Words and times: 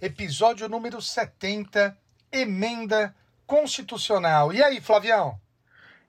episódio 0.00 0.68
número 0.68 1.00
70, 1.02 1.96
emenda 2.32 3.14
constitucional. 3.46 4.52
E 4.52 4.62
aí, 4.62 4.80
Flavião? 4.80 5.38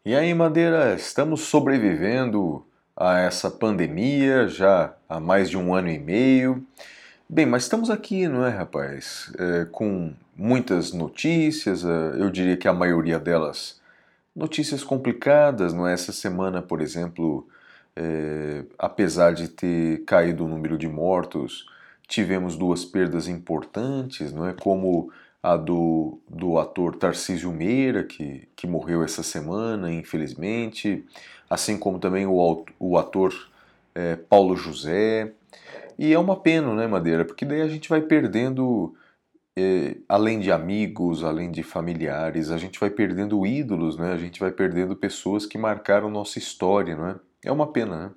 E 0.05 0.15
aí, 0.15 0.33
Madeira, 0.33 0.95
estamos 0.95 1.41
sobrevivendo 1.41 2.65
a 2.95 3.19
essa 3.19 3.51
pandemia 3.51 4.47
já 4.47 4.93
há 5.09 5.19
mais 5.19 5.49
de 5.49 5.57
um 5.57 5.73
ano 5.73 5.89
e 5.89 5.99
meio. 5.99 6.65
Bem, 7.27 7.45
mas 7.45 7.63
estamos 7.63 7.89
aqui, 7.89 8.27
não 8.27 8.45
é, 8.45 8.49
rapaz? 8.49 9.31
É, 9.37 9.65
com 9.65 10.13
muitas 10.35 10.93
notícias, 10.93 11.83
é, 11.83 11.87
eu 12.17 12.29
diria 12.29 12.55
que 12.55 12.67
a 12.67 12.73
maioria 12.73 13.19
delas 13.19 13.81
notícias 14.35 14.83
complicadas, 14.83 15.73
não 15.73 15.85
é? 15.85 15.93
Essa 15.93 16.13
semana, 16.13 16.61
por 16.61 16.81
exemplo, 16.81 17.47
é, 17.95 18.63
apesar 18.77 19.33
de 19.33 19.49
ter 19.49 20.03
caído 20.05 20.45
o 20.45 20.47
número 20.47 20.77
de 20.77 20.87
mortos, 20.87 21.65
tivemos 22.11 22.57
duas 22.57 22.83
perdas 22.83 23.27
importantes, 23.29 24.33
não 24.33 24.45
é? 24.45 24.53
Como 24.53 25.09
a 25.41 25.55
do, 25.55 26.19
do 26.29 26.59
ator 26.59 26.95
Tarcísio 26.97 27.51
Meira, 27.51 28.03
que, 28.03 28.47
que 28.55 28.67
morreu 28.67 29.01
essa 29.01 29.23
semana, 29.23 29.91
infelizmente, 29.91 31.05
assim 31.49 31.77
como 31.77 31.99
também 31.99 32.25
o, 32.27 32.65
o 32.77 32.97
ator 32.97 33.33
é, 33.95 34.17
Paulo 34.17 34.55
José. 34.57 35.31
E 35.97 36.11
é 36.13 36.19
uma 36.19 36.35
pena, 36.35 36.75
né, 36.75 36.85
Madeira? 36.85 37.23
Porque 37.23 37.45
daí 37.45 37.61
a 37.61 37.67
gente 37.69 37.87
vai 37.87 38.01
perdendo, 38.01 38.93
é, 39.57 39.95
além 40.07 40.39
de 40.39 40.51
amigos, 40.51 41.23
além 41.23 41.49
de 41.49 41.63
familiares, 41.63 42.51
a 42.51 42.57
gente 42.57 42.77
vai 42.79 42.89
perdendo 42.89 43.45
ídolos, 43.47 43.97
né? 43.97 44.11
A 44.11 44.17
gente 44.17 44.37
vai 44.39 44.51
perdendo 44.51 44.97
pessoas 44.97 45.45
que 45.45 45.57
marcaram 45.57 46.09
nossa 46.09 46.37
história, 46.37 46.95
não 46.95 47.07
é? 47.07 47.15
É 47.45 47.51
uma 47.51 47.71
pena, 47.71 47.95
né? 48.07 48.11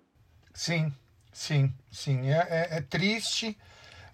Sim, 0.52 0.92
sim, 1.32 1.72
sim. 1.90 2.28
É, 2.28 2.38
é- 2.50 2.76
é 2.78 2.80
triste. 2.80 3.56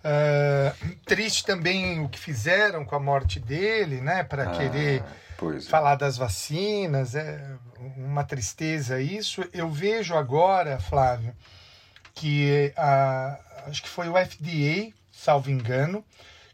É, 0.02 0.72
triste 1.04 1.44
também 1.44 2.00
o 2.00 2.08
que 2.08 2.18
fizeram 2.18 2.84
com 2.84 2.94
a 2.96 3.00
morte 3.00 3.38
dele, 3.38 4.00
né? 4.00 4.22
Para 4.24 4.44
Ah, 4.44 4.56
querer 4.56 5.02
pois 5.36 5.66
é. 5.66 5.68
falar 5.68 5.96
das 5.96 6.16
vacinas, 6.16 7.14
é 7.14 7.44
uma 7.96 8.24
tristeza 8.24 9.00
isso. 9.00 9.44
Eu 9.52 9.70
vejo 9.70 10.14
agora, 10.14 10.78
Flávio, 10.80 11.34
que 12.14 12.72
a, 12.76 13.38
acho 13.66 13.82
que 13.82 13.88
foi 13.88 14.08
o 14.08 14.14
FDA, 14.16 14.92
salvo 15.12 15.50
engano, 15.50 16.04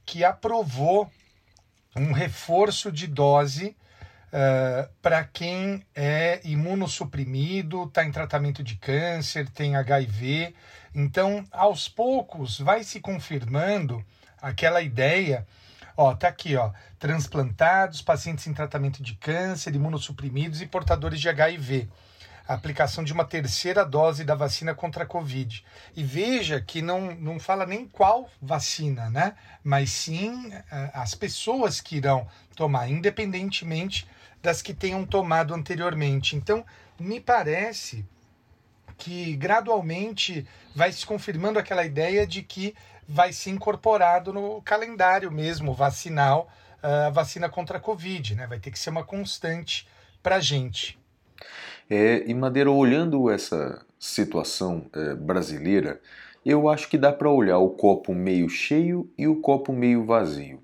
que 0.04 0.24
aprovou 0.24 1.10
um 1.94 2.12
reforço 2.12 2.90
de 2.92 3.06
dose 3.06 3.76
para 5.00 5.24
quem 5.24 5.82
é 5.94 6.40
imunossuprimido, 6.44 7.84
está 7.84 8.04
em 8.04 8.12
tratamento 8.12 8.62
de 8.62 8.76
câncer, 8.76 9.48
tem 9.48 9.76
HIV. 9.76 10.54
Então, 10.94 11.44
aos 11.50 11.88
poucos, 11.88 12.58
vai 12.58 12.84
se 12.84 13.00
confirmando 13.00 14.04
aquela 14.40 14.82
ideia. 14.82 15.46
Ó, 15.96 16.14
tá 16.14 16.28
aqui, 16.28 16.54
ó, 16.56 16.70
transplantados, 16.98 18.02
pacientes 18.02 18.46
em 18.46 18.52
tratamento 18.52 19.02
de 19.02 19.14
câncer, 19.14 19.74
imunossuprimidos 19.74 20.60
e 20.60 20.66
portadores 20.66 21.20
de 21.20 21.28
HIV. 21.30 21.88
A 22.46 22.54
aplicação 22.54 23.02
de 23.02 23.12
uma 23.12 23.24
terceira 23.24 23.84
dose 23.84 24.22
da 24.22 24.34
vacina 24.34 24.74
contra 24.74 25.04
a 25.04 25.06
Covid. 25.06 25.64
E 25.96 26.04
veja 26.04 26.60
que 26.60 26.82
não, 26.82 27.14
não 27.14 27.40
fala 27.40 27.64
nem 27.64 27.88
qual 27.88 28.30
vacina, 28.40 29.08
né? 29.10 29.34
Mas 29.64 29.90
sim 29.90 30.52
eh, 30.52 30.90
as 30.92 31.14
pessoas 31.14 31.80
que 31.80 31.96
irão 31.96 32.28
tomar, 32.54 32.88
independentemente 32.88 34.06
das 34.42 34.62
que 34.62 34.74
tenham 34.74 35.04
tomado 35.04 35.54
anteriormente. 35.54 36.36
Então, 36.36 36.64
me 36.98 37.20
parece 37.20 38.04
que 38.96 39.36
gradualmente 39.36 40.46
vai 40.74 40.90
se 40.92 41.04
confirmando 41.04 41.58
aquela 41.58 41.84
ideia 41.84 42.26
de 42.26 42.42
que 42.42 42.74
vai 43.08 43.32
ser 43.32 43.50
incorporado 43.50 44.32
no 44.32 44.60
calendário 44.62 45.30
mesmo 45.30 45.72
vacinal 45.72 46.48
ah, 46.82 47.06
a 47.06 47.10
vacina 47.10 47.48
contra 47.48 47.78
a 47.78 47.80
Covid, 47.80 48.34
né? 48.34 48.46
Vai 48.46 48.58
ter 48.58 48.70
que 48.70 48.78
ser 48.78 48.90
uma 48.90 49.04
constante 49.04 49.88
para 50.22 50.36
a 50.36 50.40
gente. 50.40 50.98
É, 51.88 52.24
e 52.26 52.34
Madeira, 52.34 52.70
olhando 52.70 53.30
essa 53.30 53.84
situação 53.98 54.86
é, 54.92 55.14
brasileira, 55.14 56.00
eu 56.44 56.68
acho 56.68 56.88
que 56.88 56.98
dá 56.98 57.12
para 57.12 57.30
olhar 57.30 57.58
o 57.58 57.70
copo 57.70 58.14
meio 58.14 58.48
cheio 58.48 59.10
e 59.16 59.26
o 59.26 59.40
copo 59.40 59.72
meio 59.72 60.04
vazio. 60.04 60.62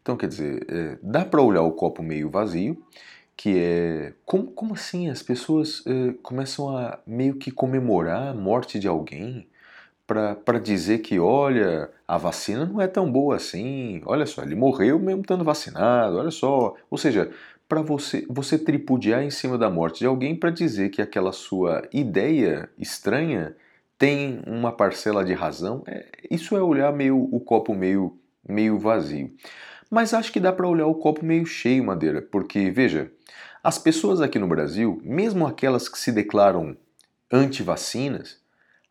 Então, 0.00 0.16
quer 0.16 0.28
dizer, 0.28 0.66
é, 0.68 0.98
dá 1.02 1.24
para 1.24 1.40
olhar 1.40 1.62
o 1.62 1.72
copo 1.72 2.02
meio 2.02 2.28
vazio, 2.28 2.82
que 3.42 3.58
é 3.58 4.12
como, 4.24 4.52
como 4.52 4.74
assim 4.74 5.10
as 5.10 5.20
pessoas 5.20 5.82
é, 5.84 6.14
começam 6.22 6.76
a 6.76 7.00
meio 7.04 7.34
que 7.34 7.50
comemorar 7.50 8.28
a 8.28 8.34
morte 8.34 8.78
de 8.78 8.86
alguém 8.86 9.48
para 10.06 10.60
dizer 10.60 10.98
que, 10.98 11.18
olha, 11.18 11.90
a 12.06 12.16
vacina 12.16 12.64
não 12.64 12.80
é 12.80 12.86
tão 12.86 13.10
boa 13.10 13.34
assim, 13.34 14.00
olha 14.06 14.26
só, 14.26 14.44
ele 14.44 14.54
morreu 14.54 14.96
mesmo 14.96 15.22
estando 15.22 15.42
vacinado, 15.42 16.18
olha 16.18 16.30
só. 16.30 16.76
Ou 16.88 16.96
seja, 16.96 17.32
para 17.68 17.82
você, 17.82 18.24
você 18.28 18.56
tripudiar 18.56 19.24
em 19.24 19.30
cima 19.30 19.58
da 19.58 19.68
morte 19.68 19.98
de 19.98 20.06
alguém 20.06 20.36
para 20.36 20.50
dizer 20.50 20.90
que 20.90 21.02
aquela 21.02 21.32
sua 21.32 21.82
ideia 21.92 22.70
estranha 22.78 23.56
tem 23.98 24.40
uma 24.46 24.70
parcela 24.70 25.24
de 25.24 25.34
razão, 25.34 25.82
é, 25.88 26.06
isso 26.30 26.56
é 26.56 26.62
olhar 26.62 26.92
meio 26.92 27.18
o 27.18 27.40
copo 27.40 27.74
meio, 27.74 28.16
meio 28.48 28.78
vazio. 28.78 29.32
Mas 29.90 30.14
acho 30.14 30.32
que 30.32 30.40
dá 30.40 30.52
para 30.52 30.66
olhar 30.66 30.86
o 30.86 30.94
copo 30.94 31.22
meio 31.24 31.44
cheio, 31.44 31.84
Madeira, 31.84 32.22
porque, 32.22 32.70
veja, 32.70 33.10
as 33.62 33.78
pessoas 33.78 34.20
aqui 34.20 34.38
no 34.38 34.48
Brasil, 34.48 35.00
mesmo 35.04 35.46
aquelas 35.46 35.88
que 35.88 35.98
se 35.98 36.10
declaram 36.10 36.76
anti-vacinas, 37.30 38.38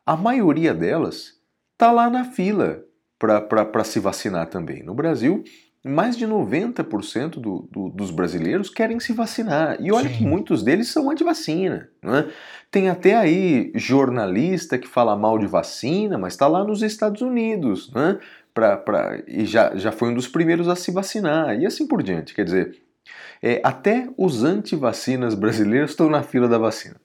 a 0.06 0.16
maioria 0.16 0.74
delas 0.74 1.34
está 1.74 1.92
lá 1.92 2.09
na 2.09 2.26
fila 2.26 2.84
para 3.18 3.84
se 3.84 4.00
vacinar 4.00 4.48
também. 4.48 4.82
No 4.82 4.96
Brasil, 4.96 5.44
mais 5.84 6.16
de 6.16 6.26
90% 6.26 7.32
do, 7.40 7.68
do, 7.72 7.90
dos 7.90 8.12
brasileiros 8.12 8.70
querem 8.70 9.00
se 9.00 9.14
vacinar. 9.14 9.78
E 9.80 9.92
olha 9.92 10.09
Sim. 10.09 10.18
que 10.18 10.24
muitos 10.24 10.64
deles 10.64 10.90
são 10.90 11.09
anti-vacina. 11.09 11.90
Não 12.02 12.16
é? 12.16 12.30
Tem 12.70 12.90
até 12.90 13.16
aí 13.16 13.72
jornalista 13.76 14.78
que 14.78 14.88
fala 14.88 15.16
mal 15.16 15.38
de 15.38 15.48
vacina, 15.48 16.18
mas 16.18 16.34
está 16.34 16.48
lá 16.48 16.64
nos 16.64 16.82
Estados 16.82 17.22
Unidos. 17.22 17.92
Né? 17.94 18.20
Pra, 18.53 18.78
pra, 18.78 19.22
e 19.28 19.46
já, 19.46 19.76
já 19.76 19.92
foi 19.92 20.09
um 20.09 20.14
dos 20.14 20.28
primeiros 20.28 20.68
a 20.68 20.76
se 20.76 20.92
vacinar. 20.92 21.59
E 21.59 21.66
assim 21.66 21.88
por 21.88 22.02
diante. 22.02 22.34
Quer 22.34 22.46
dizer, 22.46 22.82
é, 23.41 23.62
até 23.63 24.07
os 24.17 24.44
anti-vacinas 24.44 25.34
brasileiros 25.34 25.91
estão 25.91 26.09
na 26.09 26.23
fila 26.23 26.47
da 26.47 26.57
vacina. 26.57 26.95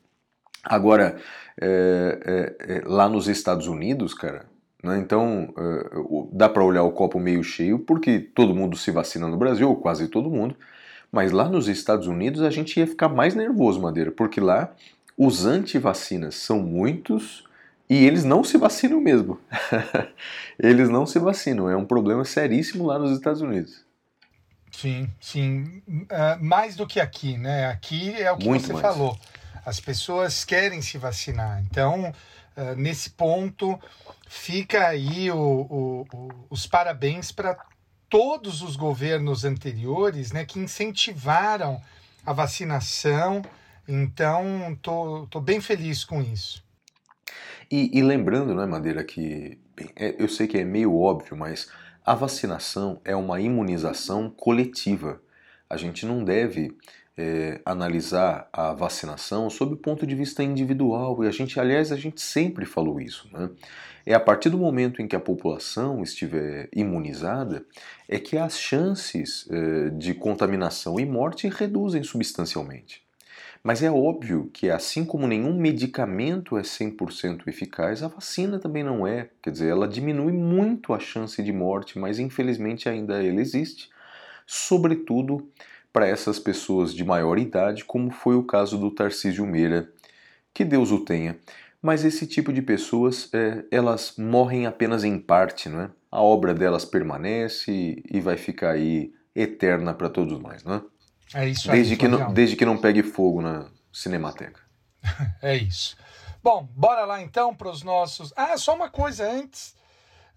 Agora, 0.65 1.17
é, 1.61 2.57
é, 2.59 2.75
é, 2.75 2.83
lá 2.85 3.09
nos 3.09 3.29
Estados 3.29 3.67
Unidos, 3.67 4.13
cara, 4.13 4.45
né, 4.83 4.99
então 4.99 5.55
é, 5.57 6.33
dá 6.33 6.49
para 6.49 6.65
olhar 6.65 6.83
o 6.83 6.93
copo 6.93 7.19
meio 7.19 7.43
cheio 7.43 7.79
porque 7.79 8.19
todo 8.19 8.55
mundo 8.55 8.77
se 8.77 8.91
vacina 8.91 9.27
no 9.29 9.37
Brasil, 9.37 9.69
ou 9.69 9.77
quase 9.77 10.09
todo 10.09 10.31
mundo, 10.31 10.57
mas 11.11 11.33
lá 11.33 11.49
nos 11.49 11.69
Estados 11.69 12.07
Unidos 12.07 12.43
a 12.43 12.51
gente 12.51 12.79
ia 12.79 12.87
ficar 12.87 13.09
mais 13.09 13.35
nervoso, 13.35 13.81
Madeira, 13.81 14.11
porque 14.11 14.41
lá 14.41 14.75
os 15.17 15.47
anti-vacinas 15.47 16.35
são 16.35 16.59
muitos 16.59 17.45
e 17.89 18.05
eles 18.05 18.25
não 18.25 18.45
se 18.45 18.59
vacinam 18.59 19.01
mesmo. 19.01 19.39
eles 20.59 20.91
não 20.91 21.07
se 21.07 21.19
vacinam, 21.19 21.71
é 21.71 21.77
um 21.77 21.87
problema 21.87 22.25
seríssimo 22.25 22.85
lá 22.85 22.99
nos 22.99 23.13
Estados 23.13 23.41
Unidos. 23.41 23.86
Sim, 24.81 25.11
sim. 25.19 25.83
Ah, 26.11 26.37
mais 26.41 26.77
do 26.77 26.87
que 26.87 27.01
aqui, 27.01 27.39
né? 27.39 27.67
Aqui 27.67 28.13
é 28.21 28.31
o 28.31 28.37
que 28.37 28.47
Muito 28.47 28.67
você 28.67 28.75
mais. 28.75 28.83
falou. 28.83 29.19
As 29.65 29.81
pessoas 29.81 30.45
querem 30.45 30.83
se 30.83 30.99
vacinar. 30.99 31.63
Então, 31.63 32.13
ah, 32.55 32.75
nesse 32.75 33.09
ponto, 33.11 33.81
fica 34.29 34.87
aí 34.87 35.31
o- 35.31 35.37
o- 35.39 36.07
o- 36.13 36.47
os 36.51 36.67
parabéns 36.67 37.33
para 37.33 37.57
todos 38.09 38.61
os 38.61 38.77
governos 38.77 39.45
anteriores 39.47 40.31
né, 40.31 40.45
que 40.45 40.59
incentivaram 40.59 41.81
a 42.25 42.35
vacinação. 42.35 43.43
Então, 43.89 44.77
tô, 44.83 45.27
tô 45.31 45.41
bem 45.41 45.61
feliz 45.61 46.05
com 46.05 46.23
isso. 46.23 46.63
E, 47.71 47.99
e 47.99 48.03
lembrando, 48.03 48.55
né, 48.55 48.67
Madeira, 48.67 49.03
que 49.03 49.59
bem, 49.75 49.91
é- 49.97 50.15
eu 50.23 50.29
sei 50.29 50.47
que 50.47 50.59
é 50.59 50.65
meio 50.65 50.95
óbvio, 50.97 51.35
mas 51.37 51.69
a 52.07 52.15
vacinação 52.15 53.01
é 53.05 53.17
uma 53.17 53.41
imunização 53.41 54.31
coletiva. 54.31 55.21
A 55.69 55.77
gente 55.77 56.07
não 56.07 56.23
deve 56.23 56.77
é, 57.17 57.61
analisar 57.65 58.49
a 58.53 58.73
vacinação 58.73 59.51
sob 59.51 59.75
o 59.75 59.77
ponto 59.77 60.07
de 60.07 60.15
vista 60.15 60.45
individual, 60.45 61.25
e 61.25 61.27
a 61.27 61.33
gente, 61.33 61.59
aliás, 61.59 61.91
a 61.91 61.97
gente 61.97 62.21
sempre 62.21 62.65
falou 62.65 63.01
isso, 63.01 63.29
né? 63.33 63.51
É 64.05 64.15
a 64.15 64.21
partir 64.21 64.51
do 64.51 64.59
momento 64.59 65.03
em 65.03 65.09
que 65.09 65.17
a 65.17 65.21
população 65.21 66.01
estiver 66.01 66.69
imunizada, 66.73 67.67
é 68.09 68.21
que 68.21 68.39
as 68.39 68.57
chances 68.57 69.49
é, 69.51 69.91
de 69.91 70.15
contaminação 70.15 71.01
e 71.01 71.05
morte 71.05 71.49
reduzem 71.49 72.05
substancialmente. 72.05 73.06
Mas 73.67 73.83
é 73.83 73.91
óbvio 73.91 74.49
que, 74.53 74.71
assim 74.71 75.05
como 75.05 75.27
nenhum 75.27 75.53
medicamento 75.53 76.57
é 76.57 76.63
100% 76.63 77.49
eficaz, 77.49 78.01
a 78.01 78.07
vacina 78.07 78.61
também 78.61 78.85
não 78.85 79.05
é. 79.05 79.29
Quer 79.43 79.51
dizer, 79.51 79.71
ela 79.71 79.89
diminui 79.89 80.31
muito 80.31 80.95
a 80.95 81.01
chance 81.01 81.43
de 81.43 81.53
morte, 81.53 81.99
mas 81.99 82.21
infelizmente 82.21 82.89
ainda 82.89 83.21
ela 83.21 83.41
existe, 83.41 83.91
sobretudo 84.47 85.51
para 85.93 86.07
essas 86.07 86.39
pessoas 86.39 86.95
de 86.95 87.05
maior 87.05 87.41
idade, 87.41 87.85
como 87.85 88.13
foi 88.13 88.37
o 88.37 88.45
caso 88.45 88.79
do 88.79 88.89
Tarcísio 88.89 89.45
Meira, 89.45 89.91
que 90.55 90.65
Deus 90.65 90.93
o 90.93 91.05
tenha. 91.05 91.37
Mas 91.83 92.05
esse 92.05 92.25
tipo 92.25 92.53
de 92.53 92.63
pessoas, 92.63 93.29
é, 93.35 93.65
elas 93.73 94.15
morrem 94.17 94.67
apenas 94.67 95.03
em 95.03 95.19
parte, 95.19 95.69
não 95.69 95.81
é? 95.81 95.91
A 96.09 96.23
obra 96.23 96.55
delas 96.55 96.85
permanece 96.85 98.01
e 98.09 98.21
vai 98.21 98.37
ficar 98.37 98.71
aí 98.71 99.13
eterna 99.35 99.93
para 99.93 100.09
todos 100.09 100.39
nós, 100.39 100.63
não 100.63 100.75
é? 100.77 100.83
É 101.35 101.49
isso 101.49 101.71
desde 101.71 101.95
aí. 101.95 101.99
Que 101.99 102.09
não, 102.09 102.33
desde 102.33 102.57
que 102.57 102.65
não 102.65 102.77
pegue 102.77 103.03
fogo 103.03 103.41
na 103.41 103.67
Cinemateca. 103.93 104.61
é 105.43 105.57
isso. 105.57 105.97
Bom, 106.43 106.69
bora 106.77 107.05
lá 107.05 107.21
então 107.21 107.55
para 107.55 107.69
os 107.69 107.83
nossos. 107.83 108.33
Ah, 108.37 108.57
só 108.57 108.75
uma 108.75 108.89
coisa 108.89 109.29
antes. 109.29 109.75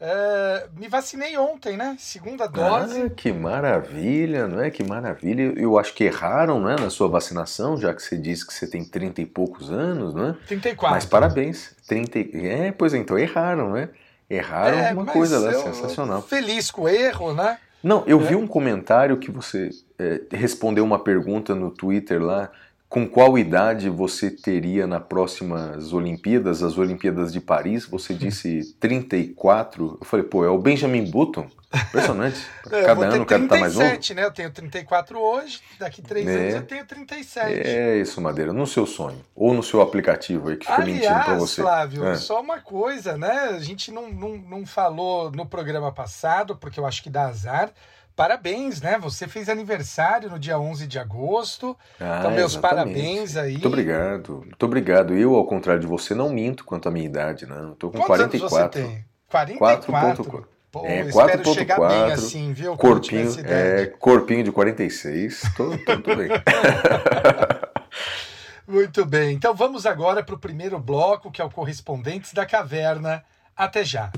É, 0.01 0.69
me 0.77 0.87
vacinei 0.87 1.37
ontem, 1.37 1.75
né? 1.75 1.97
Segunda 1.99 2.47
dose. 2.47 3.01
Ah, 3.01 3.09
que 3.09 3.33
maravilha, 3.33 4.47
não 4.47 4.61
é? 4.63 4.71
Que 4.71 4.81
maravilha. 4.81 5.53
Eu 5.57 5.77
acho 5.77 5.93
que 5.93 6.05
erraram, 6.05 6.61
né, 6.61 6.77
na 6.79 6.89
sua 6.89 7.09
vacinação, 7.09 7.77
já 7.77 7.93
que 7.93 8.01
você 8.01 8.17
disse 8.17 8.47
que 8.47 8.53
você 8.53 8.65
tem 8.65 8.85
30 8.85 9.21
e 9.21 9.25
poucos 9.25 9.69
anos, 9.69 10.15
né? 10.15 10.37
34. 10.47 10.95
Mas 10.95 11.05
parabéns. 11.05 11.75
30... 11.85 12.19
É, 12.37 12.71
pois 12.71 12.93
é, 12.93 12.97
então 12.97 13.19
erraram, 13.19 13.73
né? 13.73 13.89
Erraram 14.29 14.79
é, 14.79 14.93
uma 14.93 15.05
coisa 15.05 15.37
lá, 15.37 15.51
sensacional. 15.53 16.21
Feliz 16.21 16.71
com 16.71 16.83
o 16.83 16.89
erro, 16.89 17.33
né? 17.33 17.57
Não, 17.83 18.03
eu 18.05 18.19
é. 18.19 18.23
vi 18.23 18.35
um 18.35 18.47
comentário 18.47 19.17
que 19.17 19.31
você 19.31 19.69
é, 19.97 20.21
respondeu 20.31 20.83
uma 20.83 20.99
pergunta 20.99 21.55
no 21.55 21.71
Twitter 21.71 22.21
lá. 22.21 22.51
Com 22.87 23.07
qual 23.07 23.37
idade 23.37 23.87
você 23.87 24.31
teria 24.31 24.87
nas 24.87 25.03
próximas 25.03 25.93
Olimpíadas, 25.93 26.63
as 26.63 26.77
Olimpíadas 26.77 27.31
de 27.31 27.39
Paris? 27.39 27.85
Você 27.85 28.15
disse 28.15 28.75
34. 28.79 29.97
Eu 30.01 30.05
falei, 30.05 30.25
pô, 30.25 30.43
é 30.43 30.49
o 30.49 30.57
Benjamin 30.57 31.09
Button? 31.09 31.47
Impressionante. 31.71 32.47
É, 32.71 32.83
Cada 32.83 33.05
ano 33.05 33.23
o 33.23 33.25
cara 33.25 33.47
tá 33.47 33.57
mais 33.57 33.75
novo. 33.75 33.87
né? 34.15 34.25
Eu 34.25 34.31
tenho 34.31 34.49
34 34.49 35.19
hoje, 35.19 35.61
daqui 35.77 36.01
3 36.01 36.27
é. 36.27 36.31
anos 36.31 36.53
eu 36.55 36.61
tenho 36.63 36.85
37. 36.85 37.67
É 37.67 37.97
isso, 37.97 38.19
Madeira, 38.19 38.51
no 38.51 38.65
seu 38.65 38.87
sonho. 38.87 39.23
Ou 39.35 39.53
no 39.53 39.61
seu 39.61 39.79
aplicativo 39.81 40.49
aí 40.49 40.57
que 40.57 40.65
fica 40.65 40.81
Aliás, 40.81 41.01
mentindo 41.01 41.25
pra 41.25 41.35
você. 41.35 41.61
Flávio, 41.61 42.07
é. 42.07 42.15
só 42.15 42.41
uma 42.41 42.59
coisa, 42.59 43.17
né? 43.17 43.51
A 43.55 43.59
gente 43.59 43.91
não, 43.91 44.09
não, 44.09 44.37
não 44.37 44.65
falou 44.65 45.31
no 45.31 45.45
programa 45.45 45.91
passado, 45.91 46.55
porque 46.55 46.79
eu 46.79 46.85
acho 46.85 47.03
que 47.03 47.09
dá 47.09 47.27
azar. 47.27 47.71
Parabéns, 48.15 48.81
né? 48.81 48.97
Você 48.99 49.27
fez 49.27 49.47
aniversário 49.47 50.29
no 50.29 50.37
dia 50.37 50.59
11 50.59 50.87
de 50.87 50.99
agosto. 50.99 51.77
Ah, 51.99 52.17
então, 52.19 52.31
meus 52.31 52.51
exatamente. 52.53 52.93
parabéns 52.93 53.37
aí. 53.37 53.53
Muito 53.53 53.67
obrigado. 53.67 54.41
Muito 54.45 54.65
obrigado. 54.65 55.13
Eu, 55.13 55.35
ao 55.35 55.45
contrário 55.45 55.79
de 55.79 55.87
você, 55.87 56.13
não 56.13 56.29
minto 56.29 56.65
quanto 56.65 56.89
à 56.89 56.91
minha 56.91 57.05
idade, 57.05 57.45
não. 57.45 57.71
Estou 57.73 57.89
com 57.91 57.99
Quantos 57.99 58.07
44. 58.39 58.57
Anos 58.57 58.73
você 58.73 58.95
tem? 58.95 59.05
44. 59.29 60.23
4. 60.25 60.58
Pô, 60.71 60.85
é, 60.85 61.03
4.4, 61.03 62.11
assim, 62.11 62.53
viu? 62.53 62.77
Corpinho, 62.77 63.35
é, 63.43 63.87
corpinho 63.87 64.43
de 64.43 64.51
46, 64.51 65.41
tô, 65.57 65.75
tudo 65.77 66.15
bem. 66.15 66.29
Muito 68.67 69.03
bem, 69.03 69.33
então 69.33 69.55
vamos 69.55 69.87
agora 69.87 70.23
para 70.23 70.35
o 70.35 70.37
primeiro 70.37 70.77
bloco, 70.77 71.31
que 71.31 71.41
é 71.41 71.45
o 71.45 71.49
Correspondentes 71.49 72.33
da 72.33 72.45
Caverna. 72.45 73.23
Até 73.57 73.83
já. 73.83 74.11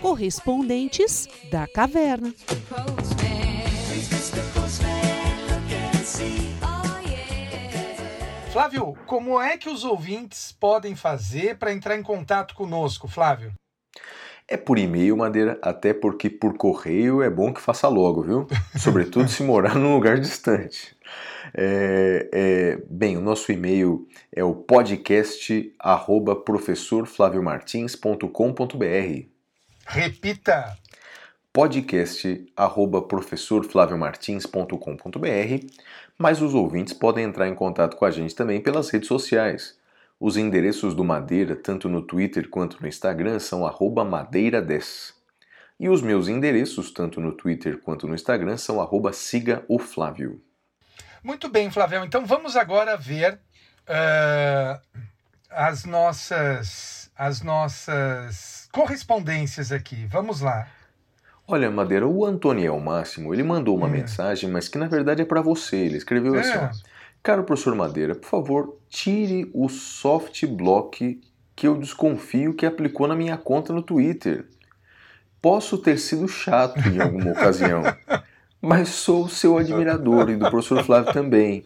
Correspondentes 0.00 1.28
da 1.50 1.66
Caverna. 1.66 2.32
Flávio, 8.52 8.94
como 9.06 9.40
é 9.40 9.56
que 9.56 9.68
os 9.68 9.84
ouvintes 9.84 10.50
podem 10.50 10.96
fazer 10.96 11.56
para 11.56 11.72
entrar 11.72 11.96
em 11.96 12.02
contato 12.02 12.52
conosco, 12.52 13.06
Flávio? 13.06 13.52
É 14.48 14.56
por 14.56 14.76
e-mail, 14.76 15.16
Madeira, 15.16 15.56
até 15.62 15.94
porque 15.94 16.28
por 16.28 16.56
correio 16.56 17.22
é 17.22 17.30
bom 17.30 17.54
que 17.54 17.60
faça 17.60 17.86
logo, 17.86 18.22
viu? 18.22 18.48
Sobretudo 18.76 19.28
se 19.28 19.44
morar 19.44 19.76
num 19.76 19.94
lugar 19.94 20.18
distante. 20.18 20.96
É, 21.54 22.28
é, 22.32 22.82
bem, 22.90 23.16
o 23.16 23.20
nosso 23.20 23.52
e-mail 23.52 24.08
é 24.34 24.42
o 24.42 24.52
podcast 24.52 25.72
arroba 25.78 26.34
professorflaviomartins.com.br 26.34 29.28
Repita! 29.86 30.76
Podcast 31.52 32.46
arroba 32.56 33.02
professorflaviomartins.com.br 33.02 35.66
mas 36.20 36.42
os 36.42 36.52
ouvintes 36.52 36.92
podem 36.92 37.24
entrar 37.24 37.48
em 37.48 37.54
contato 37.54 37.96
com 37.96 38.04
a 38.04 38.10
gente 38.10 38.34
também 38.34 38.60
pelas 38.60 38.90
redes 38.90 39.08
sociais. 39.08 39.74
Os 40.20 40.36
endereços 40.36 40.94
do 40.94 41.02
Madeira, 41.02 41.56
tanto 41.56 41.88
no 41.88 42.02
Twitter 42.02 42.50
quanto 42.50 42.78
no 42.82 42.86
Instagram, 42.86 43.38
são 43.38 43.66
arroba 43.66 44.04
madeira10. 44.04 45.14
E 45.80 45.88
os 45.88 46.02
meus 46.02 46.28
endereços, 46.28 46.90
tanto 46.90 47.22
no 47.22 47.32
Twitter 47.32 47.78
quanto 47.78 48.06
no 48.06 48.14
Instagram, 48.14 48.58
são 48.58 48.82
arroba 48.82 49.14
siga 49.14 49.64
o 49.66 49.78
Flávio. 49.78 50.42
Muito 51.24 51.48
bem, 51.48 51.70
Flávio. 51.70 52.04
Então 52.04 52.26
vamos 52.26 52.54
agora 52.54 52.98
ver 52.98 53.40
uh, 53.88 54.78
as 55.48 55.86
nossas 55.86 57.10
as 57.16 57.40
nossas 57.40 58.68
correspondências 58.72 59.72
aqui. 59.72 60.04
Vamos 60.04 60.42
lá. 60.42 60.68
Olha, 61.52 61.68
Madeira, 61.68 62.06
o 62.06 62.24
Antoniel 62.24 62.78
Máximo, 62.78 63.34
ele 63.34 63.42
mandou 63.42 63.76
uma 63.76 63.88
hum. 63.88 63.90
mensagem, 63.90 64.48
mas 64.48 64.68
que 64.68 64.78
na 64.78 64.86
verdade 64.86 65.22
é 65.22 65.24
para 65.24 65.42
você. 65.42 65.76
Ele 65.76 65.96
escreveu 65.96 66.36
é. 66.36 66.40
assim: 66.40 66.80
Caro 67.20 67.42
professor 67.42 67.74
Madeira, 67.74 68.14
por 68.14 68.28
favor, 68.28 68.78
tire 68.88 69.50
o 69.52 69.68
soft 69.68 70.46
block 70.46 71.20
que 71.56 71.66
eu 71.66 71.76
desconfio 71.76 72.54
que 72.54 72.64
aplicou 72.64 73.08
na 73.08 73.16
minha 73.16 73.36
conta 73.36 73.72
no 73.72 73.82
Twitter. 73.82 74.46
Posso 75.42 75.76
ter 75.76 75.98
sido 75.98 76.28
chato 76.28 76.78
em 76.88 77.00
alguma 77.00 77.32
ocasião, 77.34 77.82
mas 78.62 78.90
sou 78.90 79.28
seu 79.28 79.58
admirador 79.58 80.30
e 80.30 80.36
do 80.36 80.48
professor 80.48 80.84
Flávio 80.84 81.12
também. 81.12 81.64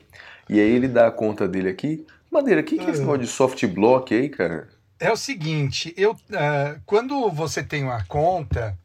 E 0.49 0.59
aí 0.59 0.71
ele 0.71 0.89
dá 0.89 1.09
a 1.09 1.13
conta 1.13 1.47
dele 1.47 1.69
aqui. 1.69 2.07
Madeira, 2.31 2.63
o 2.63 2.65
que, 2.65 2.79
que 2.79 2.87
é 2.87 2.91
esse 2.91 3.01
negócio 3.01 3.21
de 3.21 3.27
soft 3.27 3.67
block 3.67 4.15
aí, 4.15 4.31
cara? 4.31 4.67
É 4.99 5.13
o 5.13 5.17
seguinte, 5.17 5.93
eu 5.95 6.13
uh, 6.13 6.81
quando 6.87 7.31
você 7.31 7.63
tem 7.63 7.85
uma 7.85 8.03
conta 8.05 8.79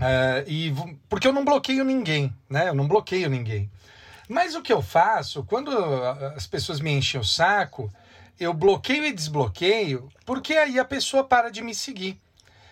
uh, 0.00 0.48
e 0.48 0.72
porque 1.08 1.26
eu 1.26 1.32
não 1.32 1.44
bloqueio 1.44 1.84
ninguém, 1.84 2.34
né? 2.48 2.68
Eu 2.68 2.74
não 2.74 2.88
bloqueio 2.88 3.28
ninguém. 3.28 3.70
Mas 4.28 4.54
o 4.54 4.62
que 4.62 4.72
eu 4.72 4.80
faço 4.80 5.44
quando 5.44 5.70
as 6.34 6.46
pessoas 6.46 6.80
me 6.80 6.90
enchem 6.90 7.20
o 7.20 7.24
saco, 7.24 7.92
eu 8.40 8.54
bloqueio 8.54 9.04
e 9.04 9.12
desbloqueio, 9.12 10.08
porque 10.24 10.54
aí 10.54 10.78
a 10.78 10.84
pessoa 10.84 11.24
para 11.24 11.50
de 11.50 11.62
me 11.62 11.74
seguir. 11.74 12.18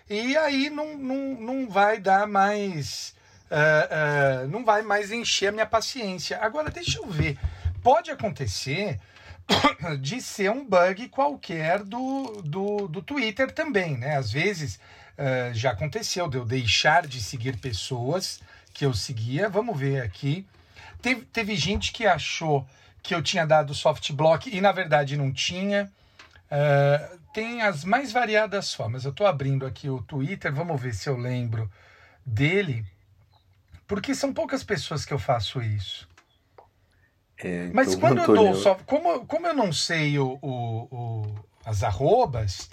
E 0.09 0.37
aí 0.37 0.71
não, 0.71 0.97
não, 0.97 1.41
não 1.41 1.69
vai 1.69 1.99
dar 1.99 2.27
mais 2.27 3.15
uh, 3.53 4.45
uh, 4.45 4.49
não 4.49 4.65
vai 4.65 4.83
mais 4.83 5.13
encher 5.13 5.49
a 5.49 5.53
minha 5.53 5.67
paciência. 5.67 6.39
Agora, 6.41 6.71
deixa 6.71 6.99
eu 6.99 7.07
ver. 7.07 7.39
Pode 7.83 8.11
acontecer 8.11 8.99
de 10.01 10.21
ser 10.21 10.51
um 10.51 10.65
bug 10.65 11.09
qualquer 11.09 11.83
do, 11.83 12.43
do, 12.43 12.89
do 12.89 13.03
Twitter 13.03 13.53
também, 13.53 13.99
né? 13.99 14.17
Às 14.17 14.33
vezes 14.33 14.81
uh, 15.19 15.55
já 15.55 15.71
aconteceu 15.71 16.29
de 16.29 16.37
eu 16.37 16.45
deixar 16.45 17.07
de 17.07 17.23
seguir 17.23 17.57
pessoas 17.59 18.41
que 18.73 18.85
eu 18.85 18.95
seguia. 18.95 19.49
Vamos 19.49 19.79
ver 19.79 20.03
aqui. 20.03 20.47
Teve, 21.01 21.23
teve 21.27 21.57
gente 21.57 21.93
que 21.93 22.07
achou 22.07 22.67
que 23.03 23.15
eu 23.15 23.23
tinha 23.23 23.47
dado 23.47 23.75
soft 23.75 24.13
block 24.13 24.49
e 24.55 24.61
na 24.61 24.73
verdade 24.73 25.17
não 25.17 25.33
tinha. 25.33 25.91
Uh, 26.51 27.19
tem 27.33 27.63
as 27.63 27.85
mais 27.85 28.13
variadas 28.13 28.75
formas. 28.75 29.05
Eu 29.05 29.11
estou 29.11 29.27
abrindo 29.27 29.67
aqui 29.67 29.89
o 29.89 30.03
Twitter, 30.03 30.53
vamos 30.53 30.81
ver 30.81 30.95
se 30.95 31.09
eu 31.09 31.17
lembro 31.17 31.71
dele. 32.25 32.85
Porque 33.87 34.15
são 34.15 34.33
poucas 34.33 34.63
pessoas 34.63 35.05
que 35.05 35.13
eu 35.13 35.19
faço 35.19 35.61
isso. 35.61 36.09
É, 37.39 37.65
então, 37.65 37.75
Mas 37.75 37.95
quando 37.95 38.21
eu 38.21 38.35
dou 38.35 38.55
só. 38.55 38.75
Como, 38.87 39.27
como 39.27 39.47
eu 39.47 39.55
não 39.55 39.73
sei 39.73 40.19
o, 40.19 40.39
o, 40.41 40.89
o 40.91 41.45
as 41.65 41.83
arrobas 41.83 42.69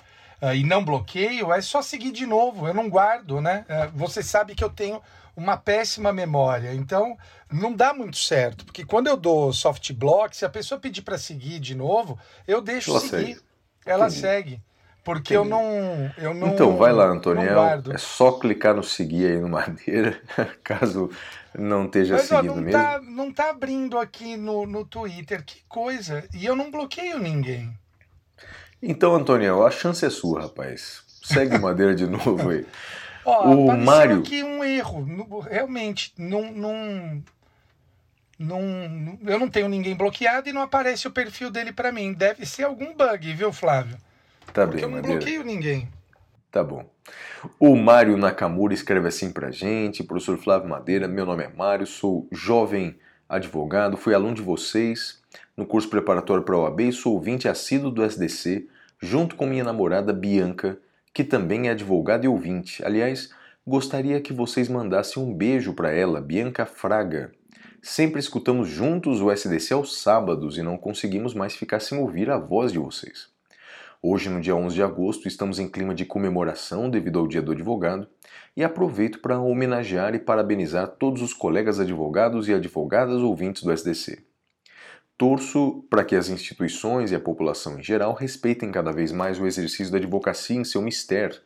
e 0.55 0.63
não 0.63 0.83
bloqueio, 0.83 1.51
é 1.51 1.61
só 1.61 1.81
seguir 1.81 2.11
de 2.11 2.25
novo. 2.25 2.67
Eu 2.67 2.73
não 2.73 2.89
guardo, 2.89 3.41
né? 3.41 3.65
Uh, 3.69 3.91
você 3.97 4.23
sabe 4.23 4.55
que 4.55 4.63
eu 4.63 4.69
tenho 4.69 5.01
uma 5.35 5.57
péssima 5.57 6.11
memória. 6.13 6.73
Então, 6.73 7.17
não 7.51 7.73
dá 7.73 7.93
muito 7.93 8.17
certo. 8.17 8.65
Porque 8.65 8.85
quando 8.85 9.07
eu 9.07 9.17
dou 9.17 9.51
soft 9.53 9.91
block, 9.93 10.35
se 10.35 10.45
a 10.45 10.49
pessoa 10.49 10.79
pedir 10.79 11.01
para 11.01 11.17
seguir 11.17 11.59
de 11.59 11.75
novo, 11.75 12.17
eu 12.47 12.61
deixo 12.61 12.91
Ela 12.91 12.99
seguir. 12.99 13.35
Segue. 13.35 13.41
Ela 13.85 14.05
Entendi. 14.07 14.21
segue. 14.21 14.61
porque 15.03 15.35
eu 15.35 15.43
não, 15.45 16.11
eu 16.17 16.33
não. 16.33 16.49
Então, 16.49 16.77
vai 16.77 16.91
lá, 16.93 17.05
Antoniel. 17.05 17.45
não 17.47 17.53
guardo. 17.53 17.91
É 17.93 17.97
só 17.97 18.33
clicar 18.33 18.75
no 18.75 18.83
seguir 18.83 19.25
aí 19.31 19.39
no 19.39 19.49
Madeira, 19.49 20.21
caso 20.63 21.09
não 21.57 21.85
esteja 21.85 22.15
Mas 22.15 22.31
ó, 22.31 22.35
seguindo 22.37 22.55
não, 22.55 22.61
mesmo. 22.61 22.71
tá, 22.71 23.01
não 23.01 23.33
tá 23.33 23.49
abrindo 23.49 23.97
aqui 23.97 24.37
no, 24.37 24.65
no 24.67 24.85
Twitter, 24.85 25.43
que 25.43 25.63
coisa. 25.67 26.27
E 26.33 26.45
eu 26.45 26.55
não 26.55 26.69
bloqueio 26.69 27.17
ninguém. 27.17 27.75
Então, 28.81 29.15
Antoniel, 29.15 29.65
a 29.65 29.71
chance 29.71 30.05
é 30.05 30.09
sua, 30.09 30.41
rapaz. 30.43 31.03
Segue 31.23 31.57
Madeira 31.57 31.93
de 31.93 32.07
novo 32.07 32.49
aí. 32.49 32.65
Ó, 33.25 33.49
O 33.49 33.63
apareceu 33.65 33.85
Mário- 33.85 34.19
aqui 34.19 34.43
um 34.43 34.63
erro. 34.63 35.39
Realmente, 35.41 36.13
não, 36.17 36.51
não, 36.51 37.23
não, 38.39 39.19
eu 39.25 39.37
não 39.37 39.49
tenho 39.49 39.67
ninguém 39.67 39.95
bloqueado 39.95 40.47
e 40.49 40.53
não 40.53 40.61
aparece 40.61 41.07
o 41.07 41.11
perfil 41.11 41.51
dele 41.51 41.73
pra 41.73 41.91
mim. 41.91 42.13
Deve 42.13 42.45
ser 42.45 42.63
algum 42.63 42.95
bug, 42.95 43.33
viu, 43.33 43.51
Flávio? 43.51 43.97
Tá 44.53 44.65
Porque 44.65 44.77
bem, 44.77 44.83
eu 44.83 44.89
não 44.89 44.95
Madeira. 44.97 45.17
bloqueio 45.17 45.43
ninguém. 45.43 45.89
Tá 46.51 46.63
bom. 46.63 46.85
O 47.59 47.75
Mário 47.75 48.17
Nakamura 48.17 48.73
escreve 48.73 49.07
assim 49.07 49.31
pra 49.31 49.51
gente, 49.51 50.03
professor 50.03 50.37
Flávio 50.37 50.69
Madeira, 50.69 51.07
meu 51.07 51.25
nome 51.25 51.43
é 51.43 51.49
Mário, 51.49 51.85
sou 51.85 52.27
jovem 52.31 52.97
advogado, 53.27 53.97
fui 53.97 54.13
aluno 54.15 54.33
de 54.33 54.41
vocês 54.41 55.18
no 55.59 55.65
curso 55.65 55.89
preparatório 55.89 56.41
para 56.41 56.55
a 56.55 56.59
OAB 56.59 56.89
sou 56.93 57.15
ouvinte 57.15 57.45
assíduo 57.45 57.91
do 57.91 58.01
SDC, 58.01 58.69
junto 58.97 59.35
com 59.35 59.45
minha 59.45 59.61
namorada 59.61 60.13
Bianca, 60.13 60.79
que 61.13 61.21
também 61.21 61.67
é 61.67 61.71
advogada 61.71 62.23
e 62.23 62.29
ouvinte. 62.29 62.81
Aliás, 62.85 63.29
gostaria 63.67 64.21
que 64.21 64.31
vocês 64.31 64.69
mandassem 64.69 65.21
um 65.21 65.33
beijo 65.33 65.73
para 65.73 65.91
ela, 65.91 66.21
Bianca 66.21 66.65
Fraga. 66.65 67.33
Sempre 67.81 68.21
escutamos 68.21 68.69
juntos 68.69 69.19
o 69.19 69.29
SDC 69.29 69.73
aos 69.73 70.01
sábados 70.01 70.57
e 70.57 70.63
não 70.63 70.77
conseguimos 70.77 71.33
mais 71.33 71.53
ficar 71.57 71.81
sem 71.81 71.99
ouvir 71.99 72.29
a 72.29 72.37
voz 72.37 72.71
de 72.71 72.79
vocês. 72.79 73.27
Hoje, 74.01 74.29
no 74.29 74.39
dia 74.39 74.55
11 74.55 74.73
de 74.73 74.81
agosto, 74.81 75.27
estamos 75.27 75.59
em 75.59 75.67
clima 75.67 75.93
de 75.93 76.05
comemoração 76.05 76.89
devido 76.89 77.19
ao 77.19 77.27
Dia 77.27 77.41
do 77.41 77.51
Advogado 77.51 78.07
e 78.55 78.63
aproveito 78.63 79.19
para 79.19 79.41
homenagear 79.41 80.15
e 80.15 80.19
parabenizar 80.19 80.87
todos 80.87 81.21
os 81.21 81.33
colegas 81.33 81.81
advogados 81.81 82.47
e 82.47 82.53
advogadas 82.53 83.21
ouvintes 83.21 83.61
do 83.61 83.73
SDC. 83.73 84.28
Torço 85.19 85.83
para 85.89 86.05
que 86.05 86.15
as 86.15 86.29
instituições 86.29 87.11
e 87.11 87.15
a 87.15 87.19
população 87.19 87.77
em 87.77 87.83
geral 87.83 88.13
respeitem 88.13 88.71
cada 88.71 88.93
vez 88.93 89.11
mais 89.11 89.37
o 89.37 89.45
exercício 89.45 89.91
da 89.91 89.97
advocacia 89.97 90.55
em 90.55 90.63
seu 90.63 90.81
mistério, 90.81 91.41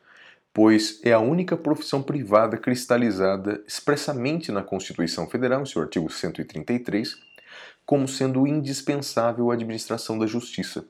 pois 0.53 0.99
é 1.03 1.11
a 1.11 1.17
única 1.17 1.57
profissão 1.57 2.03
privada 2.03 2.55
cristalizada 2.55 3.63
expressamente 3.67 4.51
na 4.51 4.61
Constituição 4.61 5.27
Federal, 5.27 5.63
em 5.63 5.65
seu 5.65 5.81
artigo 5.81 6.07
133, 6.07 7.17
como 7.83 8.07
sendo 8.07 8.45
indispensável 8.45 9.49
à 9.49 9.55
administração 9.55 10.19
da 10.19 10.27
justiça. 10.27 10.85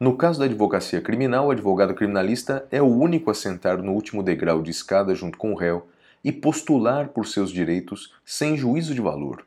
No 0.00 0.16
caso 0.16 0.38
da 0.38 0.46
advocacia 0.46 1.02
criminal, 1.02 1.48
o 1.48 1.50
advogado 1.50 1.92
criminalista 1.92 2.66
é 2.70 2.80
o 2.80 2.86
único 2.86 3.30
a 3.30 3.34
sentar 3.34 3.82
no 3.82 3.92
último 3.92 4.22
degrau 4.22 4.62
de 4.62 4.70
escada 4.70 5.14
junto 5.14 5.36
com 5.36 5.52
o 5.52 5.56
réu 5.56 5.86
e 6.24 6.32
postular 6.32 7.08
por 7.08 7.26
seus 7.26 7.50
direitos 7.50 8.14
sem 8.24 8.56
juízo 8.56 8.94
de 8.94 9.02
valor. 9.02 9.44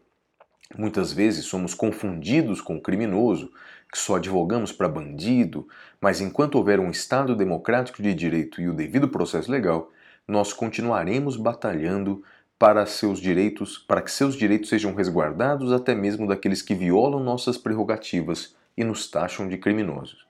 Muitas 0.77 1.13
vezes 1.13 1.45
somos 1.45 1.73
confundidos 1.73 2.61
com 2.61 2.77
o 2.77 2.81
criminoso, 2.81 3.51
que 3.91 3.97
só 3.97 4.15
advogamos 4.15 4.71
para 4.71 4.89
bandido, 4.89 5.67
mas 6.01 6.21
enquanto 6.21 6.55
houver 6.55 6.79
um 6.79 6.89
Estado 6.89 7.35
democrático 7.35 8.01
de 8.01 8.13
direito 8.13 8.61
e 8.61 8.67
o 8.67 8.73
devido 8.73 9.07
processo 9.07 9.51
legal, 9.51 9.91
nós 10.27 10.51
continuaremos 10.51 11.37
batalhando 11.37 12.23
para 12.57 12.85
seus 12.85 13.19
direitos, 13.19 13.77
para 13.77 14.01
que 14.01 14.11
seus 14.11 14.35
direitos 14.35 14.69
sejam 14.69 14.95
resguardados 14.95 15.71
até 15.71 15.93
mesmo 15.93 16.27
daqueles 16.27 16.61
que 16.61 16.73
violam 16.73 17.19
nossas 17.19 17.57
prerrogativas 17.57 18.55
e 18.77 18.83
nos 18.83 19.09
taxam 19.09 19.47
de 19.47 19.57
criminosos. 19.57 20.25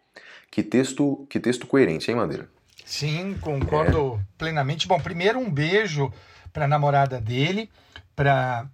Que 0.52 0.64
texto, 0.64 1.26
que 1.30 1.40
texto 1.40 1.68
coerente, 1.68 2.10
hein, 2.10 2.18
Madeira? 2.18 2.50
Sim, 2.86 3.36
concordo 3.42 4.20
plenamente. 4.38 4.88
Bom, 4.88 5.00
primeiro 5.00 5.40
um 5.40 5.50
beijo 5.50 6.12
para 6.52 6.66
a 6.66 6.68
namorada 6.68 7.20
dele, 7.20 7.70
para 8.16 8.68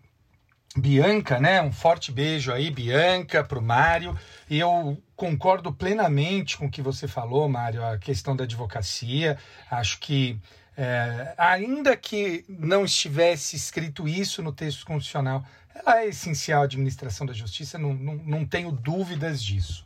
Bianca, 0.77 1.39
né? 1.39 1.61
Um 1.61 1.71
forte 1.71 2.11
beijo 2.11 2.51
aí, 2.51 2.71
Bianca, 2.71 3.43
para 3.43 3.59
o 3.59 3.61
Mário. 3.61 4.17
Eu 4.49 4.97
concordo 5.15 5.73
plenamente 5.73 6.57
com 6.57 6.67
o 6.67 6.71
que 6.71 6.81
você 6.81 7.07
falou, 7.07 7.49
Mário, 7.49 7.83
a 7.83 7.97
questão 7.97 8.35
da 8.35 8.45
advocacia. 8.45 9.37
Acho 9.69 9.99
que, 9.99 10.39
é, 10.77 11.33
ainda 11.37 11.95
que 11.97 12.45
não 12.47 12.85
estivesse 12.85 13.55
escrito 13.55 14.07
isso 14.07 14.41
no 14.41 14.53
texto 14.53 14.85
constitucional, 14.85 15.43
ela 15.73 16.01
é 16.01 16.07
essencial 16.07 16.61
à 16.61 16.65
administração 16.65 17.25
da 17.25 17.33
justiça, 17.33 17.77
não, 17.77 17.93
não, 17.93 18.15
não 18.15 18.45
tenho 18.45 18.71
dúvidas 18.71 19.43
disso. 19.43 19.85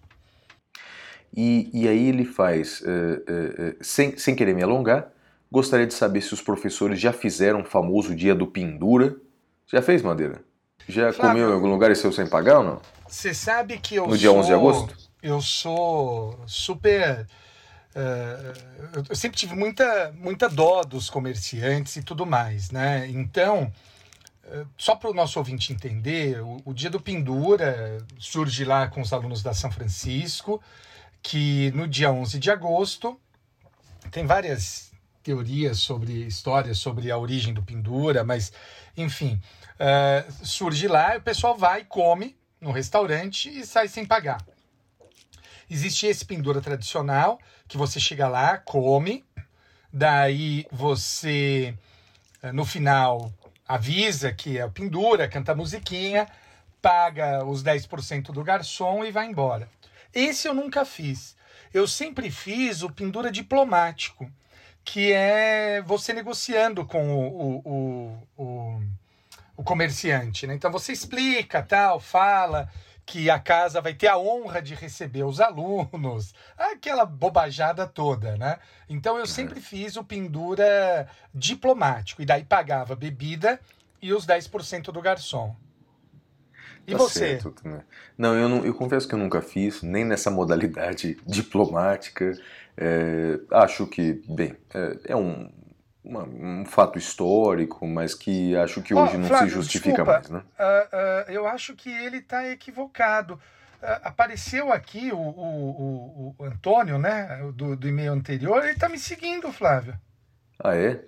E, 1.35 1.69
e 1.73 1.87
aí 1.87 2.07
ele 2.07 2.23
faz, 2.23 2.81
eh, 2.85 3.23
eh, 3.27 3.75
sem, 3.81 4.17
sem 4.17 4.33
querer 4.33 4.55
me 4.55 4.63
alongar, 4.63 5.11
gostaria 5.51 5.85
de 5.85 5.93
saber 5.93 6.21
se 6.21 6.33
os 6.33 6.41
professores 6.41 6.99
já 6.99 7.11
fizeram 7.11 7.61
o 7.61 7.65
famoso 7.65 8.15
dia 8.15 8.33
do 8.33 8.47
pendura. 8.47 9.17
Já 9.67 9.81
fez, 9.81 10.01
Madeira? 10.01 10.44
Já 10.87 11.11
Flávio- 11.11 11.31
comeu 11.33 11.49
em 11.49 11.53
algum 11.53 11.67
lugar 11.69 11.91
e 11.91 11.95
saiu 11.95 12.11
sem 12.11 12.27
pagar 12.27 12.59
ou 12.59 12.63
não? 12.63 12.81
Você 13.07 13.33
sabe 13.33 13.77
que 13.79 13.95
eu 13.95 14.07
No 14.07 14.17
dia 14.17 14.29
sou, 14.29 14.39
11 14.39 14.47
de 14.47 14.53
agosto? 14.53 14.97
Eu 15.21 15.41
sou 15.41 16.39
super. 16.47 17.25
eh, 17.97 18.53
eu- 19.09 19.15
sempre 19.15 19.37
tive 19.37 19.55
muita, 19.55 20.11
muita 20.17 20.49
dó 20.49 20.81
dos 20.83 21.09
comerciantes 21.09 21.95
e 21.95 22.03
tudo 22.03 22.25
mais, 22.25 22.69
né? 22.69 23.07
Então, 23.07 23.71
eh, 24.43 24.65
só 24.77 24.95
para 24.97 25.09
o 25.09 25.13
nosso 25.13 25.39
ouvinte 25.39 25.71
entender, 25.71 26.41
o, 26.41 26.61
o 26.65 26.73
dia 26.73 26.89
do 26.89 26.99
Pendura 26.99 27.99
surge 28.19 28.65
lá 28.65 28.87
com 28.87 28.99
os 28.99 29.13
alunos 29.13 29.41
da 29.41 29.53
São 29.53 29.71
Francisco, 29.71 30.61
que 31.23 31.71
no 31.73 31.87
dia 31.87 32.11
11 32.11 32.37
de 32.37 32.51
agosto 32.51 33.17
tem 34.11 34.25
várias 34.25 34.91
teorias 35.23 35.79
sobre 35.79 36.11
histórias 36.27 36.77
sobre 36.77 37.09
a 37.09 37.17
origem 37.17 37.53
do 37.53 37.63
pendura, 37.63 38.23
mas 38.25 38.51
enfim, 38.97 39.41
eh, 39.79 40.25
surge 40.43 40.87
lá, 40.87 41.17
o 41.17 41.21
pessoal 41.21 41.57
vai, 41.57 41.83
come 41.83 42.37
no 42.59 42.71
restaurante 42.71 43.49
e 43.49 43.65
sai 43.65 43.87
sem 43.87 44.05
pagar. 44.05 44.43
Existe 45.69 46.05
esse 46.05 46.25
pendura 46.25 46.61
tradicional, 46.61 47.39
que 47.67 47.77
você 47.77 47.99
chega 47.99 48.27
lá, 48.27 48.57
come, 48.57 49.25
daí 49.91 50.65
você, 50.71 51.75
eh, 52.41 52.51
no 52.51 52.65
final, 52.65 53.33
avisa 53.67 54.31
que 54.31 54.57
é 54.57 54.65
o 54.65 54.71
pendura, 54.71 55.27
canta 55.27 55.51
a 55.53 55.55
musiquinha, 55.55 56.27
paga 56.81 57.43
os 57.43 57.63
10% 57.63 58.31
do 58.31 58.43
garçom 58.43 59.03
e 59.03 59.11
vai 59.11 59.25
embora. 59.25 59.67
Esse 60.13 60.47
eu 60.47 60.53
nunca 60.53 60.85
fiz. 60.85 61.35
Eu 61.73 61.87
sempre 61.87 62.29
fiz 62.29 62.83
o 62.83 62.89
pendura 62.89 63.31
diplomático, 63.31 64.31
que 64.83 65.11
é 65.11 65.81
você 65.81 66.13
negociando 66.13 66.85
com 66.85 67.27
o, 67.27 67.61
o 67.65 68.34
comerciante. 69.65 70.47
Né? 70.47 70.53
Então 70.53 70.71
você 70.71 70.93
explica, 70.93 71.61
tal, 71.61 71.99
fala 71.99 72.69
que 73.05 73.29
a 73.29 73.37
casa 73.37 73.81
vai 73.81 73.93
ter 73.93 74.07
a 74.07 74.17
honra 74.17 74.61
de 74.61 74.73
receber 74.73 75.23
os 75.23 75.39
alunos, 75.39 76.33
aquela 76.57 77.05
bobajada 77.05 77.85
toda, 77.85 78.35
né? 78.35 78.57
Então 78.89 79.17
eu 79.17 79.27
sempre 79.27 79.61
fiz 79.61 79.95
o 79.95 80.03
pendura 80.03 81.07
diplomático, 81.33 82.21
e 82.21 82.25
daí 82.25 82.43
pagava 82.43 82.95
bebida 82.95 83.59
e 84.01 84.11
os 84.11 84.25
10% 84.25 84.85
do 84.91 85.01
garçom. 85.01 85.55
E 86.87 86.91
Tá 86.91 86.97
você? 86.97 87.39
certo, 87.39 87.53
né? 87.63 87.83
Não, 88.17 88.35
eu, 88.35 88.49
não, 88.49 88.65
eu 88.65 88.73
confesso 88.73 89.07
que 89.07 89.13
eu 89.13 89.19
nunca 89.19 89.41
fiz, 89.41 89.81
nem 89.81 90.03
nessa 90.03 90.31
modalidade 90.31 91.17
diplomática. 91.25 92.31
É, 92.77 93.39
acho 93.51 93.87
que, 93.87 94.21
bem, 94.27 94.55
é, 94.73 94.99
é 95.09 95.15
um, 95.15 95.49
uma- 96.05 96.23
um 96.23 96.65
fato 96.65 96.97
histórico, 96.99 97.85
mas 97.87 98.13
que 98.13 98.55
acho 98.55 98.81
que 98.81 98.93
hoje 98.93 99.17
não 99.17 99.27
Flávio, 99.27 99.49
se 99.49 99.55
justifica 99.55 100.03
desculpa, 100.03 100.11
mais, 100.13 100.29
né? 100.29 100.41
ah, 100.59 100.87
ah, 100.91 101.25
eu 101.31 101.47
acho 101.47 101.75
que 101.75 101.89
ele 101.89 102.17
está 102.17 102.47
equivocado. 102.49 103.39
Ah, 103.81 104.01
apareceu 104.05 104.71
aqui 104.71 105.11
o, 105.11 105.17
o, 105.17 106.35
o- 106.37 106.43
o 106.43 106.43
Antônio, 106.45 106.97
né? 106.97 107.41
Do, 107.53 107.75
do 107.75 107.87
e-mail 107.87 108.13
anterior, 108.13 108.63
ele 108.63 108.73
está 108.73 108.87
me 108.87 108.97
seguindo, 108.99 109.51
Flávio. 109.51 109.95
Ah, 110.63 110.75
é? 110.75 110.99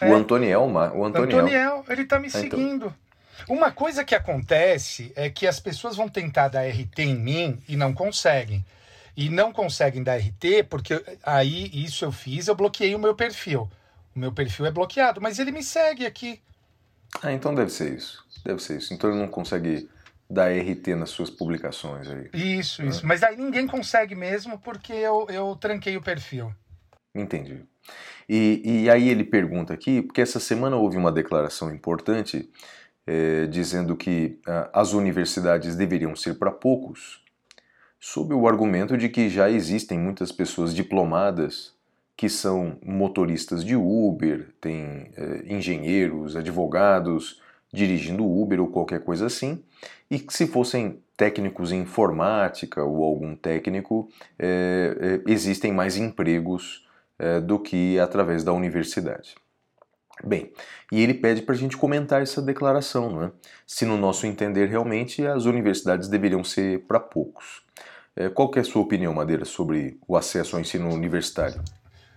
É. 0.00 0.10
O 0.10 0.14
Antoniel, 0.14 0.62
o 0.62 1.04
Antoniel. 1.04 1.38
Antoniel, 1.38 1.84
ele 1.88 2.02
está 2.02 2.18
me 2.18 2.26
Ah, 2.26 2.40
então. 2.40 2.58
seguindo. 2.58 2.94
Uma 3.48 3.70
coisa 3.70 4.02
que 4.04 4.14
acontece 4.14 5.12
é 5.14 5.28
que 5.30 5.46
as 5.46 5.60
pessoas 5.60 5.94
vão 5.96 6.08
tentar 6.08 6.48
dar 6.48 6.66
RT 6.66 6.98
em 7.00 7.14
mim 7.14 7.62
e 7.68 7.76
não 7.76 7.92
conseguem. 7.92 8.64
E 9.16 9.28
não 9.28 9.52
conseguem 9.52 10.02
dar 10.02 10.16
RT 10.18 10.64
porque 10.68 11.02
aí 11.22 11.70
isso 11.72 12.04
eu 12.04 12.10
fiz, 12.12 12.48
eu 12.48 12.54
bloqueei 12.54 12.94
o 12.94 12.98
meu 12.98 13.14
perfil. 13.14 13.70
O 14.16 14.18
meu 14.18 14.32
perfil 14.32 14.64
é 14.64 14.70
bloqueado, 14.70 15.20
mas 15.20 15.38
ele 15.38 15.52
me 15.52 15.62
segue 15.62 16.06
aqui. 16.06 16.40
Ah, 17.22 17.32
então 17.32 17.54
deve 17.54 17.70
ser 17.70 17.94
isso. 17.94 18.24
Deve 18.42 18.62
ser 18.62 18.78
isso. 18.78 18.94
Então 18.94 19.10
ele 19.10 19.20
não 19.20 19.28
consegue 19.28 19.90
dar 20.28 20.50
RT 20.50 20.94
nas 20.96 21.10
suas 21.10 21.28
publicações 21.28 22.08
aí. 22.08 22.30
Isso, 22.32 22.82
isso. 22.82 23.06
Mas 23.06 23.22
aí 23.22 23.36
ninguém 23.36 23.66
consegue 23.66 24.14
mesmo 24.14 24.58
porque 24.58 24.94
eu, 24.94 25.26
eu 25.28 25.54
tranquei 25.56 25.98
o 25.98 26.02
perfil. 26.02 26.50
Entendi. 27.14 27.62
E, 28.26 28.62
e 28.64 28.90
aí 28.90 29.08
ele 29.08 29.22
pergunta 29.22 29.74
aqui, 29.74 30.00
porque 30.00 30.22
essa 30.22 30.40
semana 30.40 30.76
houve 30.76 30.96
uma 30.96 31.12
declaração 31.12 31.72
importante 31.72 32.50
eh, 33.06 33.46
dizendo 33.46 33.96
que 33.96 34.40
ah, 34.46 34.70
as 34.72 34.94
universidades 34.94 35.76
deveriam 35.76 36.16
ser 36.16 36.38
para 36.38 36.50
poucos, 36.50 37.22
sob 38.00 38.34
o 38.34 38.48
argumento 38.48 38.96
de 38.96 39.08
que 39.08 39.28
já 39.28 39.48
existem 39.48 39.98
muitas 39.98 40.32
pessoas 40.32 40.74
diplomadas 40.74 41.75
que 42.16 42.28
são 42.28 42.78
motoristas 42.84 43.64
de 43.64 43.76
Uber, 43.76 44.48
tem 44.60 45.10
é, 45.16 45.44
engenheiros, 45.46 46.36
advogados 46.36 47.40
dirigindo 47.72 48.24
Uber 48.24 48.60
ou 48.60 48.68
qualquer 48.68 49.00
coisa 49.00 49.26
assim, 49.26 49.62
e 50.10 50.18
que 50.18 50.32
se 50.32 50.46
fossem 50.46 51.02
técnicos 51.16 51.72
em 51.72 51.80
informática 51.80 52.82
ou 52.82 53.04
algum 53.04 53.34
técnico, 53.34 54.08
é, 54.38 55.22
é, 55.26 55.30
existem 55.30 55.72
mais 55.72 55.96
empregos 55.96 56.86
é, 57.18 57.40
do 57.40 57.58
que 57.58 57.98
através 57.98 58.42
da 58.42 58.52
universidade. 58.52 59.34
Bem, 60.24 60.50
e 60.90 61.02
ele 61.02 61.12
pede 61.12 61.42
para 61.42 61.54
a 61.54 61.58
gente 61.58 61.76
comentar 61.76 62.22
essa 62.22 62.40
declaração, 62.40 63.10
não 63.10 63.24
é? 63.24 63.32
se 63.66 63.84
no 63.84 63.98
nosso 63.98 64.26
entender 64.26 64.66
realmente 64.66 65.26
as 65.26 65.44
universidades 65.44 66.08
deveriam 66.08 66.42
ser 66.42 66.80
para 66.86 66.98
poucos. 66.98 67.62
É, 68.14 68.30
qual 68.30 68.50
é 68.56 68.60
a 68.60 68.64
sua 68.64 68.80
opinião, 68.80 69.12
Madeira, 69.12 69.44
sobre 69.44 69.98
o 70.08 70.16
acesso 70.16 70.56
ao 70.56 70.62
ensino 70.62 70.88
universitário? 70.88 71.60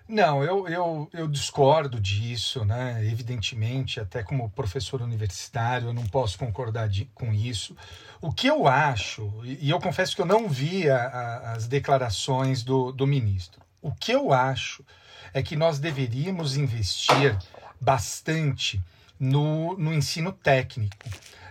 Não, 0.10 0.44
eu, 0.44 0.68
eu, 0.68 1.10
eu 1.14 1.28
discordo 1.28 2.00
disso, 2.00 2.66
né? 2.66 3.00
Evidentemente, 3.06 4.00
até 4.00 4.24
como 4.24 4.50
professor 4.50 5.04
universitário, 5.04 5.90
eu 5.90 5.94
não 5.94 6.08
posso 6.08 6.36
concordar 6.36 6.90
de, 6.90 7.06
com 7.14 7.32
isso. 7.32 7.78
O 8.20 8.34
que 8.34 8.48
eu 8.48 8.68
acho, 8.68 9.32
e 9.44 9.70
eu 9.70 9.80
confesso 9.80 10.16
que 10.16 10.22
eu 10.24 10.26
não 10.26 10.50
vi 10.50 10.90
a, 10.90 10.98
a, 10.98 11.52
as 11.52 11.68
declarações 11.68 12.64
do, 12.64 12.92
do 12.92 13.06
ministro, 13.06 13.62
o 13.84 13.94
que 13.94 14.12
eu 14.12 14.34
acho 14.34 14.84
é 15.32 15.44
que 15.44 15.56
nós 15.56 15.78
deveríamos 15.78 16.58
investir 16.58 17.38
bastante 17.80 18.82
no, 19.20 19.78
no 19.78 19.94
ensino 19.94 20.32
técnico. 20.32 21.08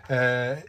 É, 0.08 0.64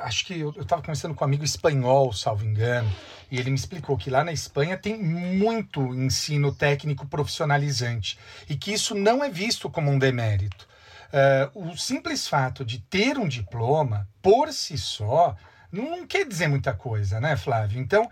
acho 0.00 0.24
que 0.24 0.40
eu 0.40 0.50
estava 0.50 0.82
conversando 0.82 1.14
com 1.14 1.24
um 1.24 1.28
amigo 1.28 1.44
espanhol, 1.44 2.12
salvo 2.12 2.44
engano, 2.44 2.90
e 3.30 3.38
ele 3.38 3.50
me 3.50 3.56
explicou 3.56 3.96
que 3.96 4.10
lá 4.10 4.24
na 4.24 4.32
Espanha 4.32 4.76
tem 4.76 4.96
muito 4.96 5.94
ensino 5.94 6.54
técnico 6.54 7.06
profissionalizante 7.06 8.18
e 8.48 8.56
que 8.56 8.72
isso 8.72 8.94
não 8.94 9.22
é 9.22 9.30
visto 9.30 9.68
como 9.68 9.90
um 9.90 9.98
demérito. 9.98 10.66
Uh, 11.54 11.70
o 11.70 11.76
simples 11.76 12.26
fato 12.26 12.64
de 12.64 12.80
ter 12.80 13.18
um 13.18 13.28
diploma, 13.28 14.08
por 14.20 14.52
si 14.52 14.76
só, 14.76 15.36
não 15.70 16.06
quer 16.06 16.26
dizer 16.26 16.48
muita 16.48 16.72
coisa, 16.72 17.20
né, 17.20 17.36
Flávio? 17.36 17.80
Então, 17.80 18.04
uh, 18.04 18.10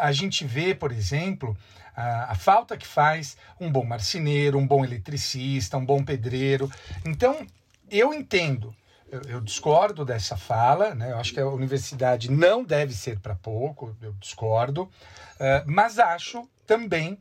a 0.00 0.12
gente 0.12 0.44
vê, 0.44 0.74
por 0.74 0.92
exemplo, 0.92 1.56
a, 1.96 2.32
a 2.32 2.34
falta 2.34 2.76
que 2.76 2.86
faz 2.86 3.36
um 3.60 3.70
bom 3.70 3.84
marceneiro, 3.84 4.58
um 4.58 4.66
bom 4.66 4.84
eletricista, 4.84 5.76
um 5.76 5.84
bom 5.84 6.04
pedreiro. 6.04 6.70
Então, 7.04 7.46
eu 7.90 8.12
entendo 8.12 8.74
eu, 9.10 9.20
eu, 9.28 9.40
discordo 9.40 10.04
dessa 10.04 10.36
fala, 10.36 10.94
né? 10.94 11.12
eu 11.12 11.16
acho 11.16 11.32
que 11.32 11.40
a 11.40 11.48
universidade 11.48 12.30
não 12.30 12.64
deve 12.64 12.92
ser 12.92 13.18
para 13.18 13.34
pouco, 13.34 13.96
eu 14.02 14.12
discordo, 14.14 14.82
uh, 14.84 15.64
mas 15.66 15.98
acho 15.98 16.48
também, 16.66 17.12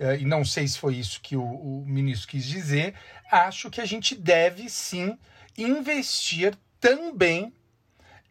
uh, 0.00 0.14
e 0.18 0.24
não 0.24 0.44
sei 0.44 0.66
se 0.66 0.78
foi 0.78 0.96
isso 0.96 1.20
que 1.20 1.36
o, 1.36 1.42
o, 1.42 1.84
ministro 1.86 2.28
quis 2.28 2.44
dizer, 2.44 2.94
acho 3.30 3.70
que 3.70 3.80
a 3.80 3.84
gente 3.84 4.14
deve 4.14 4.68
sim 4.68 5.18
investir 5.56 6.56
também 6.80 7.52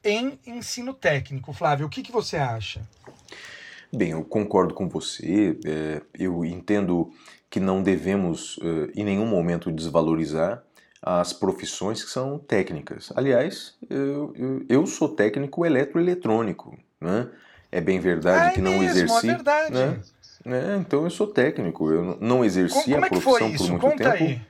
em 0.03 0.39
ensino 0.45 0.93
técnico. 0.93 1.53
Flávio, 1.53 1.85
o 1.85 1.89
que, 1.89 2.01
que 2.01 2.11
você 2.11 2.37
acha? 2.37 2.81
Bem, 3.95 4.09
eu 4.09 4.23
concordo 4.23 4.73
com 4.73 4.89
você, 4.89 5.57
é, 5.65 6.01
eu 6.15 6.43
entendo 6.43 7.13
que 7.49 7.59
não 7.59 7.83
devemos 7.83 8.57
uh, 8.57 8.91
em 8.95 9.03
nenhum 9.03 9.27
momento 9.27 9.71
desvalorizar 9.71 10.63
as 11.05 11.33
profissões 11.33 12.01
que 12.01 12.09
são 12.09 12.39
técnicas. 12.39 13.11
Aliás, 13.13 13.75
eu, 13.89 14.33
eu, 14.35 14.65
eu 14.69 14.87
sou 14.87 15.09
técnico 15.09 15.65
eletroeletrônico, 15.65 16.77
né? 16.99 17.27
É 17.69 17.81
bem 17.81 17.99
verdade 17.99 18.51
é 18.51 18.51
que 18.51 18.61
não 18.61 18.79
mesmo, 18.79 18.85
exerci. 18.85 19.29
É 19.29 19.33
verdade. 19.33 19.73
Né? 19.73 19.99
É, 20.45 20.77
então 20.77 21.03
eu 21.03 21.09
sou 21.09 21.27
técnico, 21.27 21.91
eu 21.91 22.17
não 22.21 22.45
exerci 22.45 22.91
como, 22.91 22.95
como 22.95 23.05
a 23.05 23.09
profissão 23.09 23.47
é 23.47 23.57
por 23.57 23.69
muito 23.69 23.81
Conta 23.81 24.11
tempo. 24.11 24.23
Aí. 24.23 24.41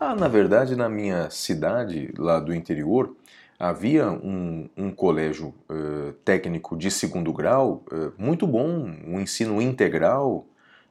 Ah, 0.00 0.16
na 0.16 0.26
verdade, 0.26 0.74
na 0.74 0.88
minha 0.88 1.30
cidade, 1.30 2.12
lá 2.18 2.40
do 2.40 2.52
interior, 2.52 3.14
havia 3.58 4.10
um, 4.10 4.68
um 4.76 4.90
colégio 4.90 5.54
uh, 5.70 6.12
técnico 6.24 6.76
de 6.76 6.90
segundo 6.90 7.32
grau 7.32 7.84
uh, 7.92 8.12
muito 8.18 8.46
bom, 8.46 8.92
um 9.06 9.20
ensino 9.20 9.62
integral, 9.62 10.44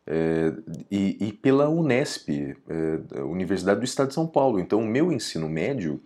é, 0.05 0.53
e, 0.91 1.17
e, 1.27 1.33
pela 1.33 1.69
Unesp, 1.69 2.29
é, 2.29 3.21
Universidade 3.21 3.79
do 3.79 3.85
Estado 3.85 4.09
de 4.09 4.13
São 4.13 4.27
Paulo. 4.27 4.59
Então, 4.59 4.79
o 4.79 4.85
meu 4.85 5.11
ensino 5.11 5.47
médio 5.47 5.99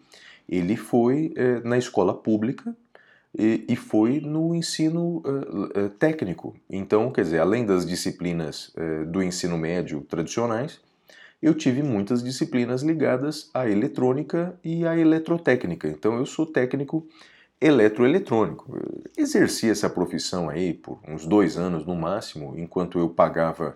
ele 0.48 0.76
foi 0.76 1.34
é, 1.36 1.60
na 1.62 1.78
escola 1.78 2.14
pública 2.14 2.76
e, 3.38 3.66
e 3.68 3.76
foi 3.76 4.20
no 4.20 4.56
ensino 4.56 5.22
técnico. 6.00 6.56
Então, 6.70 7.12
quer 7.12 7.24
dizer, 7.24 7.40
além 7.40 7.66
das 7.66 7.86
disciplinas 7.86 8.74
do 9.10 9.22
ensino 9.22 9.58
médio 9.58 10.02
tradicionais, 10.02 10.80
eu 11.42 11.54
tive 11.54 11.84
muitas 11.84 12.24
disciplinas 12.24 12.82
ligadas 12.82 13.52
à 13.54 13.70
eletrônica 13.70 14.58
e 14.64 14.88
à 14.88 14.98
eletrotécnica. 14.98 15.88
Então, 15.88 16.18
eu 16.18 16.26
sou 16.26 16.48
técnico 16.48 17.06
eletroeletrônico. 17.60 18.80
exerci 19.16 19.70
essa 19.70 19.90
profissão 19.90 20.50
aí 20.50 20.74
por 20.74 21.00
uns 21.08 21.26
dois 21.28 21.58
anos 21.58 21.86
no 21.86 21.96
máximo, 21.96 22.56
enquanto 22.58 22.98
eu 22.98 23.10
pagava 23.10 23.76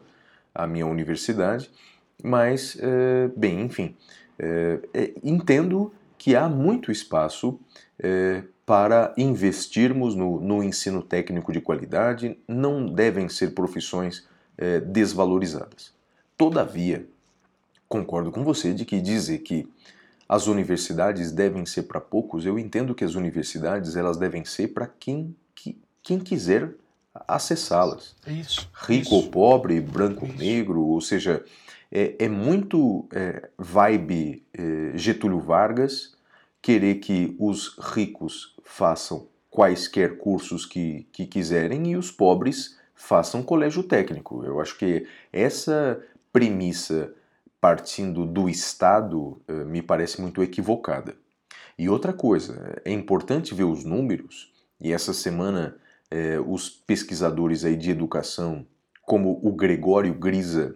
a 0.53 0.67
minha 0.67 0.85
universidade, 0.85 1.69
mas, 2.23 2.77
é, 2.79 3.29
bem, 3.35 3.61
enfim, 3.61 3.95
é, 4.37 4.79
é, 4.93 5.13
entendo 5.23 5.93
que 6.17 6.35
há 6.35 6.47
muito 6.47 6.91
espaço 6.91 7.59
para 8.65 9.13
investirmos 9.15 10.15
no, 10.15 10.39
no, 10.39 10.63
ensino 10.63 11.03
técnico 11.03 11.51
de 11.51 11.61
qualidade, 11.61 12.35
não 12.47 12.87
devem 12.87 13.29
ser 13.29 13.53
profissões 13.53 14.27
desvalorizadas. 14.87 15.93
Todavia, 16.35 17.05
concordo 17.87 18.31
com 18.31 18.43
você 18.43 18.73
de 18.73 18.83
que 18.83 18.99
dizer 18.99 19.39
que 19.39 19.67
as 20.31 20.47
universidades 20.47 21.29
devem 21.31 21.65
ser 21.65 21.83
para 21.83 21.99
poucos, 21.99 22.45
eu 22.45 22.57
entendo 22.57 22.95
que 22.95 23.03
as 23.03 23.15
universidades 23.15 23.97
elas 23.97 24.15
devem 24.15 24.45
ser 24.45 24.69
para 24.69 24.87
quem, 24.87 25.35
que, 25.53 25.77
quem 26.01 26.19
quiser 26.19 26.71
acessá-las. 27.13 28.15
Isso. 28.27 28.69
Rico 28.73 29.01
isso. 29.01 29.15
ou 29.15 29.29
pobre, 29.29 29.79
branco 29.81 30.25
ou 30.25 30.33
negro, 30.33 30.81
ou 30.81 31.01
seja, 31.01 31.43
é, 31.91 32.15
é 32.19 32.29
muito 32.29 33.07
é, 33.11 33.49
vibe 33.57 34.43
é, 34.53 34.91
Getúlio 34.95 35.39
Vargas 35.39 36.15
querer 36.61 36.95
que 36.95 37.35
os 37.39 37.77
ricos 37.77 38.55
façam 38.63 39.27
quaisquer 39.49 40.17
cursos 40.17 40.65
que, 40.65 41.07
que 41.11 41.25
quiserem 41.25 41.91
e 41.91 41.97
os 41.97 42.09
pobres 42.09 42.77
façam 42.95 43.43
colégio 43.43 43.83
técnico. 43.83 44.45
Eu 44.45 44.61
acho 44.61 44.77
que 44.77 45.07
essa 45.33 46.01
premissa 46.31 47.13
partindo 47.59 48.25
do 48.25 48.49
Estado 48.49 49.39
é, 49.47 49.63
me 49.65 49.81
parece 49.81 50.21
muito 50.21 50.41
equivocada. 50.41 51.15
E 51.77 51.89
outra 51.89 52.13
coisa, 52.13 52.81
é 52.83 52.91
importante 52.91 53.53
ver 53.53 53.63
os 53.63 53.83
números, 53.83 54.51
e 54.79 54.91
essa 54.91 55.13
semana 55.13 55.75
é, 56.11 56.37
os 56.39 56.69
pesquisadores 56.69 57.63
aí 57.63 57.77
de 57.77 57.89
educação, 57.89 58.67
como 59.03 59.39
o 59.41 59.53
Gregório 59.53 60.13
Grisa, 60.13 60.75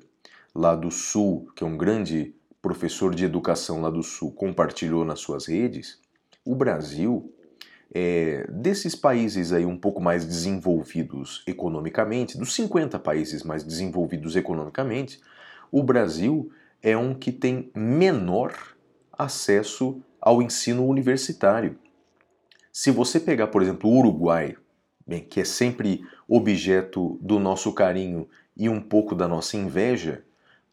lá 0.56 0.74
do 0.74 0.89
Sul, 0.89 1.52
que 1.54 1.63
é 1.63 1.67
um 1.67 1.78
grande 1.78 2.34
professor 2.62 3.13
de 3.13 3.26
educação 3.26 3.82
lá 3.82 3.89
do 3.89 4.02
Sul, 4.02 4.32
compartilhou 4.32 5.04
nas 5.04 5.19
suas 5.19 5.45
redes, 5.45 6.00
o 6.45 6.56
Brasil, 6.56 7.32
é, 7.93 8.48
desses 8.50 8.95
países 8.95 9.52
aí 9.52 9.65
um 9.65 9.78
pouco 9.78 10.02
mais 10.02 10.26
desenvolvidos 10.26 11.43
economicamente, 11.45 12.38
dos 12.38 12.56
50 12.56 12.98
países 13.00 13.43
mais 13.43 13.63
desenvolvidos 13.63 14.36
economicamente, 14.36 15.19
o 15.71 15.84
Brasil 15.84 16.50
é 16.82 16.95
um 16.95 17.13
que 17.13 17.32
tem 17.32 17.69
menor 17.76 18.54
acesso 19.12 20.02
ao 20.21 20.41
ensino 20.41 20.86
universitário. 20.88 21.78
Se 22.71 22.91
você 22.91 23.19
pegar, 23.19 23.48
por 23.48 23.62
exemplo, 23.62 23.89
o 23.89 23.98
Uruguai, 23.98 24.56
bem, 25.05 25.21
que 25.21 25.39
é 25.39 25.45
sempre 25.45 26.03
objeto 26.27 27.19
do 27.21 27.39
nosso 27.39 27.71
carinho 27.73 28.27
e 28.57 28.67
um 28.69 28.81
pouco 28.81 29.13
da 29.13 29.27
nossa 29.27 29.57
inveja, 29.57 30.23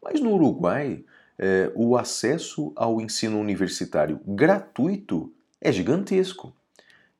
mas 0.01 0.19
no 0.19 0.33
Uruguai 0.33 1.03
é, 1.37 1.71
o 1.75 1.95
acesso 1.97 2.71
ao 2.75 3.01
ensino 3.01 3.39
universitário 3.39 4.19
gratuito 4.25 5.31
é 5.59 5.71
gigantesco. 5.71 6.53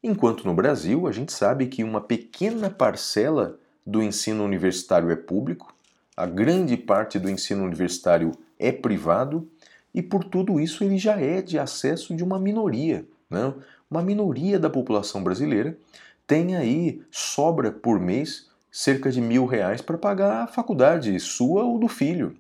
Enquanto 0.02 0.46
no 0.46 0.54
Brasil 0.54 1.08
a 1.08 1.12
gente 1.12 1.32
sabe 1.32 1.68
que 1.68 1.84
uma 1.84 2.02
pequena 2.02 2.70
parcela 2.70 3.58
do 3.86 4.02
ensino 4.02 4.44
universitário 4.44 5.10
é 5.12 5.16
público, 5.16 5.74
a 6.16 6.26
grande 6.26 6.78
parte 6.78 7.18
do 7.18 7.30
ensino 7.30 7.64
universitário 7.64 8.32
é 8.60 8.72
privado 8.72 9.48
e 9.94 10.02
por 10.02 10.24
tudo 10.24 10.60
isso 10.60 10.84
ele 10.84 10.98
já 10.98 11.20
é 11.20 11.42
de 11.42 11.58
acesso 11.58 12.16
de 12.16 12.24
uma 12.24 12.40
minoria, 12.40 13.06
né? 13.30 13.54
uma 13.90 14.02
minoria 14.02 14.60
da 14.60 14.70
população 14.70 15.24
brasileira 15.24 15.78
tem 16.26 16.56
aí, 16.56 17.02
sobra 17.12 17.72
por 17.72 18.00
mês, 18.00 18.50
cerca 18.72 19.12
de 19.12 19.22
mil 19.22 19.46
reais 19.46 19.82
para 19.82 19.98
pagar 19.98 20.44
a 20.44 20.48
faculdade 20.48 21.20
sua 21.20 21.64
ou 21.64 21.78
do 21.78 21.88
filho. 21.88 22.36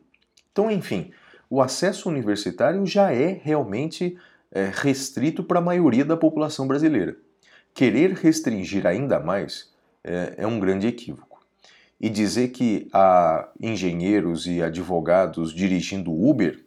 Então, 0.51 0.71
enfim, 0.71 1.11
o 1.49 1.61
acesso 1.61 2.09
universitário 2.09 2.85
já 2.85 3.11
é 3.11 3.39
realmente 3.43 4.17
é, 4.51 4.71
restrito 4.73 5.43
para 5.43 5.59
a 5.59 5.61
maioria 5.61 6.05
da 6.05 6.17
população 6.17 6.67
brasileira. 6.67 7.15
Querer 7.73 8.13
restringir 8.13 8.85
ainda 8.85 9.19
mais 9.19 9.71
é, 10.03 10.35
é 10.37 10.47
um 10.47 10.59
grande 10.59 10.87
equívoco. 10.87 11.33
e 11.99 12.09
dizer 12.09 12.49
que 12.49 12.89
há 12.91 13.47
engenheiros 13.61 14.45
e 14.45 14.61
advogados 14.61 15.53
dirigindo 15.53 16.11
Uber, 16.11 16.61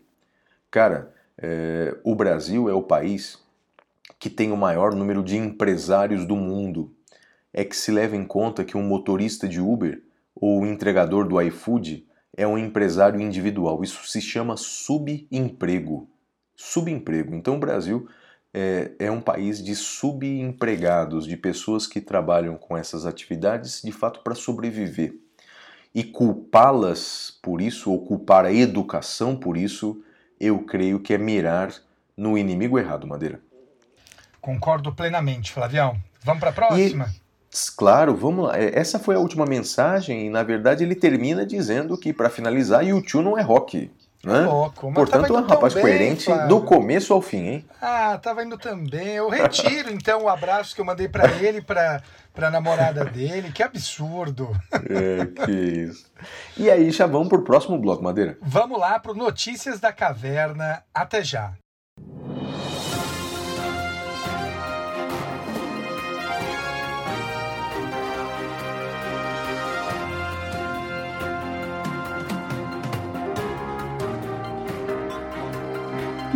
cara, 0.70 1.12
é, 1.37 1.94
o 2.02 2.14
Brasil 2.14 2.70
é 2.70 2.72
o 2.72 2.83
país 2.83 3.38
que 4.18 4.31
tem 4.31 4.50
o 4.50 4.57
maior 4.57 4.94
número 4.94 5.22
de 5.22 5.37
empresários 5.37 6.24
do 6.24 6.37
mundo. 6.37 6.95
É 7.56 7.64
que 7.64 7.74
se 7.74 7.90
leva 7.90 8.14
em 8.14 8.24
conta 8.24 8.64
que 8.64 8.76
um 8.76 8.82
motorista 8.82 9.48
de 9.48 9.60
Uber 9.60 10.02
ou 10.34 10.66
entregador 10.66 11.26
do 11.26 11.40
iFood 11.40 12.06
é 12.36 12.46
um 12.46 12.58
empresário 12.58 13.18
individual. 13.18 13.82
Isso 13.82 14.06
se 14.06 14.20
chama 14.20 14.58
subemprego. 14.58 16.06
Subemprego. 16.54 17.34
Então 17.34 17.56
o 17.56 17.58
Brasil 17.58 18.06
é, 18.52 18.92
é 18.98 19.10
um 19.10 19.20
país 19.20 19.64
de 19.64 19.74
subempregados, 19.74 21.26
de 21.26 21.36
pessoas 21.36 21.86
que 21.86 22.00
trabalham 22.00 22.56
com 22.56 22.76
essas 22.76 23.06
atividades 23.06 23.80
de 23.82 23.90
fato 23.90 24.20
para 24.20 24.34
sobreviver. 24.34 25.14
E 25.94 26.04
culpá-las 26.04 27.38
por 27.42 27.62
isso, 27.62 27.90
ou 27.90 28.04
culpar 28.04 28.44
a 28.44 28.52
educação 28.52 29.34
por 29.34 29.56
isso, 29.56 30.02
eu 30.38 30.58
creio 30.58 31.00
que 31.00 31.14
é 31.14 31.18
mirar 31.18 31.74
no 32.14 32.36
inimigo 32.36 32.78
errado, 32.78 33.06
Madeira. 33.06 33.40
Concordo 34.42 34.94
plenamente, 34.94 35.52
Flavião. 35.52 35.98
Vamos 36.22 36.40
para 36.40 36.50
a 36.50 36.52
próxima? 36.52 37.06
E, 37.06 37.25
claro, 37.74 38.14
vamos 38.14 38.46
lá. 38.46 38.58
É, 38.58 38.78
essa 38.78 38.98
foi 38.98 39.14
a 39.14 39.18
última 39.18 39.44
mensagem 39.44 40.26
e, 40.26 40.30
na 40.30 40.42
verdade, 40.42 40.84
ele 40.84 40.94
termina 40.94 41.44
dizendo 41.44 41.96
que, 41.96 42.12
para 42.12 42.30
finalizar, 42.30 42.84
YouTube 42.84 43.24
não 43.24 43.38
é 43.38 43.42
rock. 43.42 43.90
Né? 44.24 44.40
Louco, 44.40 44.92
Portanto, 44.92 45.36
é 45.36 45.38
um 45.38 45.46
rapaz 45.46 45.72
bem, 45.72 45.82
coerente 45.82 46.24
Flávio. 46.24 46.48
do 46.48 46.60
começo 46.62 47.12
ao 47.14 47.22
fim, 47.22 47.46
hein? 47.46 47.64
Ah, 47.80 48.18
tava 48.20 48.42
indo 48.42 48.58
também. 48.58 49.14
Eu 49.14 49.28
retiro, 49.28 49.88
então, 49.94 50.24
o 50.24 50.28
abraço 50.28 50.74
que 50.74 50.80
eu 50.80 50.84
mandei 50.84 51.08
para 51.08 51.30
ele, 51.36 51.62
para 51.62 52.02
a 52.36 52.50
namorada 52.50 53.04
dele. 53.04 53.52
Que 53.52 53.62
absurdo. 53.62 54.50
É, 54.90 55.26
que 55.44 55.52
isso. 55.52 56.10
E 56.56 56.68
aí, 56.68 56.90
já 56.90 57.06
vamos 57.06 57.28
pro 57.28 57.44
próximo 57.44 57.78
bloco, 57.78 58.02
Madeira? 58.02 58.36
Vamos 58.42 58.80
lá 58.80 58.98
pro 58.98 59.14
Notícias 59.14 59.78
da 59.78 59.92
Caverna. 59.92 60.82
Até 60.92 61.22
já. 61.22 61.52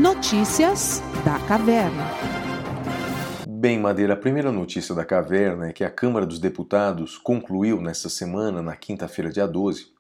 Notícias 0.01 1.03
da 1.27 1.39
Caverna. 1.47 2.07
Bem, 3.47 3.79
Madeira, 3.79 4.15
a 4.15 4.17
primeira 4.17 4.51
notícia 4.51 4.95
da 4.95 5.05
caverna 5.05 5.69
é 5.69 5.73
que 5.75 5.85
a 5.85 5.91
Câmara 5.91 6.25
dos 6.25 6.39
Deputados 6.39 7.19
concluiu 7.19 7.83
nesta 7.83 8.09
semana, 8.09 8.63
na 8.63 8.75
quinta-feira, 8.75 9.31
dia 9.31 9.47
12, 9.47 9.93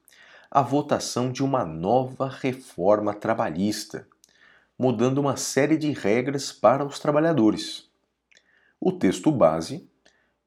a 0.51 0.63
votação 0.63 1.31
de 1.31 1.45
uma 1.45 1.67
nova 1.67 2.31
reforma 2.31 3.13
trabalhista, 3.13 4.09
mudando 4.79 5.19
uma 5.19 5.37
série 5.37 5.77
de 5.77 5.93
regras 5.93 6.51
para 6.51 6.83
os 6.83 6.99
trabalhadores. 6.99 7.87
O 8.81 8.93
texto 8.93 9.31
base 9.31 9.87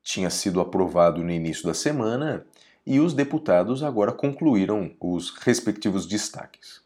tinha 0.01 0.31
sido 0.31 0.61
aprovado 0.61 1.23
no 1.23 1.29
início 1.29 1.63
da 1.67 1.75
semana 1.75 2.43
e 2.83 2.99
os 2.99 3.13
deputados 3.13 3.83
agora 3.83 4.13
concluíram 4.13 4.95
os 4.99 5.29
respectivos 5.29 6.07
destaques. 6.07 6.82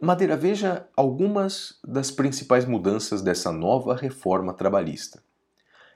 Madeira, 0.00 0.36
veja 0.36 0.88
algumas 0.96 1.78
das 1.86 2.10
principais 2.10 2.64
mudanças 2.64 3.20
dessa 3.20 3.52
nova 3.52 3.94
reforma 3.94 4.54
trabalhista. 4.54 5.22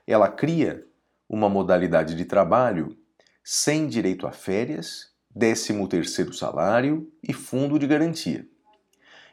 Ela 0.05 0.27
cria 0.27 0.85
uma 1.27 1.49
modalidade 1.49 2.15
de 2.15 2.25
trabalho 2.25 2.95
sem 3.43 3.87
direito 3.87 4.27
a 4.27 4.31
férias, 4.31 5.09
13 5.37 5.87
terceiro 5.87 6.33
salário 6.33 7.11
e 7.23 7.33
fundo 7.33 7.79
de 7.79 7.87
garantia. 7.87 8.47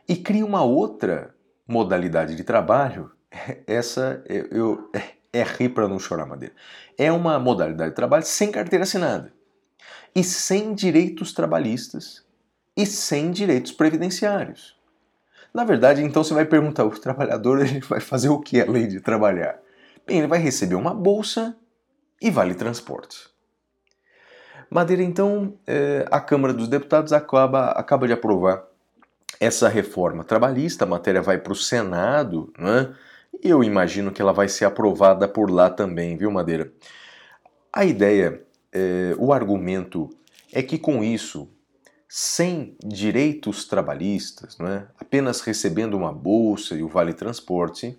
E 0.08 0.16
cria 0.16 0.46
uma 0.46 0.62
outra 0.62 1.34
modalidade 1.66 2.34
de 2.34 2.42
trabalho, 2.44 3.10
essa 3.66 4.22
eu, 4.26 4.90
é, 4.94 5.40
é 5.40 5.42
rir 5.42 5.70
para 5.70 5.86
não 5.86 5.98
chorar, 5.98 6.24
Madeira. 6.24 6.54
É 6.96 7.12
uma 7.12 7.38
modalidade 7.38 7.90
de 7.90 7.96
trabalho 7.96 8.24
sem 8.24 8.50
carteira 8.50 8.84
assinada 8.84 9.30
e 10.14 10.24
sem 10.24 10.74
direitos 10.74 11.34
trabalhistas 11.34 12.26
e 12.78 12.86
sem 12.86 13.32
direitos 13.32 13.72
previdenciários. 13.72 14.78
Na 15.52 15.64
verdade, 15.64 16.00
então 16.00 16.22
você 16.22 16.32
vai 16.32 16.44
perguntar: 16.44 16.84
o 16.84 16.90
trabalhador 16.90 17.60
ele 17.66 17.80
vai 17.80 17.98
fazer 17.98 18.28
o 18.28 18.38
que 18.38 18.60
além 18.60 18.86
de 18.86 19.00
trabalhar? 19.00 19.58
Bem, 20.06 20.18
ele 20.18 20.28
vai 20.28 20.38
receber 20.38 20.76
uma 20.76 20.94
bolsa 20.94 21.56
e 22.22 22.30
vale 22.30 22.54
transporte. 22.54 23.28
Madeira, 24.70 25.02
então, 25.02 25.54
é, 25.66 26.06
a 26.10 26.20
Câmara 26.20 26.54
dos 26.54 26.68
Deputados 26.68 27.12
acaba, 27.12 27.70
acaba 27.70 28.06
de 28.06 28.12
aprovar 28.12 28.64
essa 29.40 29.68
reforma 29.68 30.22
trabalhista, 30.22 30.84
a 30.84 30.88
matéria 30.88 31.22
vai 31.22 31.38
para 31.38 31.52
o 31.52 31.56
Senado, 31.56 32.52
né? 32.58 32.94
e 33.42 33.48
eu 33.48 33.64
imagino 33.64 34.10
que 34.10 34.20
ela 34.20 34.32
vai 34.32 34.48
ser 34.48 34.66
aprovada 34.66 35.26
por 35.26 35.50
lá 35.50 35.70
também, 35.70 36.16
viu, 36.16 36.30
Madeira? 36.30 36.70
A 37.72 37.84
ideia, 37.84 38.42
é, 38.72 39.14
o 39.18 39.32
argumento 39.32 40.10
é 40.52 40.62
que 40.62 40.78
com 40.78 41.02
isso 41.02 41.48
sem 42.08 42.76
direitos 42.82 43.66
trabalhistas, 43.66 44.56
né, 44.58 44.88
apenas 44.98 45.40
recebendo 45.42 45.94
uma 45.94 46.12
bolsa 46.12 46.74
e 46.74 46.82
o 46.82 46.88
vale 46.88 47.12
transporte, 47.12 47.98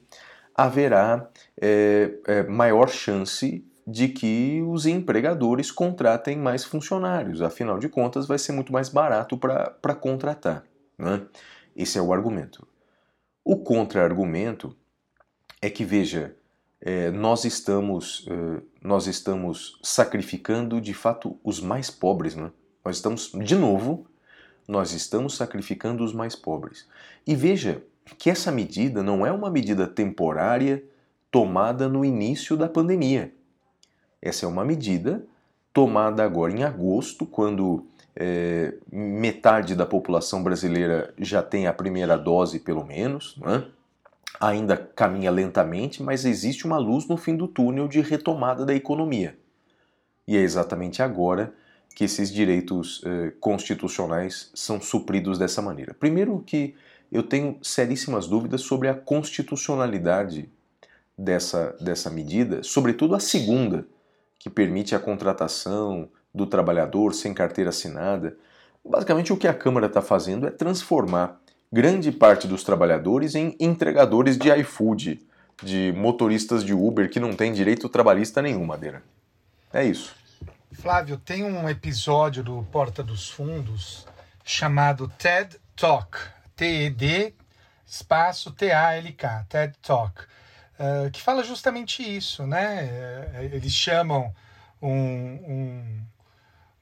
haverá 0.55 1.29
é, 1.61 2.11
é, 2.25 2.43
maior 2.43 2.89
chance 2.89 3.63
de 3.85 4.07
que 4.09 4.61
os 4.67 4.85
empregadores 4.85 5.71
contratem 5.71 6.37
mais 6.37 6.63
funcionários. 6.63 7.41
Afinal 7.41 7.79
de 7.79 7.87
contas, 7.87 8.27
vai 8.27 8.37
ser 8.37 8.51
muito 8.51 8.73
mais 8.73 8.89
barato 8.89 9.37
para 9.37 9.95
contratar. 9.95 10.63
Né? 10.97 11.25
Esse 11.75 11.97
é 11.97 12.01
o 12.01 12.13
argumento. 12.13 12.67
O 13.43 13.57
contra-argumento 13.57 14.75
é 15.61 15.69
que, 15.69 15.83
veja, 15.83 16.35
é, 16.81 17.09
nós, 17.09 17.45
estamos, 17.45 18.27
é, 18.29 18.61
nós 18.81 19.07
estamos 19.07 19.79
sacrificando 19.81 20.79
de 20.79 20.93
fato 20.93 21.39
os 21.43 21.59
mais 21.59 21.89
pobres. 21.89 22.35
Né? 22.35 22.51
Nós 22.83 22.97
estamos, 22.97 23.31
de 23.33 23.55
novo, 23.55 24.05
nós 24.67 24.93
estamos 24.93 25.35
sacrificando 25.35 26.03
os 26.03 26.13
mais 26.13 26.35
pobres. 26.35 26.87
E 27.25 27.35
veja 27.35 27.83
que 28.17 28.29
essa 28.29 28.51
medida 28.51 29.03
não 29.03 29.25
é 29.25 29.31
uma 29.31 29.49
medida 29.49 29.87
temporária 29.87 30.83
tomada 31.31 31.87
no 31.87 32.03
início 32.03 32.57
da 32.57 32.67
pandemia. 32.67 33.33
Essa 34.21 34.45
é 34.45 34.49
uma 34.49 34.65
medida 34.65 35.23
tomada 35.73 36.23
agora 36.23 36.51
em 36.51 36.63
agosto, 36.63 37.25
quando 37.25 37.85
é, 38.15 38.73
metade 38.91 39.75
da 39.75 39.85
população 39.85 40.43
brasileira 40.43 41.13
já 41.17 41.41
tem 41.41 41.67
a 41.67 41.73
primeira 41.73 42.17
dose, 42.17 42.59
pelo 42.59 42.83
menos. 42.85 43.37
Né? 43.37 43.65
Ainda 44.39 44.75
caminha 44.75 45.31
lentamente, 45.31 46.01
mas 46.03 46.25
existe 46.25 46.65
uma 46.65 46.77
luz 46.77 47.07
no 47.07 47.17
fim 47.17 47.35
do 47.35 47.47
túnel 47.47 47.87
de 47.87 48.01
retomada 48.01 48.65
da 48.65 48.73
economia. 48.73 49.37
E 50.27 50.37
é 50.37 50.41
exatamente 50.41 51.01
agora 51.01 51.53
que 51.99 52.05
esses 52.05 52.31
direitos 52.31 53.01
eh, 53.05 53.33
constitucionais 53.41 54.49
são 54.53 54.79
supridos 54.79 55.37
dessa 55.37 55.61
maneira. 55.61 55.93
Primeiro 55.93 56.41
que 56.47 56.73
eu 57.11 57.21
tenho 57.21 57.57
seríssimas 57.61 58.25
dúvidas 58.25 58.61
sobre 58.61 58.87
a 58.87 58.93
constitucionalidade 58.93 60.49
dessa, 61.17 61.75
dessa 61.81 62.09
medida, 62.09 62.63
sobretudo 62.63 63.15
a 63.15 63.19
segunda, 63.19 63.85
que 64.39 64.49
permite 64.49 64.95
a 64.95 64.99
contratação 64.99 66.07
do 66.33 66.45
trabalhador 66.45 67.13
sem 67.13 67.33
carteira 67.33 67.69
assinada. 67.69 68.37
Basicamente, 68.81 69.33
o 69.33 69.37
que 69.37 69.49
a 69.49 69.53
Câmara 69.53 69.87
está 69.87 70.01
fazendo 70.01 70.47
é 70.47 70.51
transformar 70.51 71.41
grande 71.69 72.13
parte 72.13 72.47
dos 72.47 72.63
trabalhadores 72.63 73.35
em 73.35 73.57
entregadores 73.59 74.37
de 74.37 74.49
iFood, 74.61 75.19
de 75.61 75.93
motoristas 75.97 76.63
de 76.63 76.73
Uber 76.73 77.09
que 77.09 77.19
não 77.19 77.33
têm 77.33 77.51
direito 77.51 77.89
trabalhista 77.89 78.41
nenhum, 78.41 78.65
Madeira. 78.65 79.03
É 79.73 79.83
isso. 79.83 80.17
Flávio, 80.71 81.17
tem 81.17 81.43
um 81.43 81.67
episódio 81.67 82.43
do 82.43 82.63
Porta 82.71 83.03
dos 83.03 83.29
Fundos 83.29 84.07
chamado 84.43 85.07
TED 85.07 85.59
Talk, 85.75 86.17
T-E-D 86.55 87.33
espaço 87.89 88.51
T-A-L-K, 88.51 89.45
TED 89.49 89.75
Talk, 89.81 90.21
uh, 90.21 91.09
que 91.11 91.19
fala 91.19 91.43
justamente 91.43 92.03
isso, 92.03 92.45
né? 92.45 92.85
Eh, 92.85 93.49
eles 93.53 93.73
chamam 93.73 94.33
um, 94.79 94.91
um, 94.93 96.05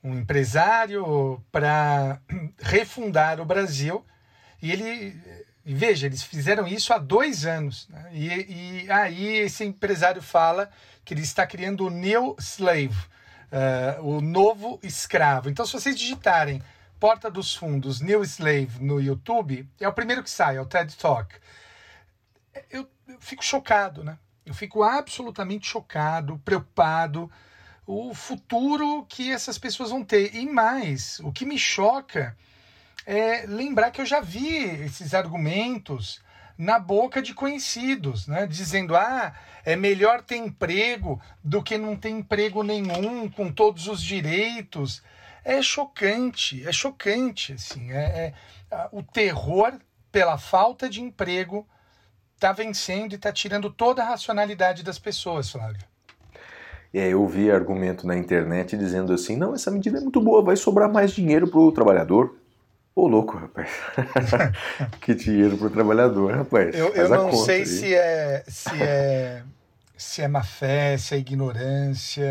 um 0.03 0.19
empresário 0.19 1.41
para 1.49 2.19
refundar 2.59 3.39
o 3.39 3.45
Brasil 3.45 4.05
e 4.61 4.71
ele 4.71 5.17
veja, 5.63 6.07
eles 6.07 6.23
fizeram 6.23 6.67
isso 6.67 6.93
há 6.93 6.97
dois 6.97 7.45
anos. 7.45 7.87
Né? 7.89 8.09
E, 8.11 8.83
e, 8.85 8.91
aí 8.91 9.37
esse 9.37 9.63
empresário 9.63 10.21
fala 10.21 10.69
que 11.05 11.13
ele 11.13 11.21
está 11.21 11.47
criando 11.47 11.85
o 11.85 11.89
New 11.89 12.35
Slave, 12.39 12.97
uh, 13.51 14.01
o 14.05 14.21
novo 14.21 14.79
escravo. 14.83 15.49
Então, 15.49 15.65
se 15.65 15.73
vocês 15.73 15.97
digitarem 15.97 16.61
Porta 16.99 17.29
dos 17.29 17.55
Fundos 17.55 18.01
New 18.01 18.23
Slave 18.23 18.79
no 18.81 18.99
YouTube, 18.99 19.67
é 19.79 19.87
o 19.87 19.93
primeiro 19.93 20.23
que 20.23 20.29
sai, 20.29 20.57
é 20.57 20.61
o 20.61 20.65
TED 20.65 20.95
Talk. 20.97 21.35
Eu, 22.71 22.89
eu 23.07 23.17
fico 23.19 23.43
chocado, 23.43 24.03
né? 24.03 24.17
Eu 24.45 24.53
fico 24.53 24.81
absolutamente 24.81 25.67
chocado, 25.67 26.39
preocupado. 26.43 27.29
o 27.85 28.13
futuro 28.13 29.05
que 29.07 29.31
essas 29.31 29.57
pessoas 29.57 29.91
vão 29.91 30.03
ter. 30.03 30.33
E 30.35 30.45
mais, 30.45 31.19
o 31.19 31.31
que 31.31 31.45
me 31.45 31.57
choca 31.57 32.35
é 33.05 33.45
lembrar 33.45 33.91
que 33.91 34.01
eu 34.01 34.05
já 34.05 34.19
vi 34.19 34.57
esses 34.57 35.13
argumentos 35.13 36.21
na 36.57 36.79
boca 36.79 37.21
de 37.21 37.33
conhecidos, 37.33 38.27
né? 38.27 38.47
dizendo: 38.47 38.95
ah, 38.95 39.33
é 39.63 39.75
melhor 39.75 40.21
ter 40.21 40.37
emprego 40.37 41.21
do 41.43 41.61
que 41.61 41.77
não 41.77 41.95
ter 41.95 42.09
emprego 42.09 42.63
nenhum, 42.63 43.29
com 43.29 43.51
todos 43.51 43.87
os 43.87 44.01
direitos. 44.01 45.03
É 45.43 45.61
chocante, 45.61 46.67
é 46.67 46.71
chocante. 46.71 47.53
Assim, 47.53 47.91
é, 47.91 48.33
é 48.71 48.87
o 48.91 49.01
terror 49.03 49.73
pela 50.11 50.37
falta 50.37 50.89
de 50.89 51.01
emprego 51.01 51.67
está 52.35 52.51
vencendo 52.51 53.13
e 53.13 53.15
está 53.15 53.31
tirando 53.31 53.69
toda 53.69 54.03
a 54.03 54.05
racionalidade 54.05 54.83
das 54.83 54.99
pessoas, 54.99 55.49
Flávio. 55.49 55.81
É, 56.93 57.09
eu 57.09 57.27
vi 57.27 57.51
argumento 57.51 58.07
na 58.07 58.15
internet 58.15 58.77
dizendo 58.77 59.13
assim: 59.13 59.35
não, 59.35 59.53
essa 59.53 59.69
medida 59.69 59.97
é 59.97 60.01
muito 60.01 60.21
boa, 60.21 60.41
vai 60.41 60.55
sobrar 60.55 60.91
mais 60.91 61.11
dinheiro 61.11 61.47
para 61.47 61.59
o 61.59 61.71
trabalhador. 61.71 62.35
Ô, 62.97 63.07
louco, 63.07 63.37
rapaz. 63.37 63.69
que 65.01 65.13
dinheiro 65.13 65.55
para 65.55 65.67
o 65.67 65.69
trabalhador, 65.69 66.33
rapaz. 66.33 66.75
Eu, 66.75 66.87
eu 66.95 67.07
não 67.07 67.31
sei 67.31 67.63
se 67.63 67.93
é, 67.93 68.43
se, 68.47 68.81
é, 68.81 69.43
se 69.95 70.23
é 70.23 70.27
má 70.27 70.41
fé, 70.41 70.97
se 70.97 71.13
é 71.13 71.19
ignorância, 71.19 72.25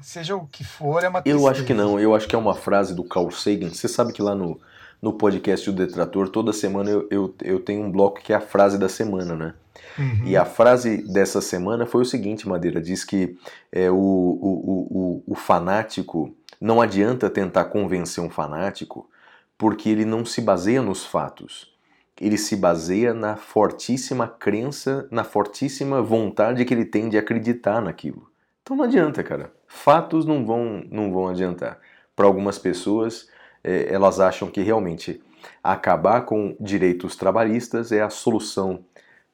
seja 0.00 0.36
o 0.36 0.46
que 0.46 0.62
for, 0.62 1.02
é 1.02 1.08
uma 1.08 1.20
tristeza. 1.20 1.44
Eu 1.44 1.50
acho 1.50 1.64
que 1.64 1.74
não, 1.74 1.98
eu 1.98 2.14
acho 2.14 2.28
que 2.28 2.36
é 2.36 2.38
uma 2.38 2.54
frase 2.54 2.94
do 2.94 3.02
Carl 3.02 3.28
Sagan. 3.32 3.70
Você 3.70 3.88
sabe 3.88 4.12
que 4.12 4.22
lá 4.22 4.36
no, 4.36 4.60
no 5.02 5.14
podcast 5.14 5.68
do 5.68 5.84
Detrator, 5.84 6.28
toda 6.28 6.52
semana 6.52 6.90
eu, 6.90 7.08
eu, 7.10 7.34
eu 7.42 7.58
tenho 7.58 7.82
um 7.82 7.90
bloco 7.90 8.20
que 8.20 8.32
é 8.32 8.36
a 8.36 8.40
frase 8.40 8.78
da 8.78 8.88
semana, 8.88 9.34
né? 9.34 9.54
Uhum. 9.98 10.26
E 10.26 10.36
a 10.36 10.44
frase 10.44 10.98
dessa 11.12 11.40
semana 11.40 11.86
foi 11.86 12.02
o 12.02 12.06
seguinte, 12.06 12.48
Madeira, 12.48 12.80
diz 12.80 13.02
que 13.02 13.36
é, 13.72 13.90
o, 13.90 13.96
o, 13.96 15.22
o, 15.26 15.32
o 15.32 15.34
fanático, 15.34 16.32
não 16.60 16.80
adianta 16.80 17.28
tentar 17.28 17.64
convencer 17.64 18.22
um 18.22 18.30
fanático, 18.30 19.10
porque 19.56 19.88
ele 19.88 20.04
não 20.04 20.24
se 20.24 20.40
baseia 20.40 20.82
nos 20.82 21.04
fatos. 21.04 21.72
Ele 22.20 22.38
se 22.38 22.54
baseia 22.56 23.12
na 23.12 23.36
fortíssima 23.36 24.28
crença, 24.28 25.08
na 25.10 25.24
fortíssima 25.24 26.00
vontade 26.00 26.64
que 26.64 26.72
ele 26.72 26.84
tem 26.84 27.08
de 27.08 27.18
acreditar 27.18 27.80
naquilo. 27.80 28.30
Então 28.62 28.76
não 28.76 28.84
adianta, 28.84 29.22
cara. 29.22 29.52
Fatos 29.66 30.24
não 30.24 30.46
vão, 30.46 30.84
não 30.90 31.12
vão 31.12 31.28
adiantar. 31.28 31.78
Para 32.14 32.26
algumas 32.26 32.58
pessoas, 32.58 33.28
é, 33.62 33.92
elas 33.92 34.20
acham 34.20 34.48
que 34.48 34.62
realmente 34.62 35.20
acabar 35.62 36.22
com 36.22 36.56
direitos 36.60 37.16
trabalhistas 37.16 37.92
é 37.92 38.00
a 38.00 38.10
solução 38.10 38.84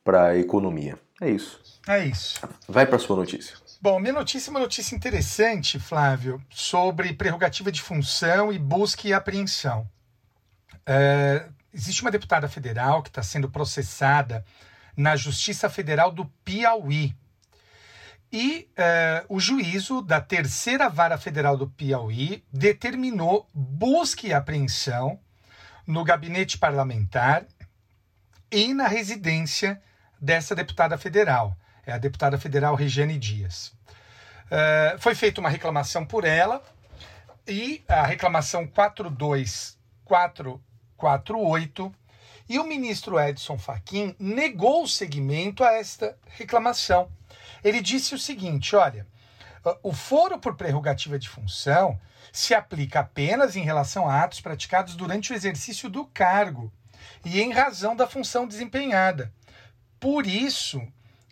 para 0.03 0.29
a 0.29 0.39
economia. 0.39 0.99
É 1.21 1.31
isso. 1.31 1.61
É 1.87 2.05
isso. 2.05 2.41
Vai 2.69 2.87
para 2.87 2.99
sua 2.99 3.17
notícia. 3.17 3.57
Bom, 3.81 3.99
minha 3.99 4.13
notícia 4.13 4.51
é 4.51 4.53
uma 4.53 4.61
notícia 4.61 4.95
interessante, 4.95 5.79
Flávio, 5.79 6.41
sobre 6.51 7.13
prerrogativa 7.15 7.71
de 7.71 7.81
função 7.81 8.53
e 8.53 8.59
busca 8.59 9.09
e 9.09 9.13
apreensão. 9.13 9.87
É, 10.93 11.47
existe 11.73 12.03
uma 12.03 12.11
deputada 12.11 12.49
federal 12.49 13.01
que 13.01 13.11
está 13.11 13.23
sendo 13.23 13.49
processada 13.49 14.45
na 14.97 15.15
Justiça 15.15 15.71
Federal 15.71 16.11
do 16.11 16.25
Piauí. 16.45 17.15
E 18.33 18.69
é, 18.77 19.25
o 19.29 19.39
juízo 19.39 20.03
da 20.03 20.21
terceira 20.21 20.89
vara 20.89 21.17
federal 21.17 21.57
do 21.57 21.69
Piauí 21.71 22.45
determinou 22.53 23.49
busca 23.55 24.27
e 24.27 24.33
apreensão 24.33 25.21
no 25.87 26.03
gabinete 26.03 26.59
parlamentar 26.59 27.47
e 28.51 28.75
na 28.75 28.89
residência 28.89 29.81
dessa 30.21 30.57
deputada 30.57 30.99
federal, 30.99 31.57
é 31.87 31.93
a 31.93 31.99
deputada 31.99 32.37
federal 32.37 32.75
Regiane 32.75 33.17
Dias. 33.17 33.73
Uh, 34.47 34.99
foi 34.99 35.15
feita 35.15 35.41
uma 35.41 35.49
reclamação 35.49 36.05
por 36.05 36.25
ela 36.25 36.61
e 37.47 37.81
a 37.89 38.05
reclamação 38.05 38.67
42448 41.01 41.95
e 42.49 42.59
o 42.59 42.65
ministro 42.65 43.19
Edson 43.19 43.57
Fachin 43.57 44.15
negou 44.19 44.83
o 44.83 44.89
seguimento 44.89 45.65
a 45.65 45.73
esta 45.73 46.17
reclamação. 46.37 47.11
Ele 47.65 47.81
disse 47.81 48.15
o 48.15 48.19
seguinte: 48.19 48.77
olha, 48.77 49.07
o 49.83 49.93
foro 49.93 50.39
por 50.39 50.57
prerrogativa 50.57 51.19
de 51.19 51.29
função 51.29 51.99
se 52.33 52.55
aplica 52.55 53.01
apenas 53.01 53.57
em 53.57 53.63
relação 53.63 54.09
a 54.09 54.23
atos 54.23 54.41
praticados 54.41 54.95
durante 54.95 55.33
o 55.33 55.35
exercício 55.35 55.89
do 55.89 56.05
cargo 56.07 56.73
e 57.25 57.41
em 57.41 57.53
razão 57.53 57.97
da 57.97 58.07
função 58.07 58.47
desempenhada. 58.47 59.33
Por 59.99 60.27
isso, 60.27 60.83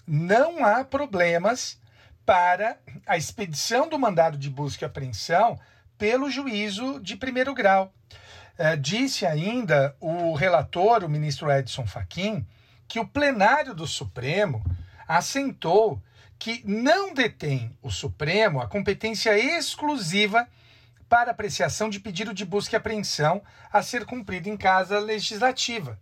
não 0.07 0.65
há 0.65 0.85
problemas 0.85 1.81
para 2.25 2.79
a 3.07 3.17
expedição 3.17 3.89
do 3.89 3.99
mandado 3.99 4.37
de 4.37 4.51
busca 4.51 4.85
e 4.85 4.87
apreensão 4.87 5.59
pelo 5.97 6.31
juízo 6.31 7.01
de 7.01 7.17
primeiro 7.17 7.55
grau. 7.55 7.93
É, 8.59 8.75
disse 8.75 9.25
ainda 9.25 9.97
o 10.01 10.35
relator, 10.35 11.05
o 11.05 11.09
ministro 11.09 11.49
Edson 11.49 11.87
Fachin, 11.87 12.45
que 12.89 12.99
o 12.99 13.07
plenário 13.07 13.73
do 13.73 13.87
Supremo 13.87 14.65
assentou 15.07 16.03
que 16.39 16.63
não 16.67 17.15
detém 17.15 17.71
o 17.81 17.91
Supremo 17.91 18.61
a 18.61 18.67
competência 18.67 19.39
exclusiva 19.39 20.49
para 21.09 21.31
apreciação 21.31 21.89
de 21.89 22.01
pedido 22.01 22.35
de 22.35 22.45
busca 22.45 22.75
e 22.75 22.79
apreensão 22.79 23.43
a 23.73 23.81
ser 23.81 24.05
cumprido 24.05 24.49
em 24.49 24.57
casa 24.57 24.99
legislativa. 24.99 25.99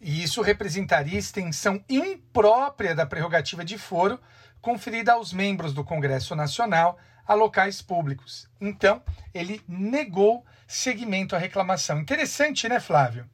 E 0.00 0.22
isso 0.22 0.40
representaria 0.40 1.18
extensão 1.18 1.84
imprópria 1.88 2.94
da 2.94 3.04
prerrogativa 3.04 3.62
de 3.62 3.76
foro 3.76 4.18
conferida 4.60 5.12
aos 5.12 5.32
membros 5.32 5.74
do 5.74 5.84
Congresso 5.84 6.34
Nacional 6.34 6.98
a 7.26 7.34
locais 7.34 7.80
públicos. 7.80 8.48
Então, 8.60 9.02
ele 9.32 9.62
negou 9.68 10.44
seguimento 10.70 11.34
à 11.34 11.38
reclamação. 11.38 11.98
Interessante, 11.98 12.68
né, 12.68 12.78
Flávio? 12.78 13.24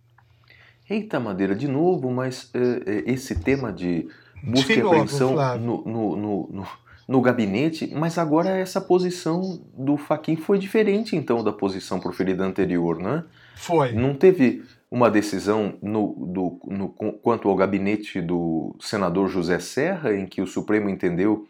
Eita, 0.89 1.21
Madeira, 1.21 1.55
de 1.55 1.69
novo, 1.69 2.11
mas 2.11 2.45
uh, 2.45 2.83
esse 3.05 3.35
tema 3.35 3.71
de 3.73 4.09
busca 4.43 4.73
de 4.73 4.81
e 4.81 4.83
apreensão 4.83 5.35
no, 5.59 5.85
no, 5.85 6.17
no, 6.17 6.49
no, 6.51 6.67
no 7.07 7.21
gabinete, 7.21 7.93
mas 7.95 8.17
agora 8.17 8.49
essa 8.51 8.81
posição 8.81 9.61
do 9.77 9.99
Faquin 9.99 10.37
foi 10.37 10.59
diferente, 10.59 11.15
então, 11.15 11.45
da 11.45 11.53
posição 11.53 12.01
proferida 12.01 12.43
anterior, 12.43 12.99
né? 12.99 13.25
Foi. 13.57 13.93
Não 13.93 14.15
teve 14.15 14.65
uma 14.91 15.11
decisão 15.11 15.75
no, 15.83 16.15
do, 16.15 16.61
no, 16.65 16.89
quanto 16.89 17.49
ao 17.49 17.57
gabinete 17.57 18.21
do 18.21 18.75
senador 18.81 19.29
José 19.29 19.59
Serra, 19.59 20.15
em 20.15 20.25
que 20.25 20.41
o 20.41 20.47
Supremo 20.47 20.89
entendeu 20.89 21.47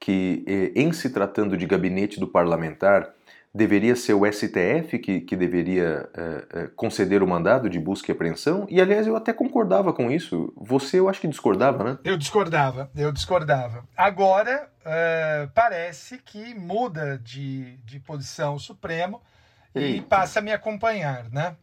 que, 0.00 0.44
eh, 0.46 0.72
em 0.74 0.92
se 0.92 1.10
tratando 1.10 1.56
de 1.56 1.66
gabinete 1.66 2.18
do 2.18 2.26
parlamentar, 2.26 3.12
deveria 3.54 3.96
ser 3.96 4.14
o 4.14 4.30
STF 4.30 4.98
que, 4.98 5.20
que 5.20 5.36
deveria 5.36 6.08
eh, 6.14 6.46
eh, 6.52 6.70
conceder 6.76 7.22
o 7.22 7.26
mandado 7.26 7.68
de 7.68 7.78
busca 7.78 8.10
e 8.10 8.14
apreensão. 8.14 8.66
E, 8.68 8.80
aliás, 8.80 9.06
eu 9.06 9.16
até 9.16 9.32
concordava 9.32 9.92
com 9.92 10.10
isso. 10.10 10.52
Você, 10.56 10.98
eu 11.00 11.08
acho 11.08 11.20
que 11.20 11.28
discordava, 11.28 11.82
né? 11.82 11.98
Eu 12.04 12.16
discordava, 12.16 12.90
eu 12.94 13.10
discordava. 13.10 13.84
Agora, 13.96 14.70
parece 15.54 16.18
que 16.18 16.54
muda 16.54 17.18
de, 17.18 17.76
de 17.78 18.00
posição 18.00 18.54
o 18.54 18.60
Supremo 18.60 19.20
Eita. 19.74 19.88
e 19.88 20.00
passa 20.00 20.38
a 20.38 20.42
me 20.42 20.52
acompanhar, 20.52 21.30
né? 21.30 21.56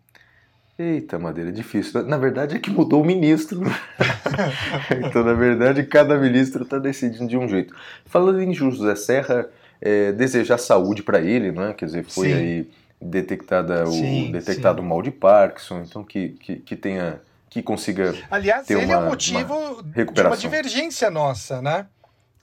Eita, 0.77 1.17
Madeira, 1.17 1.51
é 1.51 1.53
difícil. 1.53 2.03
Na 2.05 2.17
verdade 2.17 2.57
é 2.57 2.59
que 2.59 2.69
mudou 2.69 3.01
o 3.01 3.05
ministro. 3.05 3.61
então, 5.07 5.23
na 5.23 5.33
verdade, 5.33 5.83
cada 5.83 6.17
ministro 6.17 6.63
está 6.63 6.77
decidindo 6.77 7.27
de 7.27 7.37
um 7.37 7.47
jeito. 7.47 7.73
Falando 8.05 8.41
em 8.41 8.53
José 8.53 8.93
Serra, 8.95 9.49
é, 9.81 10.11
desejar 10.11 10.57
saúde 10.57 11.03
para 11.03 11.19
ele, 11.19 11.51
né? 11.51 11.73
Quer 11.73 11.85
dizer, 11.85 12.05
foi 12.05 12.27
sim. 12.29 12.33
aí 12.33 12.71
detectada 13.01 13.83
o, 13.83 13.91
sim, 13.91 14.31
detectado 14.31 14.79
sim. 14.79 14.85
o 14.85 14.89
mal 14.89 15.01
de 15.01 15.11
Parkinson, 15.11 15.81
então 15.81 16.03
que, 16.03 16.29
que, 16.29 16.55
que 16.57 16.75
tenha 16.75 17.19
que 17.49 17.61
consiga 17.61 18.13
Aliás, 18.29 18.67
ter 18.67 18.73
ele 18.73 18.85
uma, 18.85 18.93
é 18.95 18.97
o 18.97 19.05
motivo 19.05 19.81
de 19.83 20.21
uma 20.21 20.35
divergência 20.35 21.09
nossa, 21.09 21.61
né? 21.61 21.85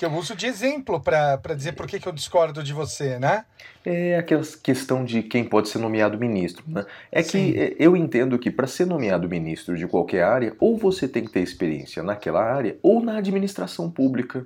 que 0.03 0.07
eu 0.07 0.13
uso 0.15 0.35
de 0.35 0.47
exemplo 0.47 1.01
para 1.01 1.55
dizer 1.55 1.73
por 1.73 1.87
que, 1.87 2.01
que 2.01 2.09
eu 2.09 2.13
discordo 2.13 2.61
de 2.61 2.73
você, 2.73 3.21
né? 3.21 3.45
É 3.85 4.17
aquela 4.17 4.43
questão 4.61 5.05
de 5.05 5.23
quem 5.23 5.45
pode 5.45 5.69
ser 5.69 5.79
nomeado 5.79 6.19
ministro. 6.19 6.65
Né? 6.67 6.85
É 7.13 7.23
Sim. 7.23 7.53
que 7.53 7.61
é, 7.61 7.77
eu 7.79 7.97
entendo 7.97 8.37
que 8.37 8.51
para 8.51 8.67
ser 8.67 8.85
nomeado 8.85 9.29
ministro 9.29 9.77
de 9.77 9.87
qualquer 9.87 10.25
área, 10.25 10.57
ou 10.59 10.77
você 10.77 11.07
tem 11.07 11.25
que 11.25 11.31
ter 11.31 11.41
experiência 11.41 12.03
naquela 12.03 12.43
área, 12.43 12.77
ou 12.83 13.01
na 13.01 13.19
administração 13.19 13.89
pública. 13.89 14.45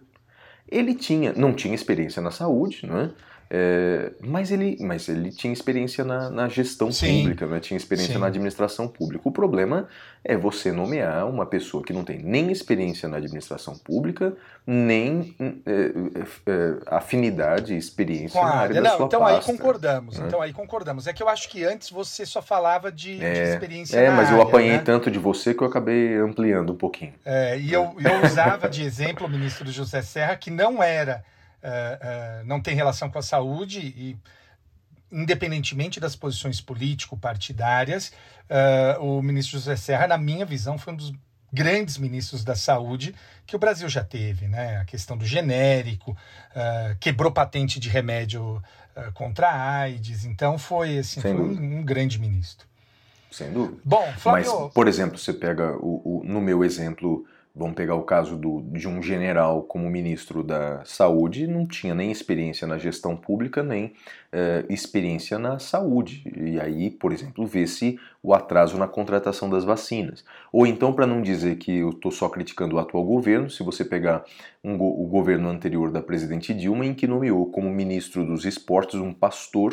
Ele 0.69 0.95
tinha, 0.95 1.33
não 1.33 1.55
tinha 1.55 1.75
experiência 1.75 2.21
na 2.23 2.31
saúde, 2.31 2.87
né? 2.87 3.11
É, 3.11 3.36
mas, 4.21 4.51
ele, 4.51 4.77
mas 4.81 5.09
ele 5.09 5.31
tinha 5.31 5.53
experiência 5.53 6.05
na, 6.05 6.31
na 6.31 6.49
gestão 6.49 6.91
Sim. 6.91 7.21
pública, 7.23 7.47
né? 7.47 7.61
tinha 7.61 7.77
experiência 7.77 8.15
Sim. 8.15 8.21
na 8.21 8.27
administração 8.27 8.89
pública. 8.89 9.29
O 9.29 9.33
problema 9.33 9.89
é 10.25 10.37
você 10.37 10.73
nomear 10.73 11.29
uma 11.29 11.47
pessoa 11.47 11.85
que 11.85 11.93
não 11.93 12.03
tem 12.03 12.19
nem 12.19 12.51
experiência 12.51 13.09
na 13.09 13.17
administração 13.17 13.79
pública, 13.79 14.37
nem 14.67 15.37
é, 15.39 15.73
é, 15.73 16.53
é 16.53 16.77
afinidade, 16.87 17.77
experiência 17.77 18.41
claro. 18.41 18.57
na 18.57 18.63
área 18.63 18.75
não, 18.75 18.83
da 18.83 18.97
sua 18.97 19.07
então 19.07 19.21
pasta, 19.21 19.37
aí 19.39 19.57
concordamos. 19.57 20.19
Né? 20.19 20.27
Então 20.27 20.43
aí 20.43 20.53
concordamos. 20.53 21.07
É 21.07 21.13
que 21.13 21.23
eu 21.23 21.29
acho 21.29 21.49
que 21.49 21.65
antes 21.65 21.91
você 21.91 22.27
só 22.27 22.43
falava 22.43 22.91
de, 22.91 23.23
é, 23.25 23.33
de 23.33 23.51
experiência 23.51 23.97
É, 23.97 24.11
mas 24.11 24.29
área, 24.29 24.39
eu 24.39 24.43
apanhei 24.43 24.73
né? 24.73 24.83
tanto 24.85 25.11
de 25.11 25.19
você 25.19 25.55
que 25.55 25.63
eu 25.63 25.69
acabei 25.69 26.17
ampliando 26.17 26.73
um 26.73 26.77
pouquinho. 26.77 27.15
É, 27.25 27.57
e 27.57 27.73
eu, 27.73 27.95
eu 28.01 28.27
usava 28.27 28.69
de 28.69 28.83
exemplo 28.83 29.27
o 29.27 29.31
ministro 29.31 29.71
José 29.71 30.03
Serra, 30.03 30.35
que 30.35 30.51
não 30.51 30.83
era 30.83 31.25
uh, 31.67 32.43
uh, 32.43 32.47
não 32.47 32.61
tem 32.61 32.75
relação 32.75 33.11
com 33.11 33.19
a 33.19 33.23
saúde 33.23 33.81
e 33.81 34.17
independentemente 35.11 36.01
das 36.01 36.17
posições 36.17 36.61
político-partidárias, 36.61 38.13
uh, 38.51 39.03
o 39.03 39.23
ministro 39.23 39.59
José 39.59 39.77
Serra, 39.77 40.07
na 40.07 40.19
minha 40.19 40.45
visão, 40.45 40.79
foi 40.79 40.93
um 40.93 40.97
dos 40.97 41.13
grandes 41.53 41.97
ministros 41.97 42.45
da 42.45 42.55
saúde 42.55 43.15
que 43.47 43.55
o 43.55 43.59
Brasil 43.59 43.89
já 43.89 44.03
teve, 44.03 44.49
né? 44.49 44.79
A 44.79 44.85
questão 44.85 45.17
do 45.17 45.25
genérico, 45.25 46.11
uh, 46.11 46.97
quebrou 46.99 47.31
patente 47.31 47.79
de 47.79 47.89
remédio 47.89 48.57
uh, 48.97 49.13
contra 49.15 49.49
a 49.49 49.79
AIDS, 49.79 50.25
então 50.25 50.59
foi 50.59 50.99
assim, 50.99 51.21
foi 51.21 51.33
um, 51.33 51.79
um, 51.79 51.85
grande 51.85 52.19
ministro. 52.19 52.67
Sem 53.31 53.53
dúvida. 53.53 53.81
Bom, 53.85 54.13
Flávio... 54.19 54.61
Mas, 54.61 54.73
por 54.73 54.89
exemplo, 54.89 55.19
você 55.19 55.33
pega 55.33 55.77
o, 55.77 56.21
o 56.21 56.25
no 56.25 56.41
meu 56.41 56.65
exemplo 56.65 57.25
Vamos 57.59 57.75
pegar 57.75 57.95
o 57.95 58.03
caso 58.03 58.37
do, 58.37 58.61
de 58.61 58.87
um 58.87 59.03
general 59.03 59.63
como 59.63 59.89
ministro 59.89 60.43
da 60.43 60.85
Saúde, 60.85 61.47
não 61.47 61.67
tinha 61.67 61.95
nem 61.95 62.13
experiência 62.13 62.67
na 62.67 62.77
gestão 62.77 63.17
pública, 63.17 63.63
nem 63.63 63.95
eh, 64.31 64.67
experiência 64.69 65.39
na 65.39 65.59
saúde. 65.59 66.31
E 66.37 66.61
aí, 66.61 66.91
por 66.91 67.15
exemplo, 67.15 67.47
vê-se 67.47 67.99
o 68.23 68.35
atraso 68.35 68.77
na 68.77 68.87
contratação 68.87 69.49
das 69.49 69.65
vacinas. 69.65 70.23
Ou 70.53 70.67
então, 70.67 70.93
para 70.93 71.07
não 71.07 71.23
dizer 71.23 71.57
que 71.57 71.79
eu 71.79 71.89
estou 71.89 72.13
só 72.13 72.29
criticando 72.29 72.77
o 72.77 72.79
atual 72.79 73.03
governo, 73.03 73.49
se 73.49 73.63
você 73.63 73.87
pegar 73.87 74.23
um, 74.63 74.75
o 74.75 75.07
governo 75.07 75.49
anterior 75.49 75.91
da 75.91 76.03
presidente 76.03 76.53
Dilma, 76.53 76.85
em 76.85 76.93
que 76.93 77.07
nomeou 77.07 77.47
como 77.47 77.71
ministro 77.71 78.27
dos 78.27 78.45
esportes 78.45 79.01
um 79.01 79.15
pastor 79.15 79.73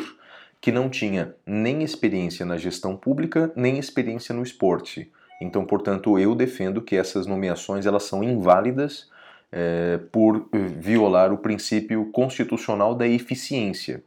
que 0.58 0.72
não 0.72 0.88
tinha 0.88 1.34
nem 1.46 1.82
experiência 1.82 2.46
na 2.46 2.56
gestão 2.56 2.96
pública, 2.96 3.52
nem 3.54 3.78
experiência 3.78 4.34
no 4.34 4.42
esporte. 4.42 5.12
Então, 5.40 5.64
portanto, 5.64 6.18
eu 6.18 6.34
defendo 6.34 6.80
que 6.80 6.96
essas 6.96 7.26
nomeações 7.26 7.86
elas 7.86 8.04
são 8.04 8.22
inválidas 8.22 9.08
é, 9.50 9.98
por 10.10 10.48
violar 10.52 11.32
o 11.32 11.38
princípio 11.38 12.10
constitucional 12.10 12.94
da 12.94 13.06
eficiência. 13.06 14.02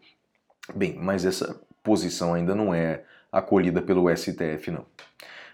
Bem, 0.76 0.98
mas 1.00 1.26
essa 1.26 1.60
posição 1.84 2.34
ainda 2.34 2.54
não 2.54 2.74
é 2.74 3.04
acolhida 3.32 3.82
pelo 3.82 4.14
STF, 4.16 4.72
não. 4.72 4.86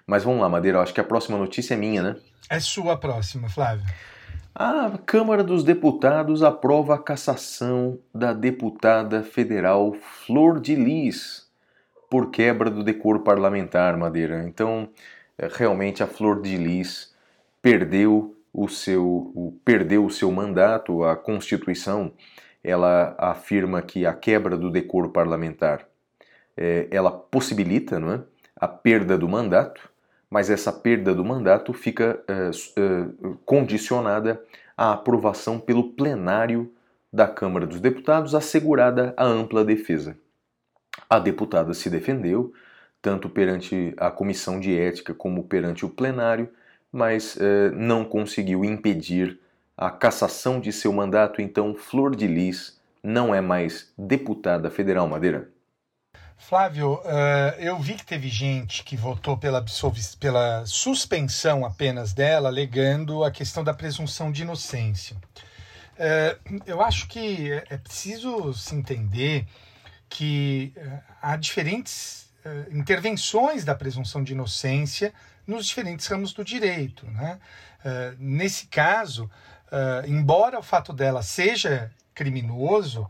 Mas 0.06 0.24
vamos 0.24 0.42
lá, 0.42 0.50
Madeira, 0.50 0.82
acho 0.82 0.94
que 0.94 1.02
a 1.02 1.04
próxima 1.04 1.38
notícia 1.38 1.76
é 1.76 1.78
minha, 1.78 2.02
né? 2.02 2.16
É 2.50 2.60
sua 2.60 2.98
próxima, 2.98 3.48
Flávio. 3.50 3.86
A 4.56 5.00
Câmara 5.06 5.44
dos 5.44 5.64
Deputados 5.64 6.44
aprova 6.44 6.96
a 6.96 7.00
cassação 7.00 7.98
da 8.14 8.34
deputada 8.34 9.24
federal 9.24 9.94
Flor 9.94 10.60
de 10.60 10.76
Lis 10.76 11.48
por 12.10 12.30
quebra 12.30 12.70
do 12.70 12.84
decoro 12.84 13.22
parlamentar, 13.22 13.98
Madeira. 13.98 14.44
Então, 14.44 14.90
realmente 15.38 16.04
a 16.04 16.08
Flor 16.08 16.42
de 16.42 16.58
Lis 16.58 17.14
perdeu 17.62 18.36
o 18.54 18.68
seu, 18.68 19.06
o, 19.06 19.60
perdeu 19.66 20.06
o 20.06 20.12
seu 20.12 20.32
mandato, 20.32 21.04
a 21.04 21.16
Constituição 21.16 22.14
ela 22.64 23.16
afirma 23.18 23.82
que 23.82 24.06
a 24.06 24.14
quebra 24.14 24.58
do 24.58 24.72
decoro 24.72 25.10
parlamentar 25.10 25.88
é, 26.56 26.88
ela 26.92 27.12
possibilita 27.12 28.00
não 28.00 28.14
é, 28.14 28.24
a 28.56 28.68
perda 28.68 29.18
do 29.18 29.28
mandato, 29.28 29.90
mas 30.30 30.50
essa 30.50 30.72
perda 30.72 31.14
do 31.14 31.26
mandato 31.26 31.74
fica 31.74 32.24
é, 32.28 32.50
é, 32.50 33.34
condicionada 33.46 34.42
à 34.78 34.94
aprovação 34.94 35.60
pelo 35.60 35.92
plenário 35.94 36.72
da 37.12 37.28
Câmara 37.28 37.68
dos 37.68 37.80
Deputados, 37.80 38.34
assegurada 38.34 39.14
a 39.18 39.26
ampla 39.26 39.64
defesa. 39.64 40.18
A 41.10 41.20
deputada 41.20 41.74
se 41.74 41.90
defendeu, 41.90 42.54
tanto 43.04 43.30
perante 43.30 43.94
a 43.98 44.10
comissão 44.10 44.62
de 44.62 44.80
ética 44.80 45.14
como 45.14 45.44
perante 45.44 45.86
o 45.86 45.90
plenário, 45.90 46.50
mas 46.90 47.38
eh, 47.38 47.70
não 47.72 48.06
conseguiu 48.06 48.64
impedir 48.64 49.38
a 49.76 49.92
cassação 49.92 50.58
de 50.58 50.72
seu 50.72 50.94
mandato, 50.94 51.42
então 51.42 51.76
Flor 51.76 52.16
de 52.16 52.26
Lis 52.26 52.80
não 53.04 53.36
é 53.36 53.42
mais 53.42 53.92
deputada 53.98 54.72
federal 54.72 55.06
Madeira. 55.10 55.50
Flávio, 56.38 56.94
uh, 56.94 57.60
eu 57.60 57.78
vi 57.80 57.96
que 57.96 58.06
teve 58.06 58.30
gente 58.30 58.84
que 58.84 58.96
votou 58.96 59.38
pela, 59.38 59.64
pela 60.20 60.66
suspensão 60.66 61.66
apenas 61.66 62.14
dela, 62.14 62.48
alegando 62.48 63.24
a 63.24 63.32
questão 63.32 63.64
da 63.64 63.74
presunção 63.74 64.32
de 64.32 64.44
inocência. 64.44 65.18
Uh, 65.96 66.62
eu 66.66 66.82
acho 66.82 67.08
que 67.08 67.52
é 67.70 67.78
preciso 67.78 68.54
se 68.54 68.76
entender 68.76 69.46
que 70.10 70.74
uh, 70.78 71.00
há 71.22 71.36
diferentes 71.36 72.24
intervenções 72.72 73.64
da 73.64 73.74
presunção 73.76 74.24
de 74.24 74.34
inocência 74.34 75.14
nos 75.46 75.66
diferentes 75.66 76.08
ramos 76.08 76.34
do 76.34 76.44
direito. 76.44 77.06
Né? 77.08 77.40
Uh, 77.80 78.16
nesse 78.18 78.68
caso, 78.68 79.26
uh, 79.26 80.08
embora 80.08 80.60
o 80.60 80.64
fato 80.64 80.94
dela 80.94 81.22
seja 81.22 81.92
criminoso, 82.14 83.10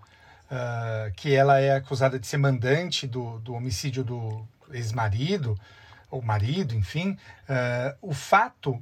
que 1.15 1.34
ela 1.34 1.60
é 1.60 1.76
acusada 1.76 2.19
de 2.19 2.28
ser 2.28 2.38
mandante 2.38 3.08
do, 3.08 3.39
do 3.39 3.56
homicídio 3.56 4.04
do 4.04 4.48
ex-marido, 4.72 5.60
ou 6.12 6.22
marido, 6.22 6.76
enfim, 6.76 7.17
o 8.00 8.13
fato 8.13 8.82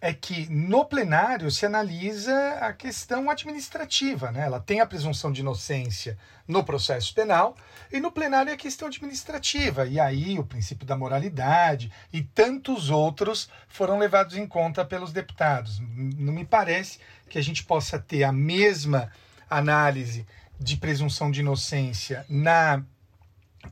é 0.00 0.14
que 0.14 0.48
no 0.48 0.84
plenário 0.84 1.50
se 1.50 1.66
analisa 1.66 2.54
a 2.60 2.72
questão 2.72 3.28
administrativa, 3.28 4.32
né? 4.32 4.46
Ela 4.46 4.58
tem 4.58 4.80
a 4.80 4.86
presunção 4.86 5.30
de 5.30 5.42
inocência 5.42 6.16
no 6.48 6.64
processo 6.64 7.14
penal 7.14 7.54
e 7.92 8.00
no 8.00 8.10
plenário 8.10 8.50
é 8.50 8.54
a 8.54 8.56
questão 8.56 8.88
administrativa. 8.88 9.86
E 9.86 10.00
aí 10.00 10.38
o 10.38 10.44
princípio 10.44 10.86
da 10.86 10.96
moralidade 10.96 11.92
e 12.12 12.22
tantos 12.22 12.88
outros 12.88 13.50
foram 13.68 13.98
levados 13.98 14.36
em 14.36 14.46
conta 14.46 14.84
pelos 14.84 15.12
deputados. 15.12 15.80
Não 15.94 16.32
me 16.32 16.46
parece 16.46 16.98
que 17.28 17.38
a 17.38 17.42
gente 17.42 17.62
possa 17.64 17.98
ter 17.98 18.24
a 18.24 18.32
mesma 18.32 19.12
análise 19.50 20.26
de 20.58 20.76
presunção 20.78 21.30
de 21.30 21.40
inocência 21.40 22.24
na 22.28 22.82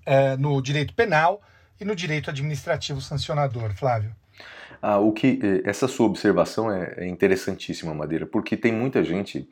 uh, 0.07 0.37
no 0.39 0.61
direito 0.61 0.93
penal 0.93 1.41
e 1.81 1.85
no 1.85 1.97
direito 1.97 2.29
administrativo 2.29 3.01
sancionador, 3.01 3.73
Flávio. 3.73 4.15
Ah, 4.81 4.99
o 4.99 5.13
que 5.13 5.41
eh, 5.43 5.63
essa 5.65 5.89
sua 5.89 6.07
observação 6.07 6.71
é, 6.71 6.95
é 6.99 7.07
interessantíssima, 7.07 7.93
Madeira, 7.95 8.27
porque 8.27 8.57
tem 8.57 8.73
muita 8.73 9.03
gente 9.03 9.49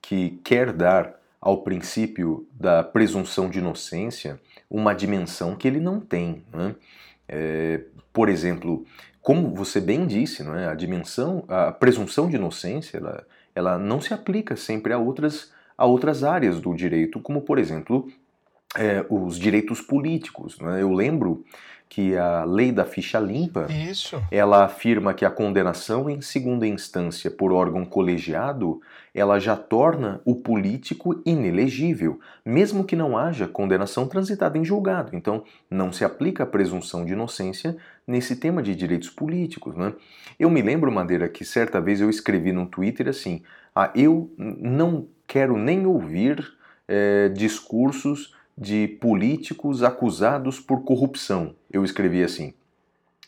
que 0.00 0.38
quer 0.44 0.72
dar 0.72 1.14
ao 1.40 1.62
princípio 1.62 2.46
da 2.52 2.82
presunção 2.82 3.48
de 3.48 3.58
inocência 3.58 4.40
uma 4.70 4.94
dimensão 4.94 5.54
que 5.54 5.66
ele 5.68 5.80
não 5.80 6.00
tem. 6.00 6.42
Né? 6.52 6.74
É, 7.28 7.80
por 8.12 8.28
exemplo, 8.28 8.84
como 9.20 9.54
você 9.54 9.80
bem 9.80 10.06
disse, 10.06 10.42
não 10.42 10.54
é? 10.54 10.66
a 10.66 10.74
dimensão, 10.74 11.44
a 11.48 11.72
presunção 11.72 12.28
de 12.28 12.36
inocência, 12.36 12.98
ela, 12.98 13.26
ela 13.54 13.78
não 13.78 14.00
se 14.00 14.12
aplica 14.12 14.56
sempre 14.56 14.92
a 14.92 14.98
outras, 14.98 15.52
a 15.76 15.86
outras 15.86 16.24
áreas 16.24 16.60
do 16.60 16.74
direito, 16.74 17.20
como 17.20 17.40
por 17.42 17.58
exemplo 17.58 18.08
é, 18.74 19.04
os 19.08 19.38
direitos 19.38 19.80
políticos. 19.80 20.58
Né? 20.58 20.82
Eu 20.82 20.92
lembro 20.92 21.44
que 21.88 22.16
a 22.16 22.44
lei 22.44 22.72
da 22.72 22.84
ficha 22.84 23.18
limpa, 23.18 23.66
Isso. 23.70 24.20
ela 24.30 24.64
afirma 24.64 25.14
que 25.14 25.24
a 25.24 25.30
condenação 25.30 26.10
em 26.10 26.20
segunda 26.20 26.66
instância 26.66 27.30
por 27.30 27.52
órgão 27.52 27.84
colegiado, 27.84 28.80
ela 29.14 29.38
já 29.38 29.56
torna 29.56 30.20
o 30.24 30.34
político 30.34 31.22
inelegível, 31.24 32.20
mesmo 32.44 32.84
que 32.84 32.96
não 32.96 33.16
haja 33.16 33.46
condenação 33.46 34.06
transitada 34.08 34.58
em 34.58 34.64
julgado. 34.64 35.14
Então, 35.14 35.44
não 35.70 35.92
se 35.92 36.04
aplica 36.04 36.42
a 36.42 36.46
presunção 36.46 37.04
de 37.04 37.12
inocência 37.12 37.76
nesse 38.06 38.36
tema 38.36 38.62
de 38.62 38.74
direitos 38.74 39.08
políticos. 39.08 39.76
Né? 39.76 39.94
Eu 40.38 40.50
me 40.50 40.60
lembro, 40.60 40.90
Madeira, 40.90 41.28
que 41.28 41.44
certa 41.44 41.80
vez 41.80 42.00
eu 42.00 42.10
escrevi 42.10 42.52
no 42.52 42.66
Twitter 42.66 43.08
assim: 43.08 43.42
ah, 43.74 43.90
eu 43.94 44.30
não 44.36 45.06
quero 45.26 45.56
nem 45.56 45.86
ouvir 45.86 46.52
é, 46.88 47.28
discursos 47.28 48.35
de 48.56 48.88
políticos 48.88 49.82
acusados 49.82 50.58
por 50.58 50.82
corrupção. 50.82 51.54
Eu 51.70 51.84
escrevi 51.84 52.22
assim. 52.22 52.54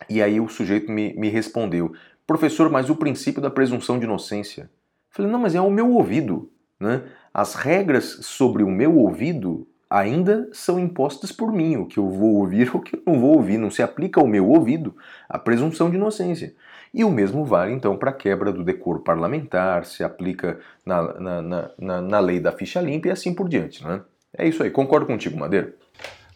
E 0.09 0.23
aí 0.23 0.41
o 0.41 0.49
sujeito 0.49 0.91
me, 0.91 1.13
me 1.15 1.29
respondeu: 1.29 1.93
professor, 2.27 2.71
mas 2.71 2.89
o 2.89 2.97
princípio 2.97 3.43
da 3.43 3.51
presunção 3.51 3.99
de 3.99 4.05
inocência. 4.05 4.63
Eu 4.63 4.69
falei: 5.11 5.31
não, 5.31 5.41
mas 5.41 5.55
é 5.55 5.61
o 5.61 5.71
meu 5.71 5.91
ouvido. 5.91 6.51
Né? 6.79 7.03
As 7.33 7.55
regras 7.55 8.19
sobre 8.23 8.63
o 8.63 8.71
meu 8.71 8.97
ouvido 8.97 9.67
ainda 9.91 10.49
são 10.53 10.79
impostas 10.79 11.33
por 11.33 11.51
mim, 11.51 11.77
o 11.77 11.87
que 11.87 11.99
eu 11.99 12.09
vou 12.09 12.37
ouvir 12.37 12.71
ou 12.75 12.81
o 12.81 12.83
que 12.83 12.97
eu 12.97 13.03
não 13.07 13.21
vou 13.21 13.37
ouvir. 13.37 13.59
Não 13.59 13.71
se 13.71 13.83
aplica 13.83 14.21
ao 14.21 14.27
meu 14.27 14.49
ouvido 14.49 14.95
a 15.29 15.39
presunção 15.39 15.91
de 15.91 15.97
inocência. 15.97 16.55
E 16.93 17.05
o 17.05 17.11
mesmo 17.11 17.45
vale 17.45 17.73
então 17.73 17.97
para 17.97 18.11
a 18.11 18.15
quebra 18.15 18.51
do 18.51 18.65
decoro 18.65 19.01
parlamentar, 19.01 19.85
se 19.85 20.03
aplica 20.03 20.59
na, 20.87 21.21
na, 21.21 21.71
na, 21.79 22.03
na, 22.03 22.19
lei 22.19 22.41
da 22.41 22.51
ficha 22.51 22.81
limpa 22.81 23.09
e 23.09 23.11
assim 23.11 23.35
por 23.35 23.47
diante. 23.49 23.85
Né? 23.85 24.01
É 24.39 24.47
isso 24.47 24.63
aí, 24.63 24.71
concordo 24.71 25.05
contigo, 25.05 25.37
Madeira. 25.37 25.75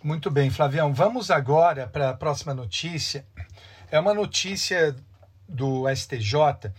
Muito 0.02 0.28
bem, 0.28 0.50
Flavião. 0.50 0.92
Vamos 0.92 1.30
agora 1.30 1.86
para 1.86 2.10
a 2.10 2.14
próxima 2.14 2.52
notícia. 2.52 3.24
É 3.88 4.00
uma 4.00 4.12
notícia 4.12 4.96
do 5.48 5.84
STJ. 5.88 6.72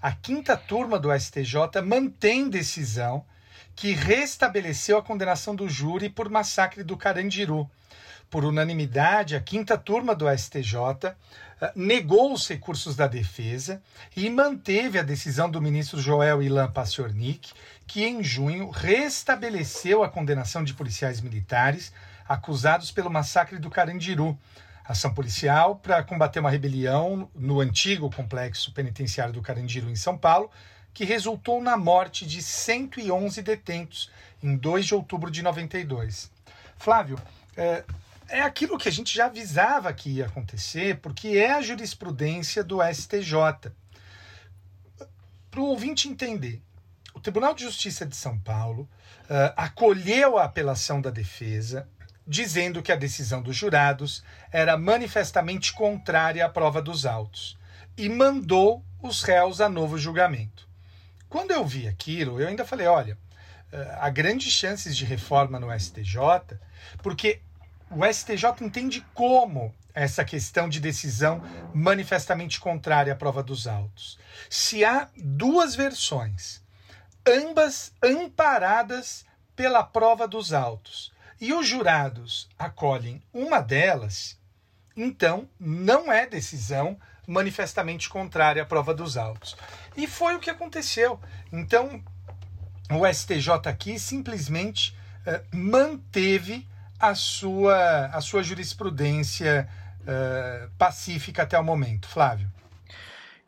A 0.00 0.12
quinta 0.12 0.56
turma 0.56 0.96
do 0.96 1.12
STJ 1.12 1.82
mantém 1.84 2.48
decisão 2.48 3.24
que 3.74 3.92
restabeleceu 3.92 4.96
a 4.96 5.02
condenação 5.02 5.56
do 5.56 5.68
júri 5.68 6.08
por 6.08 6.28
massacre 6.28 6.84
do 6.84 6.96
Carandiru, 6.96 7.68
Por 8.30 8.44
unanimidade, 8.44 9.34
a 9.34 9.40
quinta 9.40 9.78
turma 9.78 10.14
do 10.14 10.26
STJ 10.28 11.14
eh, 11.60 11.72
negou 11.74 12.32
os 12.32 12.46
recursos 12.46 12.94
da 12.94 13.06
defesa 13.06 13.82
e 14.14 14.28
manteve 14.28 14.98
a 14.98 15.02
decisão 15.02 15.50
do 15.50 15.62
ministro 15.62 15.98
Joel 15.98 16.42
Ilan 16.42 16.70
Paciornik, 16.70 17.52
que 17.86 18.04
em 18.04 18.22
junho 18.22 18.68
restabeleceu 18.68 20.02
a 20.02 20.10
condenação 20.10 20.62
de 20.62 20.74
policiais 20.74 21.22
militares 21.22 21.90
acusados 22.28 22.90
pelo 22.90 23.10
massacre 23.10 23.58
do 23.58 23.70
Carandiru, 23.70 24.38
ação 24.84 25.14
policial 25.14 25.76
para 25.76 26.02
combater 26.02 26.40
uma 26.40 26.50
rebelião 26.50 27.30
no 27.34 27.60
antigo 27.60 28.10
complexo 28.10 28.72
penitenciário 28.72 29.32
do 29.32 29.40
Carandiru, 29.40 29.88
em 29.88 29.96
São 29.96 30.18
Paulo, 30.18 30.50
que 30.92 31.04
resultou 31.04 31.62
na 31.62 31.78
morte 31.78 32.26
de 32.26 32.42
111 32.42 33.40
detentos 33.40 34.10
em 34.42 34.54
2 34.54 34.86
de 34.86 34.94
outubro 34.94 35.30
de 35.30 35.42
92. 35.42 36.30
Flávio, 36.76 37.18
é, 37.56 37.84
é 38.28 38.42
aquilo 38.42 38.78
que 38.78 38.88
a 38.88 38.92
gente 38.92 39.14
já 39.14 39.26
avisava 39.26 39.92
que 39.92 40.10
ia 40.10 40.26
acontecer, 40.26 40.98
porque 41.00 41.28
é 41.28 41.52
a 41.52 41.62
jurisprudência 41.62 42.62
do 42.62 42.78
STJ. 42.82 43.72
Para 45.50 45.60
o 45.60 45.64
ouvinte 45.64 46.08
entender, 46.08 46.62
o 47.14 47.20
Tribunal 47.20 47.54
de 47.54 47.64
Justiça 47.64 48.04
de 48.04 48.14
São 48.14 48.38
Paulo 48.38 48.82
uh, 49.24 49.52
acolheu 49.56 50.38
a 50.38 50.44
apelação 50.44 51.00
da 51.00 51.10
defesa, 51.10 51.88
dizendo 52.26 52.82
que 52.82 52.92
a 52.92 52.96
decisão 52.96 53.40
dos 53.42 53.56
jurados 53.56 54.22
era 54.52 54.76
manifestamente 54.76 55.72
contrária 55.72 56.44
à 56.44 56.48
prova 56.48 56.82
dos 56.82 57.06
autos, 57.06 57.58
e 57.96 58.08
mandou 58.08 58.84
os 59.02 59.22
réus 59.22 59.60
a 59.60 59.68
novo 59.68 59.98
julgamento. 59.98 60.68
Quando 61.28 61.50
eu 61.50 61.66
vi 61.66 61.88
aquilo, 61.88 62.40
eu 62.40 62.46
ainda 62.46 62.64
falei: 62.64 62.86
olha, 62.86 63.18
uh, 63.72 63.76
há 64.00 64.10
grandes 64.10 64.52
chances 64.52 64.96
de 64.96 65.06
reforma 65.06 65.58
no 65.58 65.72
STJ, 65.76 66.58
porque 67.02 67.40
o 67.90 68.04
STJ 68.04 68.62
entende 68.62 69.04
como 69.14 69.74
essa 69.94 70.24
questão 70.24 70.68
de 70.68 70.80
decisão 70.80 71.42
manifestamente 71.74 72.60
contrária 72.60 73.12
à 73.12 73.16
prova 73.16 73.42
dos 73.42 73.66
autos. 73.66 74.18
Se 74.48 74.84
há 74.84 75.08
duas 75.16 75.74
versões, 75.74 76.62
ambas 77.26 77.92
amparadas 78.02 79.24
pela 79.56 79.82
prova 79.82 80.28
dos 80.28 80.52
autos, 80.52 81.12
e 81.40 81.52
os 81.52 81.66
jurados 81.66 82.48
acolhem 82.58 83.22
uma 83.32 83.60
delas, 83.60 84.38
então 84.96 85.48
não 85.58 86.10
é 86.12 86.26
decisão 86.26 86.98
manifestamente 87.26 88.08
contrária 88.08 88.62
à 88.62 88.66
prova 88.66 88.94
dos 88.94 89.16
autos. 89.16 89.56
E 89.96 90.06
foi 90.06 90.34
o 90.34 90.40
que 90.40 90.50
aconteceu. 90.50 91.20
Então, 91.52 92.02
o 92.90 93.06
STJ 93.06 93.68
aqui 93.68 93.98
simplesmente 93.98 94.96
uh, 95.26 95.56
manteve 95.56 96.66
a 96.98 97.14
sua, 97.14 98.06
a 98.06 98.20
sua 98.20 98.42
jurisprudência 98.42 99.68
uh, 100.02 100.70
pacífica 100.76 101.42
até 101.42 101.58
o 101.58 101.64
momento. 101.64 102.08
Flávio. 102.08 102.48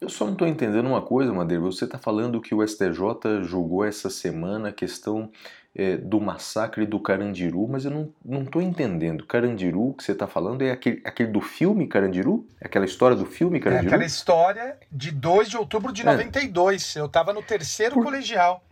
Eu 0.00 0.08
só 0.08 0.24
não 0.24 0.32
estou 0.32 0.48
entendendo 0.48 0.86
uma 0.86 1.02
coisa, 1.02 1.32
Madeira. 1.32 1.62
Você 1.62 1.84
está 1.84 1.98
falando 1.98 2.40
que 2.40 2.54
o 2.54 2.66
STJ 2.66 3.42
julgou 3.42 3.84
essa 3.84 4.08
semana 4.08 4.70
a 4.70 4.72
questão 4.72 5.30
é, 5.74 5.96
do 5.96 6.20
massacre 6.20 6.86
do 6.86 6.98
Carandiru, 6.98 7.68
mas 7.68 7.84
eu 7.84 8.12
não 8.24 8.42
estou 8.42 8.62
entendendo. 8.62 9.26
Carandiru 9.26 9.94
que 9.94 10.02
você 10.02 10.12
está 10.12 10.26
falando 10.26 10.62
é 10.62 10.70
aquele, 10.70 11.02
aquele 11.04 11.30
do 11.30 11.40
filme 11.40 11.86
Carandiru? 11.86 12.46
É 12.60 12.66
aquela 12.66 12.86
história 12.86 13.16
do 13.16 13.26
filme 13.26 13.60
Carandiru? 13.60 13.86
É 13.86 13.88
aquela 13.88 14.06
história 14.06 14.78
de 14.90 15.10
2 15.10 15.50
de 15.50 15.56
outubro 15.58 15.92
de 15.92 16.02
é. 16.02 16.04
92. 16.06 16.96
Eu 16.96 17.06
estava 17.06 17.32
no 17.32 17.42
terceiro 17.42 17.94
Por... 17.94 18.04
colegial. 18.04 18.64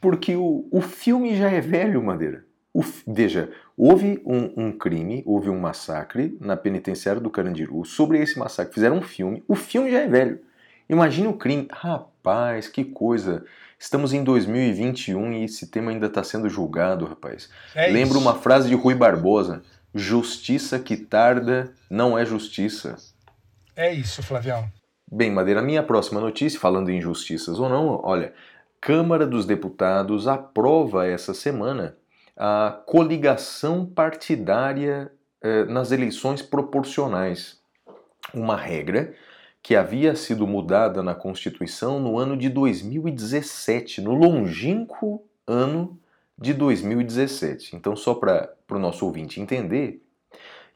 Porque 0.00 0.36
o, 0.36 0.68
o 0.70 0.80
filme 0.80 1.36
já 1.36 1.50
é 1.50 1.60
velho, 1.60 2.02
Madeira. 2.02 2.44
O, 2.78 2.84
veja, 3.08 3.50
houve 3.76 4.22
um, 4.24 4.66
um, 4.66 4.70
crime, 4.70 5.24
houve 5.26 5.50
um 5.50 5.58
massacre 5.58 6.38
na 6.40 6.56
penitenciária 6.56 7.20
do 7.20 7.28
Carandiru. 7.28 7.84
Sobre 7.84 8.20
esse 8.20 8.38
massacre 8.38 8.72
fizeram 8.72 8.98
um 8.98 9.02
filme. 9.02 9.42
O 9.48 9.56
filme 9.56 9.90
já 9.90 9.98
é 9.98 10.06
velho. 10.06 10.38
Imagine 10.88 11.26
o 11.26 11.32
crime. 11.32 11.66
Rapaz, 11.72 12.68
que 12.68 12.84
coisa. 12.84 13.44
Estamos 13.76 14.12
em 14.12 14.22
2021 14.22 15.32
e 15.32 15.44
esse 15.44 15.66
tema 15.66 15.90
ainda 15.90 16.06
está 16.06 16.22
sendo 16.22 16.48
julgado, 16.48 17.04
rapaz. 17.04 17.50
É 17.74 17.88
Lembro 17.88 18.16
uma 18.16 18.38
frase 18.38 18.68
de 18.68 18.76
Rui 18.76 18.94
Barbosa: 18.94 19.60
Justiça 19.92 20.78
que 20.78 20.96
tarda 20.96 21.72
não 21.90 22.16
é 22.16 22.24
justiça. 22.24 22.94
É 23.74 23.92
isso, 23.92 24.22
Flavião. 24.22 24.70
Bem, 25.10 25.32
Madeira, 25.32 25.62
minha 25.62 25.82
próxima 25.82 26.20
notícia, 26.20 26.60
falando 26.60 26.90
em 26.90 26.98
injustiças 26.98 27.58
ou 27.58 27.68
não, 27.68 28.00
olha, 28.04 28.32
Câmara 28.80 29.26
dos 29.26 29.44
Deputados 29.44 30.28
aprova 30.28 31.08
essa 31.08 31.34
semana 31.34 31.96
a 32.38 32.80
coligação 32.86 33.84
partidária 33.84 35.10
eh, 35.42 35.64
nas 35.64 35.90
eleições 35.90 36.40
proporcionais. 36.40 37.60
Uma 38.32 38.56
regra 38.56 39.12
que 39.60 39.74
havia 39.74 40.14
sido 40.14 40.46
mudada 40.46 41.02
na 41.02 41.16
Constituição 41.16 41.98
no 41.98 42.16
ano 42.16 42.36
de 42.36 42.48
2017, 42.48 44.00
no 44.00 44.14
longínquo 44.14 45.26
ano 45.44 45.98
de 46.38 46.54
2017. 46.54 47.74
Então, 47.74 47.96
só 47.96 48.14
para 48.14 48.54
o 48.70 48.78
nosso 48.78 49.04
ouvinte 49.04 49.40
entender, 49.40 50.00